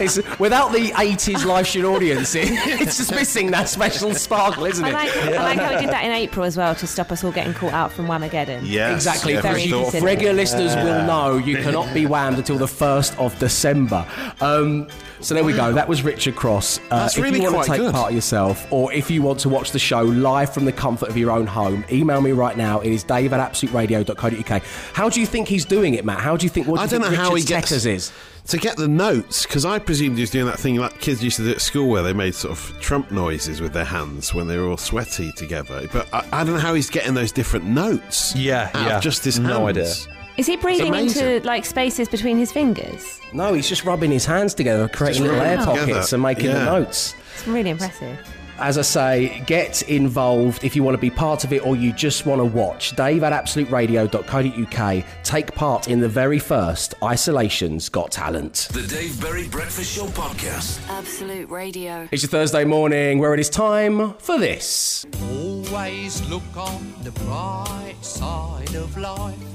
it's, 0.00 0.16
without 0.38 0.72
the 0.72 0.90
80s 0.90 1.44
live 1.44 1.66
stream 1.66 1.84
audience, 1.86 2.34
it, 2.34 2.48
it's 2.80 2.96
just 2.98 3.10
missing 3.12 3.50
that 3.52 3.68
special 3.68 4.14
sparkle, 4.14 4.64
isn't 4.64 4.84
I 4.84 4.88
it? 4.88 4.92
like, 4.92 5.16
I 5.16 5.42
like 5.42 5.58
how 5.58 5.74
we 5.74 5.80
did 5.80 5.90
that 5.90 6.04
in 6.04 6.12
April 6.12 6.44
as 6.44 6.56
well 6.56 6.74
to 6.74 6.86
stop 6.86 7.12
us 7.12 7.24
all 7.24 7.32
getting 7.32 7.54
caught 7.54 7.72
out 7.72 7.92
from 7.92 8.06
Whamageddon. 8.06 8.62
Yes, 8.64 8.94
Exactly. 8.94 9.34
yeah, 9.34 9.40
because 9.42 9.94
you- 9.94 10.00
regular 10.00 10.32
listeners 10.34 10.74
will 10.76 11.04
know 11.06 11.36
you 11.38 11.56
cannot 11.56 11.92
be 11.94 12.04
whammed 12.06 12.38
until 12.38 12.58
the 12.58 12.66
1st 12.66 13.18
of 13.18 13.38
December. 13.38 14.06
Um, 14.40 14.88
so 15.20 15.34
there 15.34 15.44
we 15.44 15.52
go. 15.54 15.72
That 15.72 15.88
was 15.88 16.02
Richard 16.02 16.36
Cross. 16.36 16.78
Uh, 16.90 16.98
That's 17.00 17.16
if 17.16 17.22
really 17.22 17.40
you 17.40 17.50
want 17.52 17.64
to 17.64 17.70
take 17.70 17.80
good. 17.80 17.94
part 17.94 18.12
yourself, 18.12 18.66
or 18.70 18.92
if 18.92 19.10
you 19.10 19.22
want 19.22 19.38
to 19.40 19.48
watch 19.48 19.70
the 19.70 19.78
show 19.78 20.02
live 20.02 20.52
from 20.52 20.66
the 20.66 20.72
comfort 20.72 21.08
of 21.08 21.16
your 21.16 21.30
own 21.30 21.46
home, 21.46 21.82
email 21.90 22.20
me 22.20 22.32
right 22.32 22.56
now. 22.58 22.80
It 22.80 22.92
is 22.92 23.04
dave 23.04 23.32
at 23.32 23.40
absoluteradio.co.uk. 23.52 24.62
How 24.92 25.08
do 25.08 25.20
you 25.20 25.26
think 25.26 25.48
he's 25.48 25.64
doing 25.64 25.94
it, 25.94 26.04
Matt? 26.04 26.20
How 26.20 26.36
do 26.36 26.44
you 26.44 26.50
think? 26.50 26.66
What 26.66 26.76
do 26.76 26.80
I 26.80 26.84
you 26.84 26.90
don't 26.90 27.00
know 27.00 27.08
think 27.08 27.20
how 27.22 27.34
he 27.34 27.42
gets 27.42 27.72
Techers 27.72 27.86
is? 27.86 28.12
To 28.48 28.58
get 28.58 28.76
the 28.76 28.88
notes 28.88 29.46
because 29.46 29.64
I 29.64 29.78
presumed 29.78 30.16
he 30.16 30.20
was 30.22 30.30
doing 30.30 30.46
that 30.46 30.58
thing 30.58 30.76
like 30.76 31.00
kids 31.00 31.22
used 31.24 31.36
to 31.38 31.44
do 31.44 31.50
at 31.52 31.60
school 31.60 31.88
where 31.88 32.02
they 32.02 32.12
made 32.12 32.34
sort 32.34 32.52
of 32.52 32.78
Trump 32.80 33.10
noises 33.10 33.60
with 33.60 33.72
their 33.72 33.84
hands 33.86 34.34
when 34.34 34.46
they 34.46 34.58
were 34.58 34.68
all 34.68 34.76
sweaty 34.76 35.32
together. 35.32 35.88
But 35.92 36.12
I, 36.12 36.26
I 36.32 36.44
don't 36.44 36.54
know 36.54 36.60
how 36.60 36.74
he's 36.74 36.90
getting 36.90 37.14
those 37.14 37.32
different 37.32 37.64
notes. 37.64 38.34
Yeah, 38.36 38.70
out 38.74 38.76
of 38.76 38.86
yeah. 38.86 39.00
just 39.00 39.24
his 39.24 39.38
No 39.38 39.66
hands. 39.66 40.06
idea. 40.06 40.14
Is 40.36 40.46
he 40.46 40.56
breathing 40.56 40.94
into 40.94 41.40
like 41.44 41.64
spaces 41.64 42.08
between 42.08 42.36
his 42.36 42.50
fingers? 42.50 43.20
No, 43.32 43.54
he's 43.54 43.68
just 43.68 43.84
rubbing 43.84 44.10
his 44.10 44.24
hands 44.26 44.52
together, 44.52 44.88
creating 44.88 45.22
little 45.22 45.40
air 45.40 45.58
pockets 45.58 45.80
together. 45.86 46.06
and 46.14 46.22
making 46.22 46.46
the 46.52 46.64
notes. 46.64 47.14
It's 47.34 47.46
really 47.46 47.70
impressive. 47.70 48.18
As 48.58 48.78
I 48.78 48.82
say, 48.82 49.42
get 49.46 49.82
involved 49.88 50.62
if 50.64 50.76
you 50.76 50.82
want 50.82 50.94
to 50.94 51.00
be 51.00 51.10
part 51.10 51.44
of 51.44 51.52
it 51.52 51.66
or 51.66 51.76
you 51.76 51.92
just 51.92 52.24
want 52.26 52.40
to 52.40 52.44
watch. 52.44 52.94
Dave 52.94 53.22
at 53.22 53.32
absoluteradio.co.uk. 53.32 55.04
Take 55.24 55.54
part 55.54 55.88
in 55.88 56.00
the 56.00 56.08
very 56.08 56.38
first 56.38 56.94
Isolations 57.02 57.88
Got 57.88 58.12
Talent. 58.12 58.68
The 58.72 58.86
Dave 58.86 59.20
Berry 59.20 59.48
Breakfast 59.48 59.96
Show 59.96 60.06
podcast. 60.06 60.80
Absolute 60.88 61.50
Radio. 61.50 62.08
It's 62.12 62.22
your 62.22 62.30
Thursday 62.30 62.64
morning 62.64 63.18
where 63.18 63.34
it 63.34 63.40
is 63.40 63.50
time 63.50 64.14
for 64.14 64.38
this. 64.38 65.04
Always 65.32 66.22
look 66.28 66.56
on 66.56 66.94
the 67.02 67.10
bright 67.12 67.96
side 68.02 68.74
of 68.74 68.96
life. 68.96 69.53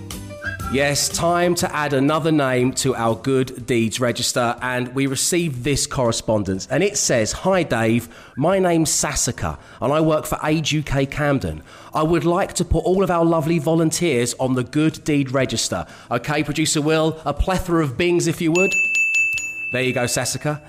Yes, 0.72 1.10
time 1.10 1.56
to 1.56 1.76
add 1.76 1.94
another 1.94 2.32
name 2.32 2.74
to 2.74 2.94
our 2.94 3.16
good 3.16 3.66
deeds 3.66 4.00
register. 4.00 4.56
And 4.62 4.94
we 4.94 5.08
received 5.08 5.64
this 5.64 5.88
correspondence. 5.88 6.68
And 6.68 6.84
it 6.84 6.96
says 6.96 7.32
Hi, 7.32 7.64
Dave. 7.64 8.08
My 8.38 8.60
name's 8.60 8.92
Sassika, 8.92 9.58
and 9.82 9.92
I 9.92 10.00
work 10.00 10.28
for 10.28 10.38
Age 10.44 10.76
UK 10.76 11.10
Camden. 11.10 11.64
I 11.92 12.04
would 12.04 12.24
like 12.24 12.54
to 12.54 12.66
put 12.66 12.86
all 12.86 13.04
of 13.04 13.10
our 13.10 13.26
lovely 13.26 13.58
volunteers 13.58 14.36
on 14.36 14.54
the 14.54 14.64
good 14.64 15.04
deed 15.04 15.32
register. 15.32 15.88
Okay, 16.12 16.44
producer 16.44 16.84
Will, 16.84 17.20
a 17.26 17.34
plethora 17.34 17.84
of 17.84 17.98
bings 17.98 18.28
if 18.28 18.40
you 18.40 18.52
would. 18.52 18.72
There 19.72 19.82
you 19.82 19.92
go, 19.92 20.04
Sassika. 20.04 20.62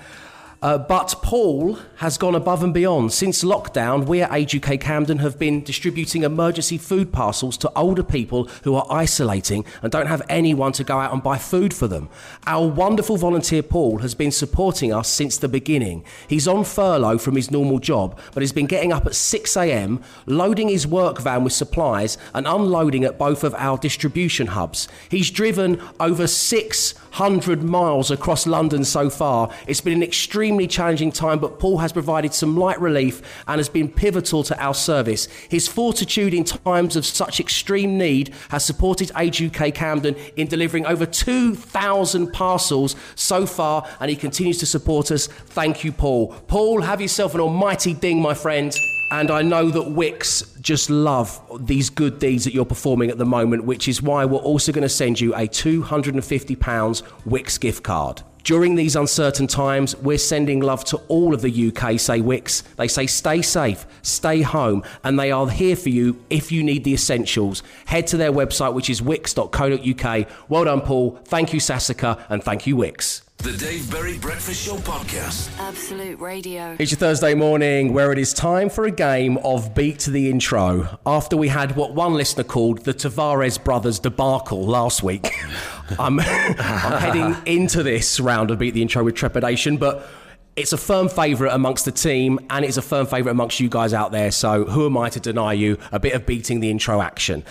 Uh, 0.63 0.77
but 0.77 1.15
Paul 1.23 1.79
has 1.95 2.19
gone 2.19 2.35
above 2.35 2.61
and 2.63 2.71
beyond. 2.71 3.11
Since 3.11 3.43
lockdown, 3.43 4.05
we 4.05 4.21
at 4.21 4.31
Age 4.31 4.55
UK 4.55 4.79
Camden 4.79 5.17
have 5.17 5.39
been 5.39 5.63
distributing 5.63 6.21
emergency 6.21 6.77
food 6.77 7.11
parcels 7.11 7.57
to 7.57 7.71
older 7.75 8.03
people 8.03 8.47
who 8.63 8.75
are 8.75 8.85
isolating 8.87 9.65
and 9.81 9.91
don't 9.91 10.05
have 10.05 10.21
anyone 10.29 10.71
to 10.73 10.83
go 10.83 10.99
out 10.99 11.13
and 11.13 11.23
buy 11.23 11.39
food 11.39 11.73
for 11.73 11.87
them. 11.87 12.09
Our 12.45 12.67
wonderful 12.67 13.17
volunteer 13.17 13.63
Paul 13.63 13.99
has 13.99 14.13
been 14.13 14.31
supporting 14.31 14.93
us 14.93 15.07
since 15.09 15.35
the 15.35 15.47
beginning. 15.47 16.03
He's 16.27 16.47
on 16.47 16.63
furlough 16.63 17.17
from 17.17 17.37
his 17.37 17.49
normal 17.49 17.79
job, 17.79 18.19
but 18.35 18.41
he's 18.43 18.53
been 18.53 18.67
getting 18.67 18.93
up 18.93 19.07
at 19.07 19.13
6am, 19.13 20.03
loading 20.27 20.69
his 20.69 20.85
work 20.85 21.19
van 21.19 21.43
with 21.43 21.53
supplies 21.53 22.19
and 22.35 22.47
unloading 22.47 23.03
at 23.03 23.17
both 23.17 23.43
of 23.43 23.55
our 23.55 23.79
distribution 23.79 24.45
hubs. 24.45 24.87
He's 25.09 25.31
driven 25.31 25.81
over 25.99 26.27
600 26.27 27.63
miles 27.63 28.11
across 28.11 28.45
London 28.45 28.85
so 28.85 29.09
far. 29.09 29.49
It's 29.65 29.81
been 29.81 29.93
an 29.93 30.03
extremely 30.51 30.67
challenging 30.67 31.13
time, 31.13 31.39
but 31.39 31.59
Paul 31.59 31.77
has 31.77 31.93
provided 31.93 32.33
some 32.33 32.57
light 32.57 32.79
relief 32.81 33.21
and 33.47 33.57
has 33.57 33.69
been 33.69 33.87
pivotal 33.87 34.43
to 34.43 34.61
our 34.61 34.73
service. 34.73 35.27
His 35.49 35.65
fortitude 35.65 36.33
in 36.33 36.43
times 36.43 36.97
of 36.97 37.05
such 37.05 37.39
extreme 37.39 37.97
need 37.97 38.33
has 38.49 38.65
supported 38.65 39.11
Age 39.15 39.41
UK 39.41 39.73
Camden 39.73 40.15
in 40.35 40.47
delivering 40.47 40.85
over 40.85 41.05
2,000 41.05 42.33
parcels 42.33 42.97
so 43.15 43.45
far, 43.45 43.87
and 44.01 44.09
he 44.09 44.17
continues 44.17 44.57
to 44.57 44.65
support 44.65 45.09
us. 45.09 45.27
Thank 45.27 45.85
you, 45.85 45.93
Paul. 45.93 46.33
Paul, 46.47 46.81
have 46.81 46.99
yourself 46.99 47.33
an 47.33 47.39
almighty 47.39 47.93
ding, 47.93 48.21
my 48.21 48.33
friend. 48.33 48.75
And 49.11 49.29
I 49.31 49.41
know 49.41 49.69
that 49.69 49.91
Wix 49.91 50.41
just 50.61 50.89
love 50.89 51.39
these 51.65 51.89
good 51.89 52.19
deeds 52.19 52.43
that 52.45 52.53
you're 52.53 52.65
performing 52.65 53.09
at 53.09 53.17
the 53.17 53.25
moment, 53.25 53.65
which 53.65 53.87
is 53.87 54.01
why 54.01 54.25
we're 54.25 54.39
also 54.39 54.71
going 54.71 54.83
to 54.83 54.89
send 54.89 55.19
you 55.19 55.33
a 55.33 55.47
£250 55.47 57.03
Wix 57.25 57.57
gift 57.57 57.83
card. 57.83 58.23
During 58.43 58.75
these 58.75 58.95
uncertain 58.95 59.47
times, 59.47 59.95
we're 59.97 60.17
sending 60.17 60.61
love 60.61 60.83
to 60.85 60.97
all 61.07 61.33
of 61.33 61.41
the 61.41 61.71
UK, 61.71 61.99
say 61.99 62.21
Wix. 62.21 62.61
They 62.77 62.87
say 62.87 63.05
stay 63.07 63.41
safe, 63.41 63.85
stay 64.01 64.41
home, 64.41 64.83
and 65.03 65.19
they 65.19 65.31
are 65.31 65.49
here 65.49 65.75
for 65.75 65.89
you 65.89 66.19
if 66.29 66.51
you 66.51 66.63
need 66.63 66.83
the 66.83 66.93
essentials. 66.93 67.61
Head 67.85 68.07
to 68.07 68.17
their 68.17 68.31
website, 68.31 68.73
which 68.73 68.89
is 68.89 69.01
wix.co.uk. 69.01 70.27
Well 70.49 70.65
done, 70.65 70.81
Paul. 70.81 71.19
Thank 71.25 71.53
you, 71.53 71.59
Sassika, 71.59 72.23
and 72.29 72.43
thank 72.43 72.65
you, 72.65 72.75
Wix. 72.75 73.21
The 73.43 73.53
Dave 73.53 73.89
Berry 73.89 74.19
Breakfast 74.19 74.63
Show 74.63 74.75
podcast. 74.75 75.49
Absolute 75.57 76.19
Radio. 76.19 76.75
It's 76.77 76.91
your 76.91 76.99
Thursday 76.99 77.33
morning 77.33 77.91
where 77.91 78.11
it 78.11 78.19
is 78.19 78.35
time 78.35 78.69
for 78.69 78.85
a 78.85 78.91
game 78.91 79.37
of 79.37 79.73
Beat 79.73 79.97
to 80.01 80.11
the 80.11 80.29
Intro. 80.29 80.99
After 81.07 81.35
we 81.35 81.47
had 81.47 81.75
what 81.75 81.95
one 81.95 82.13
listener 82.13 82.43
called 82.43 82.85
the 82.85 82.93
Tavares 82.93 83.63
brothers 83.63 83.97
debacle 83.97 84.63
last 84.63 85.01
week, 85.01 85.33
I'm, 85.97 86.19
I'm 86.19 86.99
heading 86.99 87.35
into 87.47 87.81
this 87.81 88.19
round 88.19 88.51
of 88.51 88.59
Beat 88.59 88.75
the 88.75 88.83
Intro 88.83 89.03
with 89.03 89.15
trepidation, 89.15 89.77
but 89.77 90.07
it's 90.55 90.71
a 90.71 90.77
firm 90.77 91.09
favourite 91.09 91.51
amongst 91.51 91.85
the 91.85 91.91
team 91.91 92.37
and 92.51 92.63
it's 92.63 92.77
a 92.77 92.83
firm 92.83 93.07
favourite 93.07 93.31
amongst 93.31 93.59
you 93.59 93.69
guys 93.69 93.91
out 93.91 94.11
there. 94.11 94.29
So 94.29 94.65
who 94.65 94.85
am 94.85 94.99
I 94.99 95.09
to 95.09 95.19
deny 95.19 95.53
you 95.53 95.79
a 95.91 95.99
bit 95.99 96.13
of 96.13 96.27
beating 96.27 96.59
the 96.59 96.69
intro 96.69 97.01
action? 97.01 97.43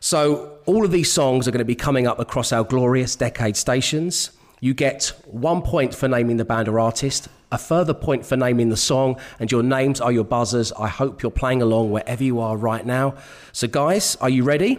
So 0.00 0.58
all 0.66 0.84
of 0.84 0.90
these 0.90 1.10
songs 1.10 1.48
are 1.48 1.50
going 1.50 1.60
to 1.60 1.64
be 1.64 1.74
coming 1.74 2.06
up 2.06 2.18
across 2.18 2.52
our 2.52 2.62
glorious 2.62 3.16
decade 3.16 3.56
stations. 3.56 4.32
You 4.60 4.74
get 4.74 5.12
one 5.24 5.62
point 5.62 5.94
for 5.94 6.06
naming 6.06 6.36
the 6.36 6.44
band 6.44 6.68
or 6.68 6.78
artist, 6.78 7.28
a 7.50 7.58
further 7.58 7.94
point 7.94 8.26
for 8.26 8.36
naming 8.36 8.68
the 8.68 8.76
song, 8.76 9.18
and 9.38 9.50
your 9.50 9.62
names 9.62 10.00
are 10.00 10.12
your 10.12 10.24
buzzers. 10.24 10.70
I 10.72 10.88
hope 10.88 11.22
you're 11.22 11.30
playing 11.30 11.62
along 11.62 11.90
wherever 11.90 12.22
you 12.22 12.40
are 12.40 12.56
right 12.56 12.84
now. 12.84 13.14
So, 13.52 13.66
guys, 13.66 14.16
are 14.16 14.28
you 14.28 14.44
ready? 14.44 14.78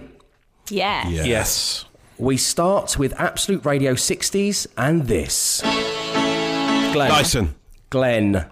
Yeah. 0.69 1.07
Yes. 1.09 1.85
We 2.17 2.37
start 2.37 2.99
with 2.99 3.19
Absolute 3.19 3.65
Radio 3.65 3.93
60s 3.95 4.67
and 4.77 5.07
this. 5.07 5.61
Glenn. 5.61 7.09
Dyson. 7.09 7.55
Glenn. 7.89 8.45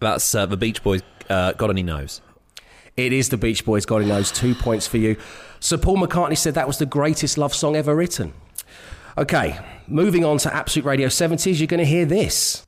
That's 0.00 0.34
uh, 0.34 0.46
the 0.46 0.56
Beach 0.56 0.82
Boys. 0.82 1.02
Uh, 1.28 1.52
God 1.52 1.70
only 1.70 1.84
knows. 1.84 2.20
It 2.96 3.12
is 3.12 3.28
the 3.28 3.36
Beach 3.36 3.64
Boys, 3.64 3.86
God 3.86 3.96
only 3.96 4.08
knows. 4.08 4.32
Two 4.32 4.54
points 4.56 4.88
for 4.88 4.96
you. 4.98 5.16
So, 5.60 5.78
Paul 5.78 5.98
McCartney 5.98 6.36
said 6.36 6.54
that 6.54 6.66
was 6.66 6.78
the 6.78 6.86
greatest 6.86 7.38
love 7.38 7.54
song 7.54 7.76
ever 7.76 7.94
written. 7.94 8.32
Okay, 9.16 9.58
moving 9.90 10.24
on 10.24 10.38
to 10.38 10.54
Absolute 10.54 10.84
Radio 10.86 11.08
70s, 11.08 11.58
you're 11.58 11.66
going 11.66 11.78
to 11.78 11.84
hear 11.84 12.04
this. 12.04 12.66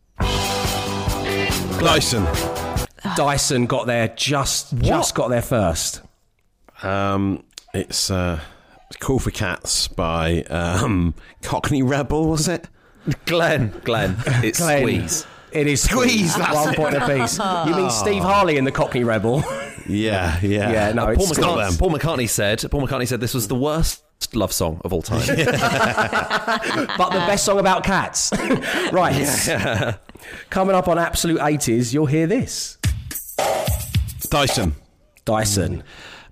Dyson. 1.80 2.26
Dyson 3.16 3.66
got 3.66 3.86
there 3.86 4.08
just 4.08 4.72
what? 4.72 4.82
just 4.82 5.14
got 5.14 5.28
there 5.28 5.42
first. 5.42 6.00
Um, 6.82 7.44
it's 7.74 8.10
uh, 8.10 8.40
Cool 9.00 9.18
for 9.18 9.30
Cats 9.30 9.88
by 9.88 10.42
um, 10.44 11.14
Cockney 11.42 11.82
Rebel, 11.82 12.28
was 12.28 12.48
it? 12.48 12.68
Glenn. 13.26 13.72
Glenn. 13.84 14.16
It's 14.44 14.58
Glenn. 14.58 14.80
Squeeze. 14.82 15.26
It 15.50 15.66
is 15.66 15.82
Squeeze, 15.82 16.34
that's 16.36 16.54
One 16.54 16.72
it. 16.72 16.76
point 16.76 16.94
apiece. 16.94 17.38
You 17.66 17.74
mean 17.76 17.90
Steve 17.90 18.22
Harley 18.22 18.56
in 18.56 18.64
the 18.64 18.72
Cockney 18.72 19.04
Rebel? 19.04 19.44
Yeah, 19.86 20.38
yeah. 20.40 20.70
Yeah, 20.72 20.92
no, 20.92 21.02
Uh, 21.08 21.14
Paul, 21.14 21.24
it's 21.30 21.38
McCartney, 21.38 21.78
Paul 21.78 21.90
McCartney 21.90 22.28
said. 22.28 22.62
Paul 22.70 22.86
McCartney 22.86 23.08
said 23.08 23.20
this 23.20 23.34
was 23.34 23.48
the 23.48 23.54
worst 23.56 24.02
love 24.34 24.52
song 24.52 24.80
of 24.84 24.92
all 24.92 25.02
time. 25.02 25.26
but 25.36 27.10
the 27.10 27.24
best 27.26 27.44
song 27.44 27.58
about 27.58 27.84
cats. 27.84 28.32
right. 28.92 29.98
Coming 30.50 30.74
up 30.74 30.88
on 30.88 30.98
Absolute 30.98 31.40
80s, 31.40 31.92
you'll 31.92 32.06
hear 32.06 32.26
this. 32.26 32.78
Dyson. 34.30 34.74
Dyson. 35.24 35.84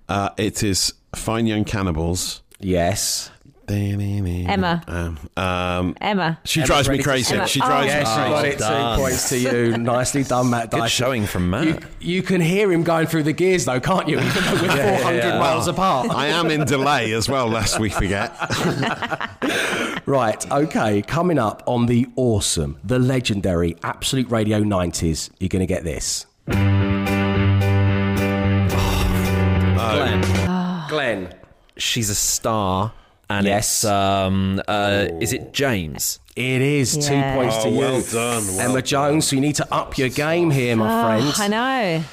Uh, 0.08 0.30
it 0.36 0.62
is 0.62 0.92
Fine 1.14 1.46
Young 1.46 1.64
Cannibals. 1.64 2.42
Yes. 2.58 3.30
Emma. 3.70 4.82
Um, 4.86 5.18
um, 5.36 5.96
Emma. 6.00 6.38
she 6.44 6.60
Emma's 6.60 6.68
drives 6.68 6.88
me 6.88 6.92
ready 6.92 7.02
to 7.02 7.08
crazy. 7.08 7.24
sing. 7.36 7.46
She 7.46 7.60
Oh. 7.62 7.66
drives 7.66 7.86
Yes, 7.86 8.06
me 8.16 8.22
you 8.24 8.28
crazy. 8.28 8.30
got 8.34 8.44
it. 8.44 8.58
done. 8.58 8.96
Two 8.96 9.02
points 9.02 9.28
to 9.28 9.38
you. 9.38 9.78
Nicely 9.78 10.24
done, 10.24 10.50
Matt 10.50 10.70
Good 10.70 10.90
showing 10.90 11.26
from 11.26 11.50
Matt. 11.50 11.64
You, 11.66 11.78
you 12.00 12.22
can 12.22 12.40
hear 12.40 12.70
him 12.72 12.82
going 12.82 13.06
through 13.06 13.22
the 13.24 13.32
gears, 13.32 13.64
though, 13.64 13.80
can't 13.80 14.08
you? 14.08 14.18
Even 14.18 14.44
though 14.44 14.52
we're 14.62 14.68
400 14.98 15.16
yeah. 15.18 15.38
miles 15.38 15.68
apart. 15.68 16.10
I 16.10 16.26
am 16.28 16.50
in 16.50 16.64
delay 16.64 17.12
as 17.12 17.28
well, 17.28 17.48
lest 17.48 17.78
we 17.78 17.88
forget. 17.90 18.32
Right, 20.06 20.50
okay, 20.50 21.02
coming 21.02 21.38
up 21.38 21.62
on 21.66 21.86
the 21.86 22.06
awesome, 22.16 22.78
the 22.82 22.98
legendary 22.98 23.76
Absolute 23.84 24.28
Radio 24.28 24.60
90s, 24.60 25.30
you're 25.38 25.48
going 25.48 25.60
to 25.60 25.66
get 25.66 25.84
this. 25.84 26.26
Glenn. 29.76 30.88
Glenn. 30.88 31.34
She's 31.76 32.10
a 32.10 32.14
star. 32.14 32.92
And 33.30 33.46
Yes. 33.46 33.68
it's, 33.68 33.84
um, 33.84 34.60
uh, 34.66 35.06
is 35.20 35.32
it 35.32 35.52
James? 35.52 36.18
It 36.34 36.60
is 36.60 36.96
two 37.06 37.14
Yeah. 37.14 37.36
points 37.36 37.56
to 37.58 37.68
Oh, 37.68 37.70
you. 37.70 37.78
well 37.78 38.00
done, 38.00 38.46
well 38.56 38.60
Emma 38.60 38.82
Jones, 38.82 39.28
so 39.28 39.36
you 39.36 39.40
need 39.40 39.54
to 39.54 39.72
up 39.72 39.96
your 39.96 40.08
game 40.08 40.50
here, 40.50 40.74
my 40.74 41.00
Oh, 41.00 41.04
friend. 41.30 41.34
I 41.38 41.46
know. 41.48 42.04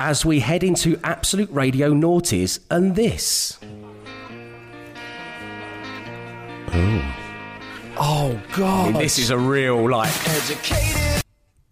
As 0.00 0.24
we 0.24 0.40
head 0.40 0.64
into 0.64 0.98
Absolute 1.04 1.50
Radio 1.52 1.90
Naughties 1.92 2.60
and 2.70 2.96
this. 2.96 3.58
Oh, 7.96 8.40
God. 8.56 8.96
This 8.96 9.18
is 9.18 9.30
a 9.30 9.38
real, 9.38 9.88
like, 9.88 10.10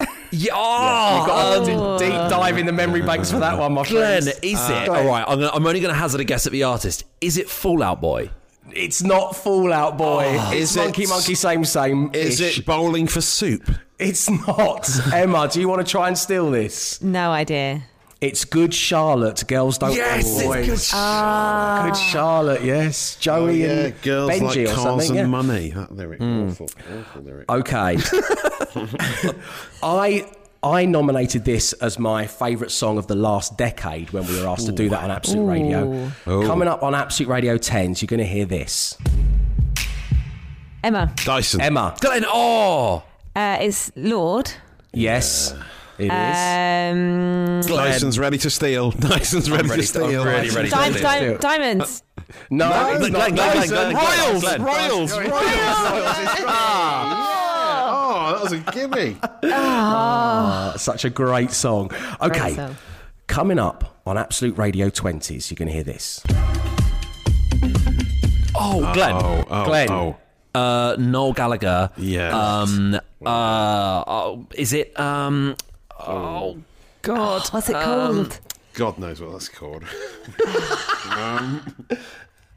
Yeah, 0.01 0.09
you've 0.30 0.51
oh, 0.55 1.24
got 1.26 1.64
to 1.66 1.99
deep 1.99 2.12
dive 2.30 2.59
in 2.59 2.66
the 2.66 2.72
memory 2.72 3.03
banks 3.03 3.30
for 3.30 3.38
that 3.40 3.59
one, 3.59 3.72
my 3.72 3.84
Glenn, 3.84 4.22
friend. 4.22 4.38
is 4.43 4.70
it? 4.70 4.88
All 4.88 5.05
right, 5.05 5.24
I'm, 5.26 5.40
I'm 5.43 5.66
only 5.66 5.80
going 5.80 5.93
to 5.93 5.99
hazard 5.99 6.20
a 6.20 6.24
guess 6.24 6.47
at 6.47 6.53
the 6.53 6.62
artist. 6.62 7.05
Is 7.20 7.36
it 7.38 7.49
Fall 7.51 7.82
Out 7.82 8.01
Boy? 8.01 8.30
It's 8.71 9.03
not 9.03 9.37
Fall 9.37 9.73
Out 9.73 9.99
Boy. 9.99 10.37
Ah. 10.39 10.53
it's 10.53 10.71
Is 10.71 10.77
it- 10.77 10.81
Monkey 10.81 11.07
Monkey 11.07 11.35
Same 11.35 11.65
Same. 11.65 12.11
Is 12.15 12.41
it 12.41 12.65
Bowling 12.65 13.07
for 13.07 13.21
Soup? 13.21 13.69
It's 13.99 14.29
not. 14.31 14.89
Emma, 15.13 15.49
do 15.49 15.61
you 15.61 15.69
want 15.69 15.85
to 15.87 15.91
try 15.91 16.09
and 16.09 16.17
steal 16.17 16.51
this? 16.51 17.01
No 17.03 17.31
idea. 17.31 17.85
It's 18.21 18.45
Good 18.45 18.73
Charlotte. 18.73 19.45
Girls 19.49 19.79
don't 19.79 19.95
Yes, 19.95 20.23
Call 20.23 20.39
it's 20.39 20.45
boys. 20.47 20.91
Good 20.91 20.97
ah. 20.97 21.83
Good 21.87 21.97
Charlotte. 21.97 22.63
Yes, 22.63 23.17
Joey 23.17 23.65
oh, 23.65 23.67
yeah, 23.67 23.73
and 23.87 24.03
girls 24.03 24.31
Benji 24.31 24.43
like 24.43 24.59
or 24.59 24.67
cars 24.67 24.83
something. 24.83 25.09
and 25.11 25.17
yeah. 25.17 25.27
money. 25.27 25.71
That 25.71 25.93
lyric, 25.93 26.21
hmm. 26.21 26.49
awful, 26.51 26.71
awful 26.99 27.23
lyric. 27.23 27.51
Okay. 27.51 27.97
I 29.83 30.27
I 30.65 30.85
nominated 30.85 31.45
this 31.45 31.73
as 31.75 31.99
my 31.99 32.27
favourite 32.27 32.71
song 32.71 32.97
of 32.97 33.09
the 33.09 33.17
last 33.17 33.59
decade 33.59 34.11
when 34.13 34.25
we 34.27 34.41
were 34.41 34.47
asked 34.47 34.67
to 34.67 34.73
do 34.73 34.89
that 34.91 35.03
on 35.03 35.11
Absolute 35.11 35.45
Radio. 35.45 36.13
Ooh. 36.29 36.47
Coming 36.47 36.69
up 36.69 36.85
on 36.85 36.95
Absolute 36.95 37.29
Radio 37.29 37.59
10s, 37.59 38.01
you're 38.01 38.07
going 38.07 38.21
to 38.21 38.27
hear 38.27 38.45
this. 38.45 38.97
Emma, 40.85 41.13
Dyson. 41.25 41.61
Emma. 41.61 41.97
Glenn, 42.01 42.25
oh! 42.29 43.03
uh, 43.35 43.59
it's 43.61 43.91
Lorde. 43.97 44.53
Yes, 44.93 45.53
it 45.99 46.05
is. 46.07 46.11
Um, 46.11 47.61
Dyson's 47.77 48.19
ready 48.21 48.39
to 48.39 48.51
steal. 48.51 48.91
Dyson's 49.01 49.51
ready, 49.51 49.69
ready 49.69 49.83
to 49.85 49.93
to- 49.95 49.99
I'm 50.05 50.09
steal. 50.11 50.25
really 50.25 50.51
ready 50.51 50.71
to 50.71 50.77
steal. 50.95 51.33
Di- 51.33 51.37
diamonds. 51.39 52.03
no, 52.51 52.69
No, 52.69 52.91
it's 52.93 53.09
Glenn, 53.09 53.13
not 53.13 53.35
Glenn, 53.35 53.35
Glenn, 53.35 53.57
Dyson. 53.57 53.75
Glenn, 53.75 53.93
Glenn, 53.93 54.63
Royals, 54.63 55.13
Glenn. 55.13 55.29
Royals, 55.33 55.43
Oh, 58.33 58.37
that 58.37 58.43
was 58.45 58.53
a 58.53 58.61
gimme. 58.72 59.18
Uh, 59.43 60.72
such 60.78 61.05
a 61.05 61.11
great 61.11 61.51
song. 61.51 61.91
Okay, 62.22 62.55
song. 62.55 62.76
coming 63.26 63.59
up 63.59 64.01
on 64.07 64.16
Absolute 64.16 64.57
Radio 64.57 64.89
20s, 64.89 65.51
you're 65.51 65.57
going 65.57 65.68
to 65.68 65.74
hear 65.74 65.83
this. 65.83 66.22
Oh, 68.55 68.91
Glenn. 68.95 69.16
Oh, 69.16 69.45
oh, 69.51 69.64
Glenn. 69.66 69.91
oh. 69.91 70.16
Uh, 70.55 70.97
Noel 70.99 71.35
Gallagher. 71.35 71.91
Yes. 71.99 72.33
Um, 72.33 72.95
uh, 73.24 74.05
oh, 74.07 74.47
is 74.55 74.72
it, 74.72 74.99
um, 74.99 75.55
oh, 76.01 76.57
God. 77.03 77.47
What's 77.51 77.68
it 77.68 77.76
Um, 77.76 78.14
called? 78.24 78.41
God 78.72 78.99
knows 78.99 79.20
what 79.20 79.33
that's 79.33 79.51
called. 79.51 79.85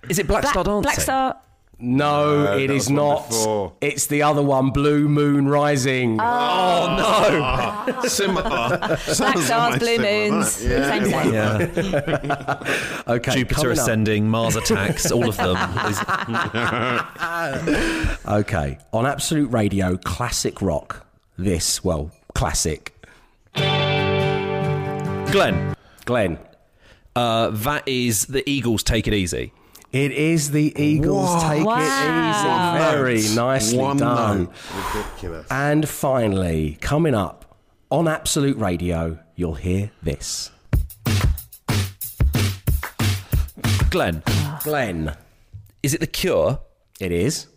Is 0.07 0.19
it 0.19 0.27
Black, 0.27 0.43
Black, 0.43 0.53
Star 0.53 0.63
Dancing? 0.63 0.81
Black 0.83 0.99
Star. 1.01 1.35
No, 1.77 2.43
No, 2.45 2.53
it 2.57 2.67
that 2.67 2.73
is 2.73 2.83
was 2.83 2.87
one 2.87 2.95
not. 2.95 3.27
before. 3.29 3.73
It's 3.81 4.07
the 4.07 4.21
other 4.23 4.41
one, 4.41 4.69
Blue 4.71 5.09
Moon 5.09 5.47
Rising. 5.47 6.17
Oh, 6.21 7.91
no. 7.93 8.01
Similar. 8.07 8.77
Black 8.79 8.99
Sounds 8.99 9.45
Stars, 9.45 9.79
Blue 9.79 9.97
Moons. 9.97 10.63
doesn't? 10.63 11.05
Same, 11.05 11.05
same. 11.05 11.33
Yeah. 11.33 12.63
Okay, 13.07 13.33
Jupiter 13.35 13.55
coming 13.55 13.71
up- 13.71 13.77
ascending, 13.77 14.27
Mars 14.29 14.55
attacks, 14.55 15.11
all 15.11 15.29
of 15.29 15.37
them. 15.37 15.55
Okay, 18.27 18.77
on 18.93 19.05
Absolute 19.05 19.51
Radio, 19.51 19.97
classic 19.97 20.61
rock. 20.61 21.05
This, 21.37 21.83
well, 21.83 22.09
classic. 22.33 22.93
Glenn, 25.31 25.75
Glenn. 26.05 26.39
uh, 27.15 27.49
that 27.49 27.87
is 27.87 28.25
the 28.27 28.47
Eagles 28.49 28.81
Take 28.83 29.07
It 29.07 29.13
Easy. 29.13 29.51
It 29.95 30.11
is 30.11 30.51
the 30.51 30.73
Eagles. 30.75 31.23
Wow. 31.29 31.49
Take 31.49 31.65
Wow. 31.65 31.77
it 31.79 31.79
easy. 32.29 32.91
Very 32.91 33.21
Note. 33.29 33.35
nicely 33.35 33.77
One 33.77 33.95
done. 33.95 34.43
note. 34.43 34.53
Ridiculous. 34.93 35.47
And 35.49 35.87
finally, 35.87 36.77
coming 36.81 37.15
up 37.15 37.57
on 37.89 38.05
Absolute 38.05 38.57
Radio, 38.57 39.17
you'll 39.37 39.53
hear 39.53 39.91
this. 40.03 40.51
Glenn, 43.89 44.21
Glenn. 44.63 45.15
is 45.81 45.93
it 45.93 46.01
The 46.01 46.07
Cure? 46.07 46.59
It 46.99 47.13
is. 47.13 47.47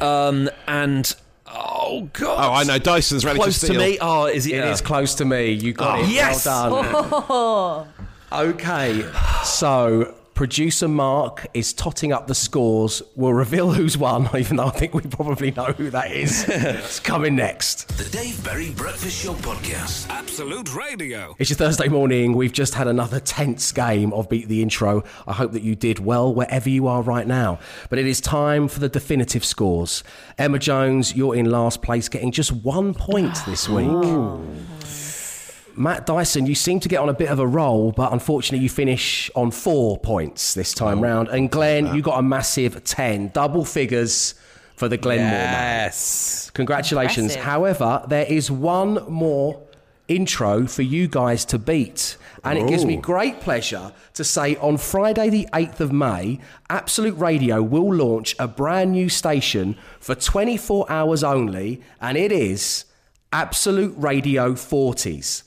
Um, 0.00 0.48
and, 0.68 1.12
oh, 1.52 2.08
God. 2.12 2.38
Oh, 2.38 2.52
I 2.52 2.62
know. 2.62 2.78
Dyson's 2.78 3.24
ready 3.24 3.40
Close 3.40 3.58
to 3.60 3.66
to 3.66 3.76
me. 3.76 3.98
Oh, 4.00 4.26
is 4.26 4.46
it? 4.46 4.54
It 4.54 4.60
uh, 4.64 4.70
is 4.70 4.80
close 4.80 5.16
to 5.16 5.24
me. 5.24 5.50
You 5.50 5.72
got 5.72 5.98
Oh. 5.98 6.02
it. 6.04 6.08
Yes. 6.10 6.46
Well 6.46 7.88
done. 7.88 7.88
Okay, 8.32 9.04
so 9.42 10.14
producer 10.40 10.88
Mark 10.88 11.46
is 11.52 11.74
totting 11.74 12.14
up 12.14 12.26
the 12.26 12.34
scores. 12.34 13.02
We'll 13.14 13.34
reveal 13.34 13.72
who's 13.72 13.98
won, 13.98 14.26
even 14.34 14.56
though 14.56 14.68
I 14.68 14.70
think 14.70 14.94
we 14.94 15.02
probably 15.02 15.50
know 15.50 15.66
who 15.66 15.90
that 15.90 16.12
is. 16.12 16.46
it's 16.48 16.98
coming 16.98 17.36
next. 17.36 17.88
The 17.98 18.08
Dave 18.08 18.42
Berry 18.42 18.70
Breakfast 18.70 19.22
Show 19.22 19.34
Podcast. 19.34 20.08
Absolute 20.08 20.74
Radio. 20.74 21.36
It's 21.38 21.50
your 21.50 21.58
Thursday 21.58 21.88
morning. 21.88 22.32
We've 22.32 22.54
just 22.54 22.72
had 22.72 22.88
another 22.88 23.20
tense 23.20 23.70
game 23.70 24.14
of 24.14 24.30
Beat 24.30 24.48
the 24.48 24.62
Intro. 24.62 25.04
I 25.26 25.34
hope 25.34 25.52
that 25.52 25.62
you 25.62 25.76
did 25.76 25.98
well 25.98 26.32
wherever 26.32 26.70
you 26.70 26.86
are 26.86 27.02
right 27.02 27.26
now. 27.26 27.58
But 27.90 27.98
it 27.98 28.06
is 28.06 28.22
time 28.22 28.66
for 28.66 28.80
the 28.80 28.88
definitive 28.88 29.44
scores. 29.44 30.02
Emma 30.38 30.58
Jones, 30.58 31.14
you're 31.14 31.36
in 31.36 31.50
last 31.50 31.82
place, 31.82 32.08
getting 32.08 32.32
just 32.32 32.50
one 32.50 32.94
point 32.94 33.36
this 33.44 33.68
week. 33.68 33.90
Matt 35.76 36.06
Dyson, 36.06 36.46
you 36.46 36.54
seem 36.54 36.80
to 36.80 36.88
get 36.88 37.00
on 37.00 37.08
a 37.08 37.14
bit 37.14 37.28
of 37.28 37.38
a 37.38 37.46
roll, 37.46 37.92
but 37.92 38.12
unfortunately 38.12 38.62
you 38.62 38.68
finish 38.68 39.30
on 39.34 39.50
four 39.50 39.98
points 39.98 40.54
this 40.54 40.74
time 40.74 40.98
oh, 40.98 41.02
round. 41.02 41.28
And 41.28 41.50
Glenn, 41.50 41.94
you 41.94 42.02
got 42.02 42.18
a 42.18 42.22
massive 42.22 42.82
10, 42.84 43.28
double 43.28 43.64
figures 43.64 44.34
for 44.76 44.88
the 44.88 44.96
Glenmore 44.96 45.26
man. 45.26 45.84
Yes. 45.84 46.50
Congratulations. 46.54 47.32
Impressive. 47.32 47.42
However, 47.44 48.04
there 48.08 48.26
is 48.26 48.50
one 48.50 49.04
more 49.08 49.62
intro 50.08 50.66
for 50.66 50.82
you 50.82 51.06
guys 51.06 51.44
to 51.46 51.58
beat. 51.58 52.16
And 52.42 52.58
it 52.58 52.66
gives 52.66 52.84
me 52.84 52.96
great 52.96 53.40
pleasure 53.40 53.92
to 54.14 54.24
say 54.24 54.56
on 54.56 54.78
Friday, 54.78 55.28
the 55.28 55.48
8th 55.52 55.80
of 55.80 55.92
May, 55.92 56.40
Absolute 56.70 57.16
Radio 57.18 57.62
will 57.62 57.94
launch 57.94 58.34
a 58.38 58.48
brand 58.48 58.92
new 58.92 59.08
station 59.08 59.76
for 60.00 60.14
24 60.14 60.90
hours 60.90 61.22
only, 61.22 61.82
and 62.00 62.16
it 62.16 62.32
is 62.32 62.86
Absolute 63.32 63.94
Radio 63.96 64.54
40s. 64.54 65.42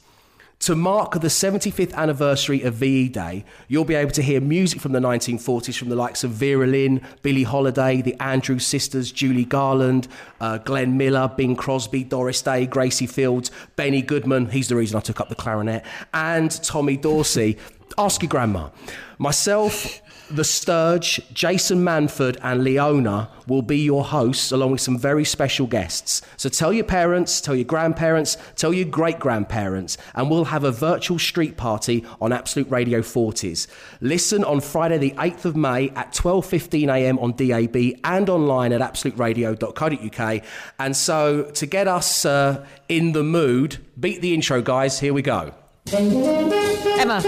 To 0.63 0.77
mark 0.77 1.19
the 1.19 1.27
75th 1.27 1.93
anniversary 1.93 2.61
of 2.61 2.75
VE 2.75 3.09
Day, 3.09 3.43
you'll 3.67 3.83
be 3.83 3.95
able 3.95 4.11
to 4.11 4.21
hear 4.21 4.39
music 4.39 4.79
from 4.79 4.93
the 4.93 4.99
1940s 4.99 5.77
from 5.77 5.89
the 5.89 5.95
likes 5.97 6.23
of 6.23 6.31
Vera 6.31 6.65
Lynn, 6.65 7.01
Billie 7.21 7.43
Holiday, 7.43 8.01
the 8.01 8.15
Andrews 8.21 8.65
Sisters, 8.65 9.11
Julie 9.11 9.43
Garland, 9.43 10.07
uh, 10.39 10.59
Glenn 10.59 10.95
Miller, 10.95 11.29
Bing 11.35 11.57
Crosby, 11.57 12.05
Doris 12.05 12.41
Day, 12.41 12.65
Gracie 12.65 13.07
Fields, 13.07 13.51
Benny 13.75 14.01
Goodman, 14.01 14.51
he's 14.51 14.69
the 14.69 14.77
reason 14.77 14.95
I 14.95 15.01
took 15.01 15.19
up 15.19 15.27
the 15.27 15.35
clarinet, 15.35 15.83
and 16.13 16.49
Tommy 16.63 16.95
Dorsey. 16.95 17.57
Ask 17.97 18.21
your 18.21 18.29
grandma. 18.29 18.69
Myself, 19.17 20.01
the 20.33 20.43
Sturge, 20.43 21.21
Jason 21.31 21.79
Manford, 21.83 22.37
and 22.41 22.63
Leona 22.63 23.29
will 23.47 23.61
be 23.61 23.77
your 23.77 24.03
hosts, 24.03 24.51
along 24.51 24.71
with 24.71 24.81
some 24.81 24.97
very 24.97 25.23
special 25.23 25.67
guests. 25.67 26.21
So 26.37 26.49
tell 26.49 26.73
your 26.73 26.85
parents, 26.85 27.39
tell 27.39 27.55
your 27.55 27.65
grandparents, 27.65 28.37
tell 28.55 28.73
your 28.73 28.87
great 28.87 29.19
grandparents, 29.19 29.97
and 30.15 30.31
we'll 30.31 30.45
have 30.45 30.63
a 30.63 30.71
virtual 30.71 31.19
street 31.19 31.55
party 31.55 32.03
on 32.19 32.31
Absolute 32.31 32.69
Radio 32.71 33.01
40s. 33.01 33.67
Listen 34.01 34.43
on 34.43 34.59
Friday, 34.59 34.97
the 34.97 35.11
8th 35.11 35.45
of 35.45 35.55
May 35.55 35.89
at 35.89 36.13
12:15 36.13 36.93
a.m. 36.93 37.19
on 37.19 37.33
DAB 37.33 37.99
and 38.03 38.29
online 38.29 38.73
at 38.73 38.81
absoluteradio.co.uk. 38.81 40.43
And 40.79 40.97
so, 40.97 41.43
to 41.43 41.65
get 41.67 41.87
us 41.87 42.25
uh, 42.25 42.65
in 42.89 43.11
the 43.11 43.23
mood, 43.23 43.77
beat 43.99 44.21
the 44.21 44.33
intro, 44.33 44.61
guys. 44.61 44.99
Here 44.99 45.13
we 45.13 45.21
go. 45.21 45.53
Emma, 45.91 47.23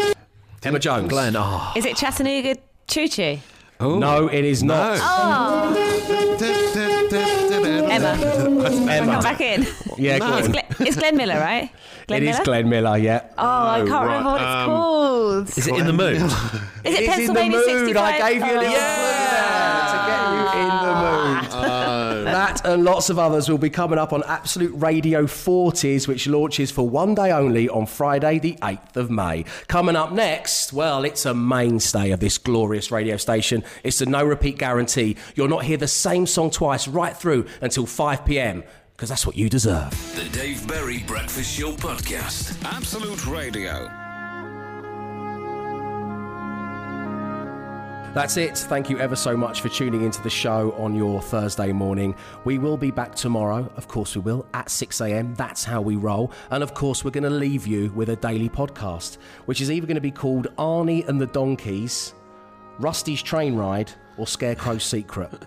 Emma 0.64 0.80
Jones. 0.80 1.10
Glenn, 1.10 1.36
oh. 1.36 1.74
is 1.76 1.86
it 1.86 1.98
Chattanooga 1.98 2.56
Choo 2.88 3.08
Choo? 3.08 3.40
No, 3.80 4.28
it 4.28 4.46
is 4.46 4.64
not. 4.64 4.98
Emma, 7.92 8.16
Emma. 8.92 9.12
come 9.14 9.24
back 9.24 9.42
in. 9.42 9.66
Yeah, 9.98 10.20
go 10.20 10.38
It's 10.38 10.46
on. 10.48 10.52
Glenn, 10.54 10.66
it's 10.80 10.96
Glenn 10.98 11.18
Miller, 11.18 11.36
right? 11.40 11.70
Glenn 12.08 12.22
It 12.22 12.26
Miller? 12.26 12.40
is 12.40 12.46
Glenn 12.46 12.70
Miller, 12.70 12.98
yeah. 12.98 13.22
Oh, 13.38 13.68
I 13.68 13.78
can't 13.80 13.90
right, 13.92 14.02
remember 14.04 14.30
what 14.32 14.42
it's 14.42 14.50
um, 14.50 14.66
called. 14.66 15.50
Is 15.50 15.68
it 15.68 15.76
in 15.76 15.86
the 15.88 15.94
mood? 15.94 16.16
Is 16.16 16.24
it, 16.24 16.32
It 16.86 16.94
is 16.94 17.00
in 17.00 17.04
the 17.06 17.12
Pennsylvania 17.12 17.58
mood. 17.58 17.66
65? 17.66 17.98
I 17.98 18.32
gave 18.34 18.42
you 18.42 18.52
a 18.52 18.60
little 18.60 18.76
Oh. 18.76 18.92
clue 18.96 19.16
there 19.36 19.86
to 19.92 19.98
get 20.08 20.22
you 20.32 20.40
in 20.62 20.70
the 20.86 20.94
mood. 21.02 21.15
That 22.46 22.64
and 22.64 22.84
lots 22.84 23.10
of 23.10 23.18
others 23.18 23.50
will 23.50 23.58
be 23.58 23.72
coming 23.72 23.98
up 23.98 24.14
on 24.14 24.22
Absolute 24.28 24.72
Radio 24.76 25.24
40s, 25.24 26.08
which 26.08 26.28
launches 26.28 26.70
for 26.70 26.88
one 26.88 27.16
day 27.16 27.32
only 27.32 27.68
on 27.70 27.88
Friday, 27.88 28.38
the 28.38 28.54
8th 28.62 28.98
of 28.98 29.10
May. 29.10 29.46
Coming 29.68 29.96
up 29.96 30.12
next, 30.12 30.72
well, 30.72 31.06
it's 31.06 31.26
a 31.26 31.34
mainstay 31.34 32.12
of 32.12 32.20
this 32.20 32.38
glorious 32.38 32.92
radio 32.92 33.18
station. 33.18 33.64
It's 33.84 34.00
a 34.02 34.06
no 34.06 34.24
repeat 34.24 34.60
guarantee. 34.60 35.18
You'll 35.34 35.48
not 35.48 35.66
hear 35.66 35.78
the 35.78 35.88
same 35.88 36.28
song 36.28 36.52
twice 36.52 36.88
right 36.88 37.18
through 37.18 37.48
until 37.62 37.88
5 37.88 38.24
pm, 38.26 38.64
because 38.96 39.10
that's 39.10 39.26
what 39.26 39.36
you 39.36 39.50
deserve. 39.50 39.90
The 40.16 40.30
Dave 40.30 40.68
Berry 40.68 41.00
Breakfast 41.08 41.52
Show 41.52 41.72
Podcast. 41.72 42.64
Absolute 42.64 43.26
Radio. 43.26 44.05
That's 48.16 48.38
it. 48.38 48.58
Thank 48.58 48.90
you 48.90 48.98
ever 48.98 49.18
so 49.18 49.36
much 49.36 49.60
for 49.60 49.68
tuning 49.68 50.04
into 50.04 50.22
the 50.22 50.30
show 50.30 50.72
on 50.78 50.96
your 50.96 51.22
Thursday 51.22 51.74
morning. 51.74 52.16
We 52.46 52.58
will 52.60 52.78
be 52.78 52.90
back 52.90 53.14
tomorrow. 53.14 53.70
Of 53.76 53.90
course, 53.90 54.16
we 54.16 54.22
will 54.22 54.46
at 54.54 54.70
6 54.70 55.02
a.m. 55.02 55.36
That's 55.36 55.66
how 55.66 55.82
we 55.82 55.98
roll. 55.98 56.32
And 56.50 56.64
of 56.64 56.74
course, 56.74 57.04
we're 57.04 57.12
going 57.12 57.26
to 57.26 57.30
leave 57.30 57.68
you 57.68 57.92
with 57.92 58.08
a 58.08 58.16
daily 58.16 58.48
podcast, 58.48 59.18
which 59.48 59.60
is 59.60 59.70
either 59.70 59.86
going 59.86 59.96
to 59.96 60.02
be 60.02 60.12
called 60.12 60.48
Arnie 60.58 61.06
and 61.10 61.20
the 61.20 61.26
Donkeys, 61.26 62.14
Rusty's 62.80 63.22
Train 63.22 63.54
Ride, 63.54 63.92
or 64.16 64.26
Scarecrow's 64.26 64.86
Secret. 64.86 65.46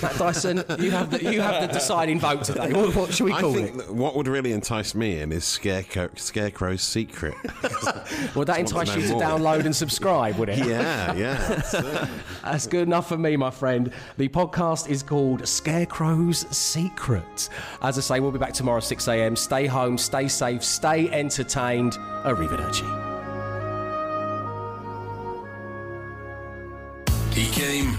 Matt 0.00 0.16
Dyson, 0.16 0.64
you 0.78 0.90
have 0.90 1.10
the 1.10 1.32
you 1.32 1.40
have 1.40 1.60
the 1.66 1.72
deciding 1.72 2.18
vote 2.20 2.44
today. 2.44 2.72
What, 2.72 2.94
what 2.94 3.12
should 3.14 3.24
we 3.24 3.32
I 3.32 3.40
call 3.40 3.52
think 3.54 3.76
it? 3.76 3.90
what 3.90 4.16
would 4.16 4.26
really 4.28 4.52
entice 4.52 4.94
me 4.94 5.20
in 5.20 5.32
is 5.32 5.44
Scarecrow, 5.44 6.08
Scarecrow's 6.16 6.82
Secret. 6.82 7.34
Would 8.34 8.48
that 8.48 8.60
Just 8.60 8.74
want 8.74 8.88
entice 8.88 8.94
to 8.94 9.00
you 9.00 9.08
know 9.08 9.20
to 9.20 9.38
more. 9.38 9.38
download 9.38 9.64
and 9.66 9.74
subscribe? 9.76 10.36
Would 10.36 10.48
it? 10.48 10.58
Yeah, 10.58 11.14
yeah. 11.14 11.34
that's 11.48 11.74
it. 11.74 12.08
That's 12.42 12.66
good 12.66 12.86
enough 12.88 13.08
for 13.08 13.18
me, 13.18 13.36
my 13.36 13.50
friend. 13.50 13.92
The 14.16 14.28
podcast 14.28 14.88
is 14.88 15.02
called 15.02 15.46
Scarecrow's 15.46 16.46
Secret. 16.56 17.48
As 17.82 17.98
I 17.98 18.00
say, 18.00 18.20
we'll 18.20 18.30
be 18.32 18.38
back 18.38 18.52
tomorrow 18.54 18.80
6 18.80 19.08
a.m. 19.08 19.36
Stay 19.36 19.66
home, 19.66 19.98
stay 19.98 20.28
safe, 20.28 20.62
stay 20.64 21.10
entertained. 21.10 21.92
Arrivederci. 22.24 22.88
He 27.34 27.46
came, 27.50 27.98